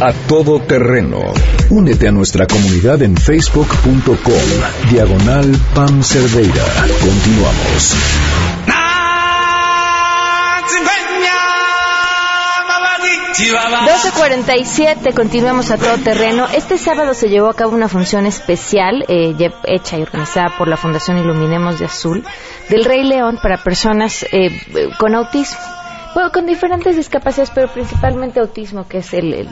A 0.00 0.12
Todo 0.26 0.58
Terreno. 0.60 1.20
Únete 1.68 2.08
a 2.08 2.12
nuestra 2.12 2.46
comunidad 2.46 3.02
en 3.02 3.16
facebook.com, 3.16 4.90
diagonal 4.90 5.54
Pam 5.74 6.02
Cerdeira. 6.02 6.64
Continuamos. 7.00 8.81
12.47, 13.86 15.14
continuamos 15.14 15.70
a 15.70 15.76
todo 15.78 15.98
terreno. 15.98 16.46
Este 16.54 16.78
sábado 16.78 17.12
se 17.14 17.28
llevó 17.28 17.48
a 17.48 17.54
cabo 17.54 17.72
una 17.74 17.88
función 17.88 18.26
especial 18.26 19.04
eh, 19.08 19.34
hecha 19.64 19.98
y 19.98 20.02
organizada 20.02 20.50
por 20.56 20.68
la 20.68 20.76
Fundación 20.76 21.18
Iluminemos 21.18 21.78
de 21.78 21.86
Azul 21.86 22.24
del 22.68 22.84
Rey 22.84 23.02
León 23.04 23.38
para 23.42 23.56
personas 23.58 24.24
eh, 24.32 24.50
con 24.98 25.14
autismo. 25.14 25.58
Bueno, 26.14 26.30
con 26.30 26.46
diferentes 26.46 26.94
discapacidades, 26.96 27.50
pero 27.54 27.68
principalmente 27.68 28.38
autismo, 28.40 28.86
que 28.86 28.98
es 28.98 29.12
el- 29.14 29.48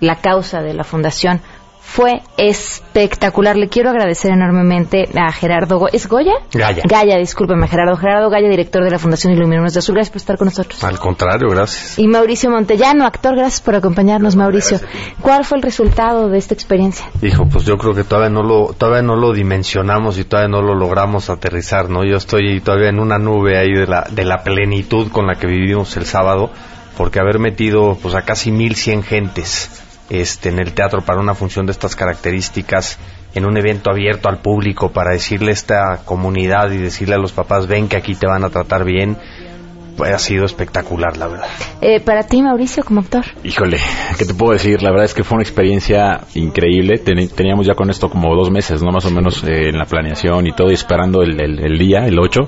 la 0.00 0.16
causa 0.16 0.60
de 0.62 0.72
la 0.74 0.84
fundación. 0.84 1.40
Fue 1.86 2.22
espectacular. 2.38 3.56
Le 3.56 3.68
quiero 3.68 3.90
agradecer 3.90 4.32
enormemente 4.32 5.04
a 5.16 5.30
Gerardo. 5.32 5.78
Go- 5.78 5.88
¿Es 5.92 6.08
Goya? 6.08 6.32
Gaya. 6.52 6.82
Gaya, 6.88 7.18
discúlpeme, 7.18 7.68
Gerardo. 7.68 7.96
Gerardo 7.96 8.30
Gaya, 8.30 8.48
director 8.48 8.82
de 8.82 8.90
la 8.90 8.98
Fundación 8.98 9.32
Iluminemos 9.32 9.74
de 9.74 9.78
Azul. 9.78 9.94
Gracias 9.94 10.10
por 10.10 10.16
estar 10.16 10.36
con 10.36 10.46
nosotros. 10.46 10.82
Al 10.82 10.98
contrario, 10.98 11.48
gracias. 11.50 11.98
Y 11.98 12.08
Mauricio 12.08 12.50
Montellano, 12.50 13.04
actor, 13.06 13.36
gracias 13.36 13.60
por 13.60 13.76
acompañarnos, 13.76 14.34
Mauricio. 14.34 14.80
¿Cuál 15.20 15.44
fue 15.44 15.58
el 15.58 15.62
resultado 15.62 16.28
de 16.30 16.38
esta 16.38 16.54
experiencia? 16.54 17.06
Hijo, 17.22 17.46
pues 17.46 17.64
yo 17.64 17.76
creo 17.76 17.94
que 17.94 18.02
todavía 18.02 18.30
no 18.30 18.42
lo 18.42 18.72
todavía 18.72 19.02
no 19.02 19.14
lo 19.16 19.32
dimensionamos 19.32 20.18
y 20.18 20.24
todavía 20.24 20.48
no 20.48 20.62
lo 20.62 20.74
logramos 20.74 21.30
aterrizar, 21.30 21.90
¿no? 21.90 22.04
Yo 22.04 22.16
estoy 22.16 22.60
todavía 22.60 22.88
en 22.88 22.98
una 22.98 23.18
nube 23.18 23.56
ahí 23.58 23.72
de 23.72 23.86
la 23.86 24.06
de 24.10 24.24
la 24.24 24.42
plenitud 24.42 25.12
con 25.12 25.26
la 25.26 25.36
que 25.36 25.46
vivimos 25.46 25.96
el 25.96 26.06
sábado, 26.06 26.50
porque 26.96 27.20
haber 27.20 27.38
metido 27.38 27.96
pues 28.02 28.14
a 28.16 28.22
casi 28.22 28.50
1100 28.50 29.02
gentes 29.04 29.80
este 30.10 30.48
en 30.50 30.58
el 30.58 30.72
teatro 30.74 31.00
para 31.02 31.20
una 31.20 31.34
función 31.34 31.66
de 31.66 31.72
estas 31.72 31.96
características 31.96 32.98
en 33.34 33.46
un 33.46 33.56
evento 33.56 33.90
abierto 33.90 34.28
al 34.28 34.38
público 34.38 34.92
para 34.92 35.10
decirle 35.12 35.50
a 35.50 35.54
esta 35.54 36.00
comunidad 36.04 36.70
y 36.70 36.76
decirle 36.76 37.14
a 37.14 37.18
los 37.18 37.32
papás, 37.32 37.66
ven 37.66 37.88
que 37.88 37.96
aquí 37.96 38.14
te 38.14 38.26
van 38.28 38.44
a 38.44 38.50
tratar 38.50 38.84
bien, 38.84 39.16
pues 39.96 40.12
ha 40.12 40.18
sido 40.18 40.44
espectacular, 40.44 41.16
la 41.16 41.28
verdad. 41.28 41.46
Eh, 41.80 42.00
para 42.00 42.24
ti, 42.24 42.42
Mauricio, 42.42 42.84
como 42.84 43.00
actor. 43.00 43.24
Híjole, 43.44 43.78
¿qué 44.18 44.24
te 44.24 44.34
puedo 44.34 44.52
decir? 44.52 44.82
La 44.82 44.90
verdad 44.90 45.04
es 45.06 45.14
que 45.14 45.22
fue 45.24 45.36
una 45.36 45.42
experiencia 45.44 46.20
increíble. 46.34 46.98
Ten- 46.98 47.28
teníamos 47.28 47.66
ya 47.66 47.74
con 47.74 47.90
esto 47.90 48.08
como 48.10 48.34
dos 48.36 48.50
meses, 48.50 48.82
¿no? 48.82 48.90
Más 48.92 49.04
o 49.06 49.10
menos 49.10 49.42
eh, 49.44 49.68
en 49.68 49.78
la 49.78 49.84
planeación 49.86 50.46
y 50.48 50.52
todo, 50.52 50.70
y 50.70 50.74
esperando 50.74 51.22
el, 51.22 51.40
el- 51.40 51.60
el 51.64 51.78
día, 51.78 52.06
el 52.06 52.18
8. 52.18 52.40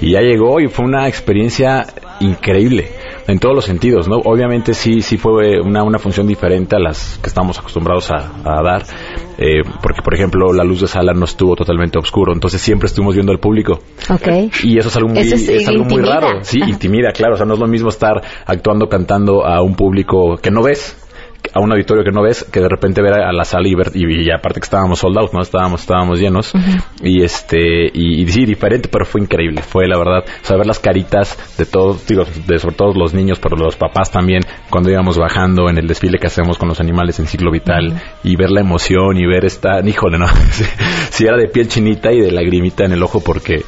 Y 0.00 0.12
ya 0.12 0.20
llegó 0.20 0.60
y 0.60 0.68
fue 0.68 0.84
una 0.86 1.08
experiencia 1.08 1.86
increíble. 2.20 2.90
En 3.28 3.38
todos 3.38 3.54
los 3.54 3.64
sentidos, 3.66 4.08
¿no? 4.08 4.16
Obviamente 4.24 4.72
sí, 4.74 5.00
sí 5.02 5.18
fue 5.18 5.60
una, 5.60 5.82
una 5.84 5.98
función 5.98 6.26
diferente 6.26 6.74
a 6.76 6.78
las 6.78 7.18
que 7.22 7.28
estamos 7.28 7.58
acostumbrados 7.58 8.10
a, 8.10 8.32
a 8.42 8.62
dar. 8.62 8.82
eh, 9.36 9.62
porque, 9.82 10.00
por 10.02 10.14
ejemplo, 10.14 10.52
la 10.52 10.64
luz 10.64 10.80
de 10.80 10.86
sala 10.88 11.12
no 11.12 11.26
estuvo 11.26 11.54
totalmente 11.54 11.98
oscuro. 11.98 12.32
Entonces 12.32 12.60
siempre 12.60 12.86
estuvimos 12.86 13.14
viendo 13.14 13.30
al 13.30 13.38
público. 13.38 13.80
Ok. 14.10 14.28
Y 14.64 14.78
eso 14.78 14.88
es 14.88 14.96
algo 14.96 15.10
muy, 15.10 15.18
Eso 15.18 15.34
es- 15.36 15.48
es 15.48 15.68
algo 15.68 15.84
muy 15.84 16.00
raro. 16.02 16.38
Sí, 16.42 16.58
intimida, 16.66 17.12
claro. 17.12 17.34
O 17.34 17.36
sea, 17.36 17.44
no 17.46 17.54
es 17.54 17.60
lo 17.60 17.66
mismo 17.68 17.90
estar 17.90 18.20
actuando, 18.46 18.88
cantando 18.88 19.44
a 19.46 19.62
un 19.62 19.74
público 19.76 20.38
que 20.42 20.50
no 20.50 20.62
ves, 20.62 20.96
a 21.52 21.60
un 21.60 21.72
auditorio 21.72 22.04
que 22.04 22.10
no 22.10 22.22
ves, 22.22 22.44
que 22.44 22.60
de 22.60 22.68
repente 22.68 23.02
ver 23.02 23.14
a 23.14 23.32
la 23.32 23.44
sala 23.44 23.68
y 23.68 23.74
ver, 23.74 23.90
y, 23.94 24.22
y 24.22 24.30
aparte 24.30 24.60
que 24.60 24.64
estábamos 24.64 24.98
sold 24.98 25.18
out, 25.18 25.32
¿no? 25.32 25.40
Estábamos, 25.40 25.80
estábamos 25.80 26.20
llenos. 26.20 26.52
Y 27.02 27.22
este, 27.22 27.86
y, 27.92 28.22
y 28.22 28.28
sí, 28.28 28.44
diferente, 28.44 28.88
pero 28.90 29.04
fue 29.04 29.20
increíble. 29.20 29.62
Fue 29.62 29.86
la 29.86 29.98
verdad, 29.98 30.24
o 30.42 30.44
sea, 30.44 30.56
ver 30.56 30.66
las 30.66 30.78
caritas 30.78 31.38
de 31.56 31.66
todos, 31.66 32.06
digo, 32.06 32.24
de 32.46 32.58
sobre 32.58 32.74
todo 32.76 32.92
los 32.94 33.14
niños, 33.14 33.38
pero 33.38 33.56
los 33.56 33.76
papás 33.76 34.10
también, 34.10 34.42
cuando 34.70 34.90
íbamos 34.90 35.18
bajando 35.18 35.68
en 35.68 35.78
el 35.78 35.86
desfile 35.86 36.18
que 36.18 36.26
hacemos 36.26 36.58
con 36.58 36.68
los 36.68 36.80
animales 36.80 37.18
en 37.18 37.26
ciclo 37.26 37.50
vital, 37.50 38.00
y 38.24 38.36
ver 38.36 38.50
la 38.50 38.60
emoción 38.60 39.16
y 39.16 39.26
ver 39.26 39.44
esta, 39.44 39.80
híjole, 39.86 40.18
no, 40.18 40.26
sí 41.10 41.26
era 41.26 41.36
de 41.36 41.48
piel 41.48 41.68
chinita 41.68 42.12
y 42.12 42.20
de 42.20 42.32
lagrimita 42.32 42.84
en 42.84 42.92
el 42.92 43.02
ojo 43.02 43.20
porque 43.20 43.64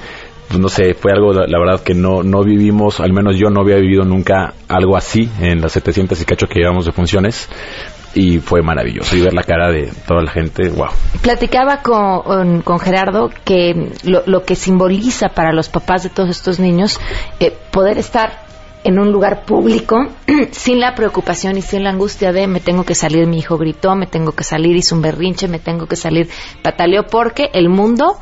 no 0.58 0.68
sé, 0.68 0.94
fue 0.94 1.12
algo, 1.12 1.32
la, 1.32 1.46
la 1.46 1.58
verdad, 1.58 1.82
que 1.82 1.94
no, 1.94 2.22
no 2.22 2.42
vivimos, 2.42 3.00
al 3.00 3.12
menos 3.12 3.36
yo 3.36 3.50
no 3.50 3.60
había 3.60 3.76
vivido 3.76 4.04
nunca 4.04 4.54
algo 4.68 4.96
así 4.96 5.28
en 5.40 5.60
las 5.60 5.72
700 5.72 6.20
y 6.20 6.24
cacho 6.24 6.46
que 6.46 6.60
llevamos 6.60 6.86
de 6.86 6.92
funciones. 6.92 7.48
Y 8.12 8.38
fue 8.40 8.60
maravilloso. 8.60 9.14
Y 9.14 9.20
ver 9.20 9.32
la 9.32 9.44
cara 9.44 9.70
de 9.70 9.88
toda 10.08 10.22
la 10.22 10.32
gente, 10.32 10.68
wow. 10.68 10.88
Platicaba 11.22 11.80
con, 11.80 12.62
con 12.62 12.80
Gerardo 12.80 13.30
que 13.44 13.92
lo, 14.02 14.24
lo 14.26 14.42
que 14.42 14.56
simboliza 14.56 15.28
para 15.28 15.52
los 15.52 15.68
papás 15.68 16.02
de 16.02 16.08
todos 16.08 16.28
estos 16.28 16.58
niños 16.58 16.98
eh, 17.38 17.56
poder 17.70 17.98
estar 17.98 18.50
en 18.82 18.98
un 18.98 19.12
lugar 19.12 19.44
público 19.44 20.08
sin 20.50 20.80
la 20.80 20.94
preocupación 20.94 21.56
y 21.58 21.62
sin 21.62 21.84
la 21.84 21.90
angustia 21.90 22.32
de 22.32 22.46
me 22.46 22.60
tengo 22.60 22.84
que 22.84 22.94
salir, 22.94 23.26
mi 23.26 23.38
hijo 23.38 23.58
gritó, 23.58 23.94
me 23.94 24.06
tengo 24.06 24.32
que 24.32 24.44
salir, 24.44 24.76
hizo 24.76 24.94
un 24.94 25.02
berrinche, 25.02 25.48
me 25.48 25.58
tengo 25.58 25.86
que 25.86 25.96
salir, 25.96 26.28
pataleó 26.62 27.06
porque 27.06 27.50
el 27.52 27.68
mundo 27.68 28.18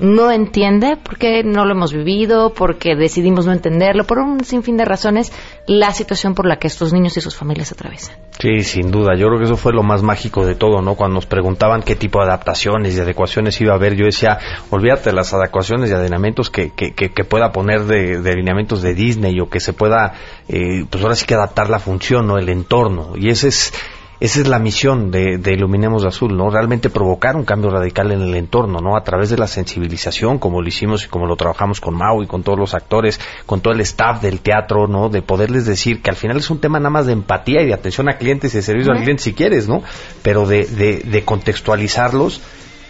no 0.00 0.30
entiende, 0.30 0.96
porque 1.02 1.42
no 1.44 1.64
lo 1.64 1.72
hemos 1.72 1.92
vivido, 1.92 2.52
porque 2.54 2.96
decidimos 2.96 3.46
no 3.46 3.52
entenderlo, 3.52 4.04
por 4.04 4.18
un 4.18 4.44
sinfín 4.44 4.76
de 4.76 4.84
razones, 4.84 5.32
la 5.66 5.92
situación 5.92 6.34
por 6.34 6.46
la 6.46 6.56
que 6.56 6.66
estos 6.66 6.92
niños 6.92 7.16
y 7.16 7.20
sus 7.20 7.36
familias 7.36 7.72
atraviesan. 7.72 8.16
Sí, 8.38 8.62
sin 8.62 8.90
duda. 8.90 9.14
Yo 9.16 9.26
creo 9.26 9.38
que 9.38 9.44
eso 9.44 9.56
fue 9.56 9.72
lo 9.72 9.82
más 9.82 10.02
mágico 10.02 10.46
de 10.46 10.54
todo, 10.54 10.80
¿no? 10.80 10.94
Cuando 10.94 11.16
nos 11.16 11.26
preguntaban 11.26 11.82
qué 11.82 11.94
tipo 11.94 12.20
de 12.20 12.26
adaptaciones 12.26 12.96
y 12.96 13.00
adecuaciones 13.00 13.60
iba 13.60 13.72
a 13.72 13.76
haber, 13.76 13.94
yo 13.94 14.06
decía, 14.06 14.38
olvídate 14.70 15.10
de 15.10 15.16
las 15.16 15.34
adecuaciones 15.34 15.90
y 15.90 15.92
alineamientos 15.92 16.48
que, 16.48 16.72
que, 16.74 16.92
que, 16.94 17.10
que 17.10 17.24
pueda 17.24 17.52
poner 17.52 17.82
de, 17.84 18.20
de 18.20 18.30
alineamientos 18.30 18.80
de 18.80 18.94
Disney 18.94 19.38
o 19.40 19.50
que 19.50 19.60
se 19.60 19.74
pueda, 19.74 20.14
eh, 20.48 20.86
pues 20.88 21.02
ahora 21.02 21.16
sí 21.16 21.26
que 21.26 21.34
adaptar 21.34 21.68
la 21.68 21.78
función, 21.78 22.26
¿no? 22.26 22.38
El 22.38 22.48
entorno. 22.48 23.12
Y 23.16 23.28
ese 23.28 23.48
es, 23.48 23.74
esa 24.20 24.40
es 24.40 24.48
la 24.48 24.58
misión 24.58 25.10
de, 25.10 25.38
de 25.38 25.54
Iluminemos 25.54 26.02
de 26.02 26.08
Azul, 26.08 26.36
¿no? 26.36 26.50
Realmente 26.50 26.90
provocar 26.90 27.36
un 27.36 27.44
cambio 27.44 27.70
radical 27.70 28.12
en 28.12 28.20
el 28.20 28.34
entorno, 28.34 28.78
¿no? 28.80 28.94
A 28.94 29.02
través 29.02 29.30
de 29.30 29.38
la 29.38 29.46
sensibilización, 29.46 30.38
como 30.38 30.60
lo 30.60 30.68
hicimos 30.68 31.06
y 31.06 31.08
como 31.08 31.26
lo 31.26 31.36
trabajamos 31.36 31.80
con 31.80 31.94
Mau 31.94 32.22
y 32.22 32.26
con 32.26 32.42
todos 32.42 32.58
los 32.58 32.74
actores, 32.74 33.18
con 33.46 33.62
todo 33.62 33.72
el 33.72 33.80
staff 33.80 34.20
del 34.20 34.40
teatro, 34.40 34.86
¿no? 34.86 35.08
De 35.08 35.22
poderles 35.22 35.64
decir 35.64 36.02
que 36.02 36.10
al 36.10 36.16
final 36.16 36.36
es 36.36 36.50
un 36.50 36.60
tema 36.60 36.78
nada 36.78 36.90
más 36.90 37.06
de 37.06 37.14
empatía 37.14 37.62
y 37.62 37.66
de 37.66 37.72
atención 37.72 38.10
a 38.10 38.18
clientes 38.18 38.52
y 38.52 38.58
de 38.58 38.62
servicio 38.62 38.92
al 38.92 38.98
cliente 38.98 39.22
si 39.22 39.32
quieres, 39.32 39.68
¿no? 39.68 39.82
Pero 40.22 40.46
de, 40.46 40.66
de, 40.66 40.98
de 40.98 41.24
contextualizarlos. 41.24 42.42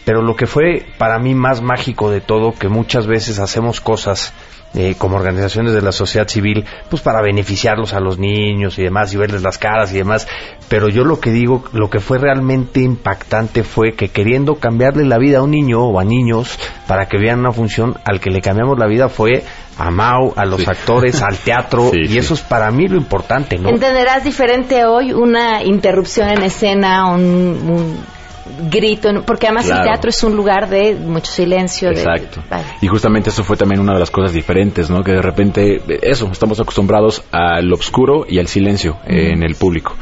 Pero 0.04 0.22
lo 0.22 0.34
que 0.34 0.46
fue 0.46 0.86
para 0.98 1.20
mí 1.20 1.34
más 1.34 1.62
mágico 1.62 2.10
de 2.10 2.20
todo, 2.20 2.52
que 2.58 2.68
muchas 2.68 3.06
veces 3.06 3.38
hacemos 3.38 3.80
cosas 3.80 4.32
eh, 4.74 4.94
como 4.96 5.16
organizaciones 5.16 5.72
de 5.72 5.82
la 5.82 5.92
sociedad 5.92 6.28
civil, 6.28 6.64
pues 6.88 7.02
para 7.02 7.20
beneficiarlos 7.22 7.92
a 7.92 8.00
los 8.00 8.18
niños 8.18 8.78
y 8.78 8.82
demás, 8.84 9.12
y 9.12 9.16
verles 9.16 9.42
las 9.42 9.58
caras 9.58 9.92
y 9.92 9.96
demás. 9.96 10.28
Pero 10.68 10.88
yo 10.88 11.04
lo 11.04 11.18
que 11.18 11.30
digo, 11.32 11.64
lo 11.72 11.90
que 11.90 11.98
fue 11.98 12.18
realmente 12.18 12.80
impactante 12.80 13.64
fue 13.64 13.92
que 13.94 14.08
queriendo 14.10 14.56
cambiarle 14.56 15.04
la 15.04 15.18
vida 15.18 15.38
a 15.38 15.42
un 15.42 15.50
niño 15.50 15.80
o 15.82 15.98
a 15.98 16.04
niños 16.04 16.56
para 16.86 17.06
que 17.06 17.18
vean 17.18 17.40
una 17.40 17.52
función, 17.52 17.96
al 18.04 18.20
que 18.20 18.30
le 18.30 18.40
cambiamos 18.40 18.78
la 18.78 18.86
vida 18.86 19.08
fue 19.08 19.42
a 19.78 19.90
Mau, 19.90 20.34
a 20.36 20.44
los 20.44 20.60
Sí. 20.60 20.66
actores, 20.68 21.20
al 21.22 21.38
teatro, 21.38 21.90
Sí, 21.92 22.00
y 22.02 22.08
sí. 22.08 22.18
eso 22.18 22.34
es 22.34 22.40
para 22.42 22.70
mí 22.70 22.86
lo 22.86 22.96
importante, 22.96 23.58
¿no? 23.58 23.70
Entenderás 23.70 24.22
diferente 24.24 24.84
hoy 24.84 25.12
una 25.12 25.64
interrupción 25.64 26.28
en 26.28 26.42
escena, 26.42 27.06
un, 27.06 27.20
un 27.22 28.19
grito, 28.70 29.08
porque 29.26 29.46
además 29.46 29.68
el 29.68 29.82
teatro 29.82 30.10
es 30.10 30.22
un 30.24 30.36
lugar 30.36 30.68
de 30.68 30.94
mucho 30.94 31.30
silencio. 31.30 31.88
de- 31.90 31.96
Exacto. 31.96 32.42
Vale. 32.50 32.64
Y 32.80 32.86
justamente 32.88 33.30
eso 33.30 33.44
fue 33.44 33.56
también 33.56 33.80
una 33.80 33.94
de 33.94 34.00
las 34.00 34.10
cosas 34.10 34.32
diferentes, 34.32 34.90
¿no? 34.90 35.02
Que 35.02 35.12
de 35.12 35.22
repente, 35.22 35.80
eso, 36.02 36.28
estamos 36.30 36.60
acostumbrados 36.60 37.22
al 37.32 37.72
oscuro 37.72 38.24
y 38.28 38.38
al 38.38 38.46
silencio 38.48 38.98
en 39.06 39.42
el 39.42 39.54
público. 39.54 39.94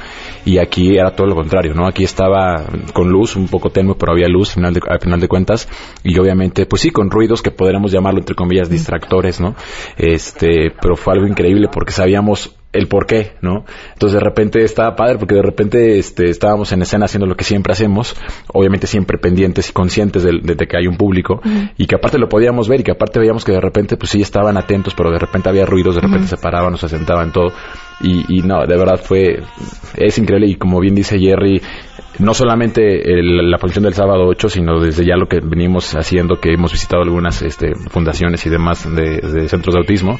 Y 0.45 0.59
aquí 0.59 0.97
era 0.97 1.11
todo 1.11 1.27
lo 1.27 1.35
contrario, 1.35 1.75
¿no? 1.75 1.87
Aquí 1.87 2.05
estaba 2.05 2.65
con 2.95 3.11
luz, 3.11 3.37
un 3.37 3.49
poco 3.49 3.71
tenue, 3.71 3.97
pero 3.97 4.13
había 4.13 4.29
luz 4.29 4.53
final 4.55 4.73
de, 4.73 4.81
al 4.89 5.01
final 5.01 5.21
de 5.21 5.29
cuentas. 5.29 5.69
Y 6.03 6.19
obviamente, 6.19 6.65
pues 6.65 6.81
sí, 6.83 6.91
con 6.91 7.11
ruidos 7.11 7.43
que 7.43 7.51
podríamos 7.51 7.93
llamarlo, 7.93 8.21
entre 8.21 8.35
comillas, 8.35 8.71
distractores, 8.71 9.41
¿no? 9.41 9.55
Este, 9.97 10.71
pero 10.81 10.97
fue 10.97 11.15
algo 11.15 11.27
increíble 11.27 11.69
porque 11.71 11.93
sabíamos 11.93 12.55
el 12.73 12.87
por 12.87 13.07
qué, 13.07 13.33
¿no? 13.41 13.65
Entonces 13.95 14.19
de 14.19 14.25
repente 14.25 14.63
estaba 14.63 14.95
padre 14.95 15.17
porque 15.19 15.35
de 15.35 15.43
repente 15.43 15.99
este, 15.99 16.29
estábamos 16.29 16.71
en 16.73 16.83
escena 16.83 17.07
haciendo 17.07 17.27
lo 17.27 17.35
que 17.35 17.45
siempre 17.45 17.73
hacemos, 17.73 18.15
obviamente 18.53 18.87
siempre 18.87 19.17
pendientes 19.19 19.71
y 19.71 19.73
conscientes 19.73 20.23
de, 20.23 20.33
de- 20.43 20.55
de 20.55 20.67
que 20.67 20.77
hay 20.77 20.87
un 20.87 20.97
público 20.99 21.41
y 21.79 21.87
que 21.87 21.95
aparte 21.97 22.19
lo 22.19 22.29
podíamos 22.29 22.69
ver 22.69 22.81
y 22.81 22.83
que 22.85 22.93
aparte 22.93 23.19
veíamos 23.19 23.45
que 23.45 23.53
de 23.53 23.61
repente 23.61 23.97
pues 23.97 24.11
sí 24.11 24.21
estaban 24.21 24.57
atentos, 24.59 24.95
pero 24.95 25.11
de 25.11 25.19
repente 25.19 25.49
había 25.49 25.65
ruidos, 25.65 25.95
de 25.95 26.03
repente 26.03 26.27
se 26.29 26.37
paraban 26.37 26.75
o 26.75 26.77
se 26.77 26.89
sentaban 26.91 27.33
todo. 27.33 27.53
Y, 28.01 28.25
y 28.39 28.43
no, 28.43 28.61
de 28.67 28.77
verdad 28.77 29.01
fue, 29.03 29.41
es 29.97 30.19
increíble 30.19 30.47
y 30.49 30.55
como 30.57 30.79
bien 30.79 30.95
dice 30.95 31.19
Jerry, 31.19 31.61
no 32.19 32.35
solamente 32.35 33.13
el- 33.19 33.51
la 33.51 33.59
función 33.59 33.85
del 33.85 33.95
sábado 33.95 34.27
8, 34.27 34.49
sino 34.51 34.79
desde 34.79 35.05
ya 35.07 35.17
lo 35.17 35.27
que 35.27 35.41
venimos 35.43 35.95
haciendo, 35.97 36.39
que 36.39 36.53
hemos 36.53 36.73
visitado 36.73 37.03
algunas 37.03 37.41
este, 37.43 37.73
fundaciones 37.91 38.45
y 38.47 38.51
demás 38.51 38.85
de, 38.95 39.21
de 39.21 39.49
centros 39.49 39.75
de 39.75 39.81
autismo, 39.81 40.19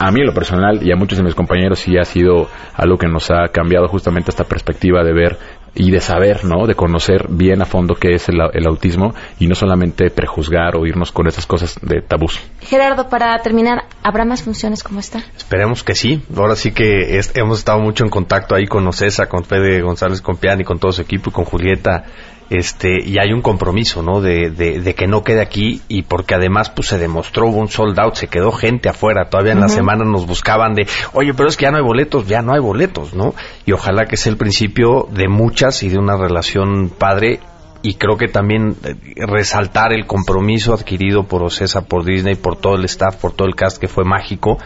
a 0.00 0.10
mí 0.10 0.20
en 0.20 0.26
lo 0.26 0.34
personal 0.34 0.80
y 0.82 0.92
a 0.92 0.96
muchos 0.96 1.18
de 1.18 1.24
mis 1.24 1.34
compañeros 1.34 1.78
sí 1.80 1.96
ha 1.98 2.04
sido 2.04 2.48
algo 2.74 2.96
que 2.98 3.08
nos 3.08 3.30
ha 3.30 3.48
cambiado 3.52 3.88
justamente 3.88 4.30
esta 4.30 4.44
perspectiva 4.44 5.02
de 5.04 5.12
ver 5.12 5.38
y 5.74 5.90
de 5.90 6.00
saber, 6.00 6.44
¿no? 6.44 6.66
De 6.66 6.74
conocer 6.74 7.26
bien 7.28 7.62
a 7.62 7.64
fondo 7.66 7.94
qué 7.94 8.14
es 8.14 8.28
el, 8.28 8.36
el 8.52 8.66
autismo 8.66 9.14
y 9.38 9.46
no 9.46 9.54
solamente 9.54 10.10
prejuzgar 10.10 10.76
o 10.76 10.86
irnos 10.86 11.12
con 11.12 11.28
esas 11.28 11.46
cosas 11.46 11.78
de 11.82 12.00
tabús. 12.00 12.40
Gerardo, 12.60 13.08
para 13.08 13.38
terminar, 13.40 13.84
¿habrá 14.02 14.24
más 14.24 14.42
funciones 14.42 14.82
como 14.82 14.98
esta? 14.98 15.18
Esperemos 15.36 15.84
que 15.84 15.94
sí. 15.94 16.22
Ahora 16.36 16.56
sí 16.56 16.72
que 16.72 17.18
es- 17.18 17.36
hemos 17.36 17.58
estado 17.58 17.78
mucho 17.80 18.02
en 18.04 18.10
contacto 18.10 18.54
ahí 18.56 18.66
con 18.66 18.86
Ocesa, 18.88 19.26
con 19.26 19.44
Fede 19.44 19.82
González 19.82 20.20
Compián 20.22 20.60
y 20.60 20.64
con 20.64 20.78
todo 20.78 20.90
su 20.92 21.02
equipo 21.02 21.30
y 21.30 21.32
con 21.32 21.44
Julieta. 21.44 22.04
Este, 22.50 23.04
y 23.04 23.18
hay 23.18 23.32
un 23.32 23.42
compromiso, 23.42 24.02
¿no? 24.02 24.22
De, 24.22 24.50
de, 24.50 24.80
de 24.80 24.94
que 24.94 25.06
no 25.06 25.22
quede 25.22 25.42
aquí 25.42 25.82
y 25.86 26.02
porque 26.02 26.34
además 26.34 26.70
pues 26.70 26.88
se 26.88 26.98
demostró 26.98 27.48
hubo 27.48 27.58
un 27.58 27.68
sold 27.68 27.98
out, 28.00 28.14
se 28.14 28.28
quedó 28.28 28.52
gente 28.52 28.88
afuera. 28.88 29.28
Todavía 29.28 29.52
en 29.52 29.60
la 29.60 29.68
semana 29.68 30.04
nos 30.04 30.26
buscaban 30.26 30.74
de, 30.74 30.86
oye, 31.12 31.34
pero 31.34 31.48
es 31.48 31.56
que 31.56 31.64
ya 31.64 31.70
no 31.70 31.76
hay 31.76 31.82
boletos, 31.82 32.26
ya 32.26 32.40
no 32.40 32.54
hay 32.54 32.60
boletos, 32.60 33.12
¿no? 33.12 33.34
Y 33.66 33.72
ojalá 33.72 34.06
que 34.06 34.16
sea 34.16 34.32
el 34.32 34.38
principio 34.38 35.08
de 35.10 35.28
muchas 35.28 35.82
y 35.82 35.90
de 35.90 35.98
una 35.98 36.16
relación 36.16 36.88
padre 36.88 37.40
y 37.82 37.94
creo 37.94 38.16
que 38.16 38.28
también 38.28 38.76
eh, 38.84 38.94
resaltar 39.26 39.92
el 39.92 40.06
compromiso 40.06 40.72
adquirido 40.72 41.24
por 41.24 41.42
Ocesa, 41.42 41.86
por 41.86 42.04
Disney, 42.04 42.34
por 42.34 42.56
todo 42.56 42.74
el 42.74 42.84
staff, 42.86 43.16
por 43.16 43.32
todo 43.32 43.46
el 43.46 43.54
cast 43.54 43.78
que 43.78 43.88
fue 43.88 44.04
mágico, 44.04 44.58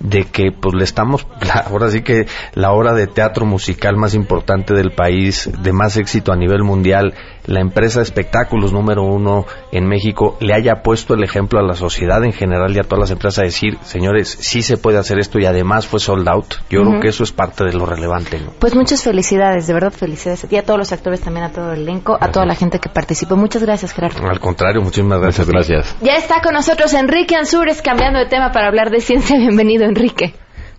de 0.00 0.24
que 0.24 0.52
pues 0.52 0.74
le 0.74 0.84
estamos, 0.84 1.26
ahora 1.66 1.90
sí 1.90 2.02
que 2.02 2.26
la 2.54 2.72
obra 2.72 2.92
de 2.92 3.06
teatro 3.06 3.46
musical 3.46 3.96
más 3.96 4.14
importante 4.14 4.74
del 4.74 4.92
país, 4.92 5.50
de 5.62 5.72
más 5.72 5.96
éxito 5.96 6.32
a 6.32 6.36
nivel 6.36 6.62
mundial, 6.62 7.14
la 7.48 7.60
empresa 7.60 8.00
de 8.00 8.04
espectáculos 8.04 8.72
número 8.72 9.02
uno 9.02 9.46
en 9.72 9.88
México, 9.88 10.36
le 10.40 10.54
haya 10.54 10.82
puesto 10.82 11.14
el 11.14 11.24
ejemplo 11.24 11.58
a 11.58 11.62
la 11.62 11.74
sociedad 11.74 12.22
en 12.24 12.32
general 12.32 12.76
y 12.76 12.78
a 12.78 12.82
todas 12.82 13.00
las 13.00 13.10
empresas 13.10 13.38
a 13.38 13.42
decir, 13.42 13.78
señores, 13.82 14.28
sí 14.28 14.62
se 14.62 14.76
puede 14.76 14.98
hacer 14.98 15.18
esto 15.18 15.38
y 15.38 15.46
además 15.46 15.86
fue 15.86 15.98
sold 15.98 16.28
out. 16.28 16.54
Yo 16.68 16.82
creo 16.82 17.00
que 17.00 17.08
eso 17.08 17.24
es 17.24 17.32
parte 17.32 17.64
de 17.64 17.72
lo 17.72 17.86
relevante, 17.86 18.38
¿no? 18.38 18.52
Pues 18.58 18.74
muchas 18.74 19.02
felicidades, 19.02 19.66
de 19.66 19.72
verdad 19.72 19.92
felicidades 19.92 20.44
a 20.44 20.48
ti, 20.48 20.56
a 20.56 20.62
todos 20.62 20.78
los 20.78 20.92
actores, 20.92 21.20
también 21.20 21.46
a 21.46 21.50
todo 21.50 21.72
el 21.72 21.80
elenco, 21.80 22.18
a 22.20 22.30
toda 22.30 22.44
la 22.44 22.54
gente 22.54 22.78
que 22.78 22.90
participó. 22.90 23.36
Muchas 23.36 23.62
gracias, 23.62 23.92
Gerardo. 23.92 24.28
Al 24.28 24.40
contrario, 24.40 24.82
muchísimas 24.82 25.20
gracias. 25.20 25.48
gracias. 25.48 25.96
Ya 26.02 26.14
está 26.16 26.42
con 26.42 26.52
nosotros 26.52 26.92
Enrique 26.92 27.34
Ansures, 27.34 27.80
cambiando 27.80 28.18
de 28.18 28.26
tema 28.26 28.52
para 28.52 28.68
hablar 28.68 28.90
de 28.90 29.00
ciencia. 29.00 29.36
Bienvenido, 29.38 29.84
Enrique. 29.84 30.34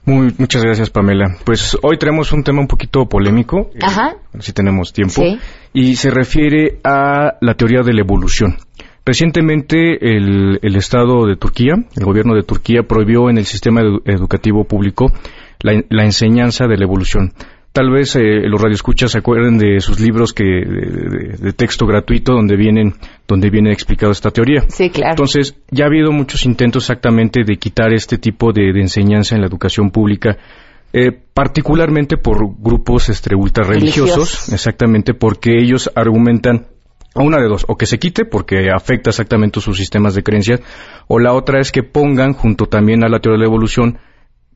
Muy, 0.10 0.34
muchas 0.40 0.64
gracias, 0.64 0.90
Pamela. 0.90 1.36
Pues 1.44 1.78
hoy 1.84 1.98
traemos 2.00 2.32
un 2.34 2.44
tema 2.44 2.62
un 2.62 2.68
poquito 2.68 3.08
polémico, 3.08 3.70
Ajá. 3.80 4.16
si 4.40 4.54
tenemos 4.54 4.92
tiempo, 4.92 5.22
Sí. 5.22 5.38
y 5.74 5.96
se 5.98 6.10
refiere 6.10 6.80
a 6.84 7.36
la 7.42 7.54
teoría 7.54 7.82
de 7.84 7.94
la 7.94 8.02
evolución. 8.02 8.58
Recientemente 9.06 10.16
el, 10.16 10.60
el 10.62 10.76
Estado 10.76 11.26
de 11.28 11.36
Turquía, 11.36 11.74
el 11.96 12.06
gobierno 12.06 12.34
de 12.34 12.44
Turquía, 12.44 12.84
prohibió 12.84 13.30
en 13.30 13.38
el 13.38 13.46
sistema 13.46 13.82
edu- 13.82 14.02
educativo 14.06 14.64
público 14.64 15.12
la, 15.62 15.84
la 15.90 16.06
enseñanza 16.06 16.66
de 16.68 16.78
la 16.78 16.86
evolución. 16.86 17.34
Tal 17.80 17.92
vez 17.92 18.14
eh, 18.18 18.42
los 18.44 18.62
radioescuchas 18.62 19.12
se 19.12 19.20
acuerden 19.20 19.58
de 19.58 19.80
sus 19.80 20.02
libros 20.02 20.34
que, 20.34 20.44
de, 20.44 21.54
texto 21.54 21.88
gratuito 21.88 22.34
donde 22.34 22.58
vienen, 22.58 22.96
donde 23.26 23.50
viene 23.50 23.72
explicado 23.72 24.12
esta 24.12 24.32
teoría. 24.32 24.66
Sí, 24.68 24.90
claro. 24.90 25.12
Entonces, 25.12 25.56
ya 25.72 25.86
ha 25.86 25.88
habido 25.88 26.12
muchos 26.12 26.46
intentos 26.46 26.84
exactamente 26.84 27.46
de 27.46 27.56
quitar 27.56 27.94
este 27.94 28.18
tipo 28.18 28.52
de, 28.52 28.74
de 28.74 28.82
enseñanza 28.82 29.36
en 29.36 29.40
la 29.40 29.48
educación 29.48 29.92
pública, 29.92 30.38
eh, 30.92 31.14
particularmente 31.34 32.18
por 32.18 32.40
grupos 32.62 33.08
este, 33.08 33.34
ultra 33.34 33.64
religiosos, 33.64 34.10
Religiosos. 34.10 34.54
exactamente 34.54 35.14
porque 35.14 35.58
ellos 35.58 35.90
argumentan 35.96 36.68
o 37.16 37.24
una 37.24 37.38
de 37.38 37.48
dos, 37.48 37.64
o 37.70 37.78
que 37.78 37.86
se 37.86 37.98
quite 37.98 38.26
porque 38.26 38.72
afecta 38.76 39.12
exactamente 39.12 39.62
sus 39.62 39.78
sistemas 39.78 40.16
de 40.16 40.24
creencias, 40.24 40.60
o 41.08 41.18
la 41.18 41.32
otra 41.32 41.62
es 41.62 41.72
que 41.72 41.84
pongan 41.84 42.34
junto 42.34 42.66
también 42.66 43.06
a 43.06 43.08
la 43.08 43.22
teoría 43.22 43.38
de 43.38 43.46
la 43.46 43.50
evolución 43.50 44.00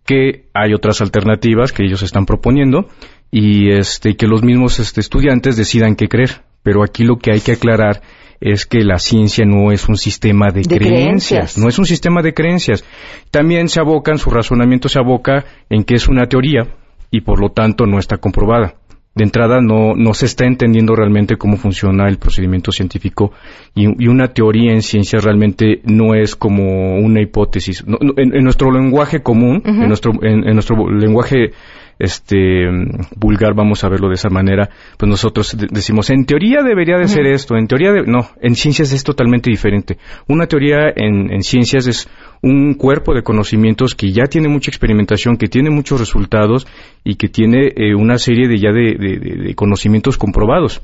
que 0.06 0.46
hay 0.54 0.74
otras 0.74 1.02
alternativas 1.02 1.72
que 1.72 1.86
ellos 1.86 2.04
están 2.04 2.26
proponiendo 2.26 2.88
y 3.32 3.72
este 3.72 4.16
que 4.16 4.28
los 4.28 4.44
mismos 4.44 4.80
este, 4.80 5.02
estudiantes 5.02 5.56
decidan 5.56 5.96
qué 5.96 6.08
creer. 6.08 6.42
Pero 6.62 6.84
aquí 6.84 7.04
lo 7.04 7.18
que 7.18 7.32
hay 7.32 7.42
que 7.42 7.54
aclarar 7.54 8.02
es 8.40 8.66
que 8.66 8.84
la 8.84 9.00
ciencia 9.00 9.46
no 9.46 9.72
es 9.72 9.88
un 9.88 9.96
sistema 9.96 10.48
de, 10.48 10.62
De 10.62 10.78
creencias, 10.78 11.30
creencias. 11.30 11.58
no 11.58 11.70
es 11.70 11.80
un 11.80 11.86
sistema 11.86 12.22
de 12.22 12.34
creencias. 12.34 12.84
También 13.32 13.70
se 13.70 13.80
abocan, 13.80 14.18
su 14.18 14.30
razonamiento 14.30 14.90
se 14.90 15.00
aboca 15.00 15.46
en 15.70 15.84
que 15.84 15.96
es 15.96 16.08
una 16.08 16.26
teoría 16.26 16.68
y 17.10 17.22
por 17.22 17.40
lo 17.40 17.50
tanto 17.50 17.86
no 17.86 18.00
está 18.00 18.18
comprobada. 18.18 18.76
De 19.16 19.24
entrada 19.24 19.62
no, 19.62 19.94
no 19.96 20.14
se 20.16 20.26
está 20.26 20.46
entendiendo 20.46 20.96
realmente 20.96 21.36
cómo 21.38 21.58
funciona 21.58 22.08
el 22.10 22.18
procedimiento 22.18 22.72
científico 22.72 23.32
y, 23.76 23.84
y 24.04 24.08
una 24.08 24.30
teoría 24.30 24.72
en 24.74 24.82
ciencias 24.82 25.24
realmente 25.24 25.82
no 25.84 26.16
es 26.16 26.36
como 26.36 26.96
una 26.96 27.22
hipótesis. 27.22 27.86
No- 27.86 28.00
no, 28.02 28.14
en, 28.18 28.36
en 28.36 28.44
nuestro 28.44 28.72
lenguaje 28.72 29.22
común, 29.22 29.62
en 29.66 29.88
nuestro, 29.88 30.14
en, 30.24 30.48
en 30.48 30.54
nuestro 30.54 30.90
lenguaje 30.90 31.52
este 32.00 32.68
vulgar, 33.16 33.54
vamos 33.56 33.84
a 33.84 33.90
verlo 33.90 34.08
de 34.10 34.16
esa 34.16 34.30
manera, 34.30 34.70
pues 34.98 35.10
nosotros 35.10 35.56
de- 35.58 35.68
decimos, 35.72 36.10
en 36.10 36.26
teoría 36.26 36.62
debería 36.64 36.98
de 36.98 37.08
ser 37.08 37.26
esto, 37.28 37.56
en 37.56 37.68
teoría 37.68 37.92
de... 37.92 38.04
No, 38.04 38.30
en 38.42 38.56
ciencias 38.56 38.92
es 38.92 39.04
totalmente 39.04 39.50
diferente. 39.50 39.98
Una 40.28 40.48
teoría 40.48 40.90
en, 40.96 41.32
en 41.32 41.42
ciencias 41.44 41.88
es 41.88 42.10
un 42.42 42.74
cuerpo 42.74 43.14
de 43.14 43.24
conocimientos 43.24 43.96
que 43.96 44.12
ya 44.12 44.26
tiene 44.26 44.48
mucha 44.50 44.70
experimentación, 44.70 45.38
que 45.38 45.48
tiene 45.48 45.70
muchos 45.70 46.00
resultados 46.00 46.68
y 47.04 47.16
que 47.16 47.30
tiene 47.30 47.72
eh, 47.76 47.96
una 47.96 48.18
serie 48.18 48.48
de 48.48 48.58
ya 48.58 48.72
de, 48.72 48.96
de- 49.00 49.20
de- 49.20 49.44
de 49.48 49.56
conocimientos 49.56 50.18
comprobados. 50.18 50.82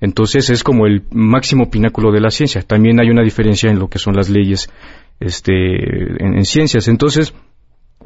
Entonces 0.00 0.50
es 0.50 0.64
como 0.64 0.86
el 0.86 1.02
máximo 1.12 1.70
pináculo 1.70 2.10
de 2.10 2.20
la 2.20 2.30
ciencia. 2.30 2.62
También 2.62 2.98
hay 3.00 3.08
una 3.10 3.22
diferencia 3.22 3.70
en 3.70 3.78
lo 3.78 3.88
que 3.88 3.98
son 3.98 4.14
las 4.16 4.30
leyes 4.30 4.68
este, 5.20 5.52
en, 6.24 6.34
en 6.38 6.44
ciencias. 6.44 6.88
Entonces, 6.88 7.34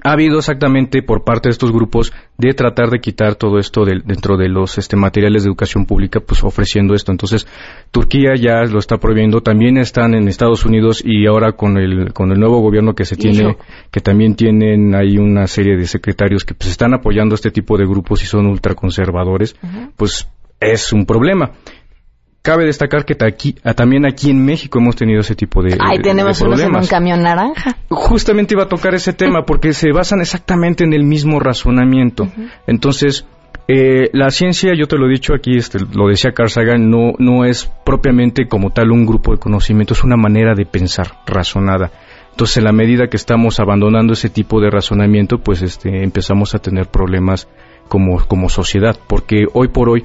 ha 0.07 0.13
habido 0.13 0.39
exactamente 0.39 1.03
por 1.03 1.25
parte 1.25 1.49
de 1.49 1.53
estos 1.53 1.73
grupos 1.73 2.13
de 2.39 2.55
tratar 2.55 2.91
de 2.91 3.01
quitar 3.01 3.35
todo 3.35 3.59
esto 3.59 3.85
del- 3.85 4.03
dentro 4.05 4.37
de 4.37 4.49
los 4.49 4.79
este, 4.79 4.95
materiales 4.97 5.43
de 5.43 5.49
educación 5.49 5.85
pública, 5.85 6.21
pues 6.21 6.45
ofreciendo 6.45 6.95
esto. 6.95 7.11
Entonces, 7.11 7.47
Turquía 7.91 8.35
ya 8.37 8.63
lo 8.65 8.79
está 8.79 8.99
prohibiendo, 8.99 9.41
también 9.41 9.79
están 9.79 10.15
en 10.15 10.29
Estados 10.29 10.65
Unidos 10.65 11.03
y 11.05 11.27
ahora 11.27 11.53
con 11.53 11.77
el, 11.77 12.13
con 12.13 12.31
el 12.31 12.39
nuevo 12.39 12.61
gobierno 12.61 12.95
que 12.95 13.05
se 13.05 13.17
tiene, 13.17 13.57
que 13.91 14.01
también 14.01 14.37
tienen 14.37 14.95
ahí 14.95 15.19
una 15.19 15.47
serie 15.49 15.77
de 15.77 15.87
secretarios 15.87 16.45
que 16.45 16.55
pues 16.55 16.71
están 16.71 16.95
apoyando 16.95 17.35
este 17.35 17.51
tipo 17.51 17.77
de 17.77 17.87
grupos 17.87 18.23
y 18.23 18.27
son 18.27 18.47
ultraconservadores, 18.47 19.57
pues 19.97 20.29
es 20.61 20.93
un 20.93 21.05
problema. 21.05 21.51
Cabe 22.47 22.65
destacar 22.65 23.05
que 23.05 23.17
aquí- 23.25 23.57
ah, 23.65 23.75
también 23.75 24.07
aquí 24.07 24.31
en 24.31 24.45
México 24.45 24.79
hemos 24.79 24.95
tenido 24.95 25.21
ese 25.21 25.35
tipo 25.35 25.63
de, 25.63 25.77
Ahí 25.81 25.99
tenemos 25.99 26.41
unos 26.41 26.61
en 26.61 26.75
un 26.77 26.87
camión 26.87 27.23
naranja. 27.23 27.77
Justamente 27.89 28.55
iba 28.55 28.63
a 28.65 28.69
tocar 28.69 28.95
ese 28.95 29.13
tema 29.13 29.45
porque 29.45 29.73
se 29.73 29.91
basan 29.93 30.21
exactamente 30.21 30.85
en 30.85 30.93
el 30.93 31.03
mismo 31.03 31.41
razonamiento. 31.41 32.29
Entonces, 32.69 33.27
eh, 33.69 34.11
la 34.13 34.31
ciencia, 34.31 34.75
yo 34.79 34.87
te 34.87 34.97
lo 34.97 35.07
he 35.07 35.11
dicho 35.11 35.35
aquí, 35.35 35.57
este, 35.57 35.79
lo 35.93 36.07
decía 36.09 36.31
Carl 36.33 36.49
Sagan, 36.51 36.89
no, 36.89 37.15
no 37.19 37.45
es 37.45 37.69
propiamente 37.85 38.47
como 38.47 38.71
tal 38.71 38.93
un 38.93 39.07
grupo 39.07 39.33
de 39.33 39.39
conocimiento, 39.39 39.95
es 39.95 40.05
una 40.05 40.17
manera 40.17 40.55
de 40.55 40.67
pensar 40.67 41.09
razonada. 41.27 41.91
Entonces, 42.31 42.59
en 42.59 42.65
la 42.65 42.73
medida 42.73 43.09
que 43.09 43.17
estamos 43.17 43.59
abandonando 43.59 44.13
ese 44.13 44.31
tipo 44.31 44.61
de 44.61 44.71
razonamiento, 44.71 45.39
pues 45.39 45.63
este, 45.63 46.05
empezamos 46.05 46.55
a 46.55 46.61
tener 46.61 46.87
problemas 46.87 47.49
como, 47.89 48.25
como 48.27 48.49
sociedad, 48.49 48.97
porque 49.09 49.47
hoy 49.53 49.69
por 49.69 49.89
hoy 49.89 50.05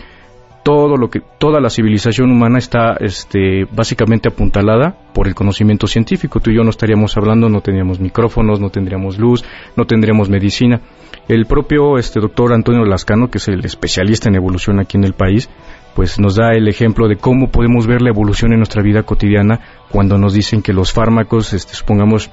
todo 0.64 0.96
lo 0.96 1.10
que 1.10 1.22
toda 1.40 1.60
la 1.60 1.70
civilización 1.70 2.32
humana 2.32 2.60
está 2.60 2.96
este 3.00 3.66
básicamente 3.72 4.30
apuntalada 4.30 4.96
por 5.14 5.28
el 5.28 5.36
conocimiento 5.36 5.88
científico. 5.88 6.40
Tú 6.40 6.52
y 6.52 6.56
yo 6.56 6.64
no 6.64 6.70
estaríamos 6.70 7.18
hablando 7.18 7.50
no 7.50 7.62
tendríamos 7.62 8.00
micrófonos 8.00 8.60
no 8.60 8.70
tendríamos 8.70 9.18
luz 9.18 9.44
no 9.76 9.86
tendríamos 9.86 10.30
medicina. 10.30 10.82
El 11.28 11.46
propio 11.46 11.98
este 11.98 12.20
doctor 12.20 12.54
Antonio 12.54 12.86
Lascano 12.86 13.30
que 13.30 13.40
es 13.40 13.48
el 13.48 13.66
especialista 13.66 14.30
en 14.30 14.36
evolución 14.36 14.80
aquí 14.80 14.98
en 14.98 15.04
el 15.04 15.14
país 15.14 15.50
pues 15.96 16.20
nos 16.20 16.36
da 16.36 16.54
el 16.54 16.68
ejemplo 16.68 17.08
de 17.08 17.18
cómo 17.18 17.50
podemos 17.50 17.88
ver 17.88 18.02
la 18.02 18.10
evolución 18.10 18.54
en 18.54 18.60
nuestra 18.60 18.82
vida 18.82 19.04
cotidiana 19.04 19.60
cuando 19.90 20.18
nos 20.18 20.34
dicen 20.34 20.62
que 20.62 20.74
los 20.74 20.94
fármacos 20.94 21.54
este, 21.54 21.74
supongamos 21.74 22.32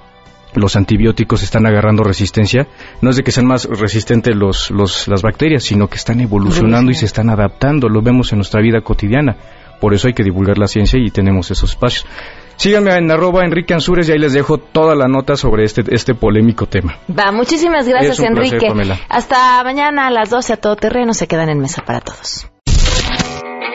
los 0.61 0.76
antibióticos 0.76 1.42
están 1.42 1.66
agarrando 1.66 2.02
resistencia, 2.04 2.66
no 3.00 3.11
es 3.11 3.16
de 3.16 3.22
que 3.22 3.32
sean 3.32 3.46
más 3.46 3.64
resistentes 3.64 4.34
los, 4.34 4.70
los, 4.70 5.09
las 5.09 5.22
bacterias, 5.22 5.64
sino 5.64 5.88
que 5.88 5.96
están 5.96 6.20
evolucionando 6.20 6.90
y 6.90 6.94
se 6.94 7.06
están 7.06 7.30
adaptando, 7.30 7.88
lo 7.88 8.02
vemos 8.02 8.32
en 8.32 8.38
nuestra 8.38 8.61
vida 8.61 8.80
cotidiana. 8.80 9.36
Por 9.80 9.94
eso 9.94 10.09
hay 10.09 10.14
que 10.14 10.24
divulgar 10.24 10.59
la 10.59 10.66
ciencia 10.66 10.98
y 11.00 11.11
tenemos 11.11 11.50
esos 11.50 11.70
espacios. 11.70 12.04
Síganme 12.56 12.92
en 12.96 13.09
arroba 13.09 13.44
Enrique 13.44 13.72
Ansures 13.72 14.09
y 14.09 14.12
ahí 14.12 14.18
les 14.18 14.32
dejo 14.32 14.59
toda 14.59 14.96
la 14.96 15.06
nota 15.06 15.36
sobre 15.36 15.62
este, 15.62 15.84
este 15.94 16.14
polémico 16.14 16.66
tema. 16.66 16.98
Va, 17.09 17.30
muchísimas 17.30 17.86
gracias, 17.86 18.16
placer, 18.16 18.36
Enrique. 18.36 18.96
Hasta 19.09 19.62
mañana 19.62 20.09
a 20.09 20.11
las 20.11 20.30
12 20.30 20.54
a 20.54 20.56
todo 20.56 20.74
terreno. 20.74 21.14
Se 21.14 21.28
quedan 21.28 21.50
en 21.50 21.61
mesa 21.61 21.84
para 21.84 22.00
todos. 22.00 22.48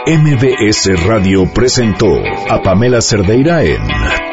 MBS 0.05 1.05
Radio 1.07 1.45
presentó 1.53 2.07
a 2.49 2.61
Pamela 2.61 2.99
Cerdeira 2.99 3.63
en 3.63 4.32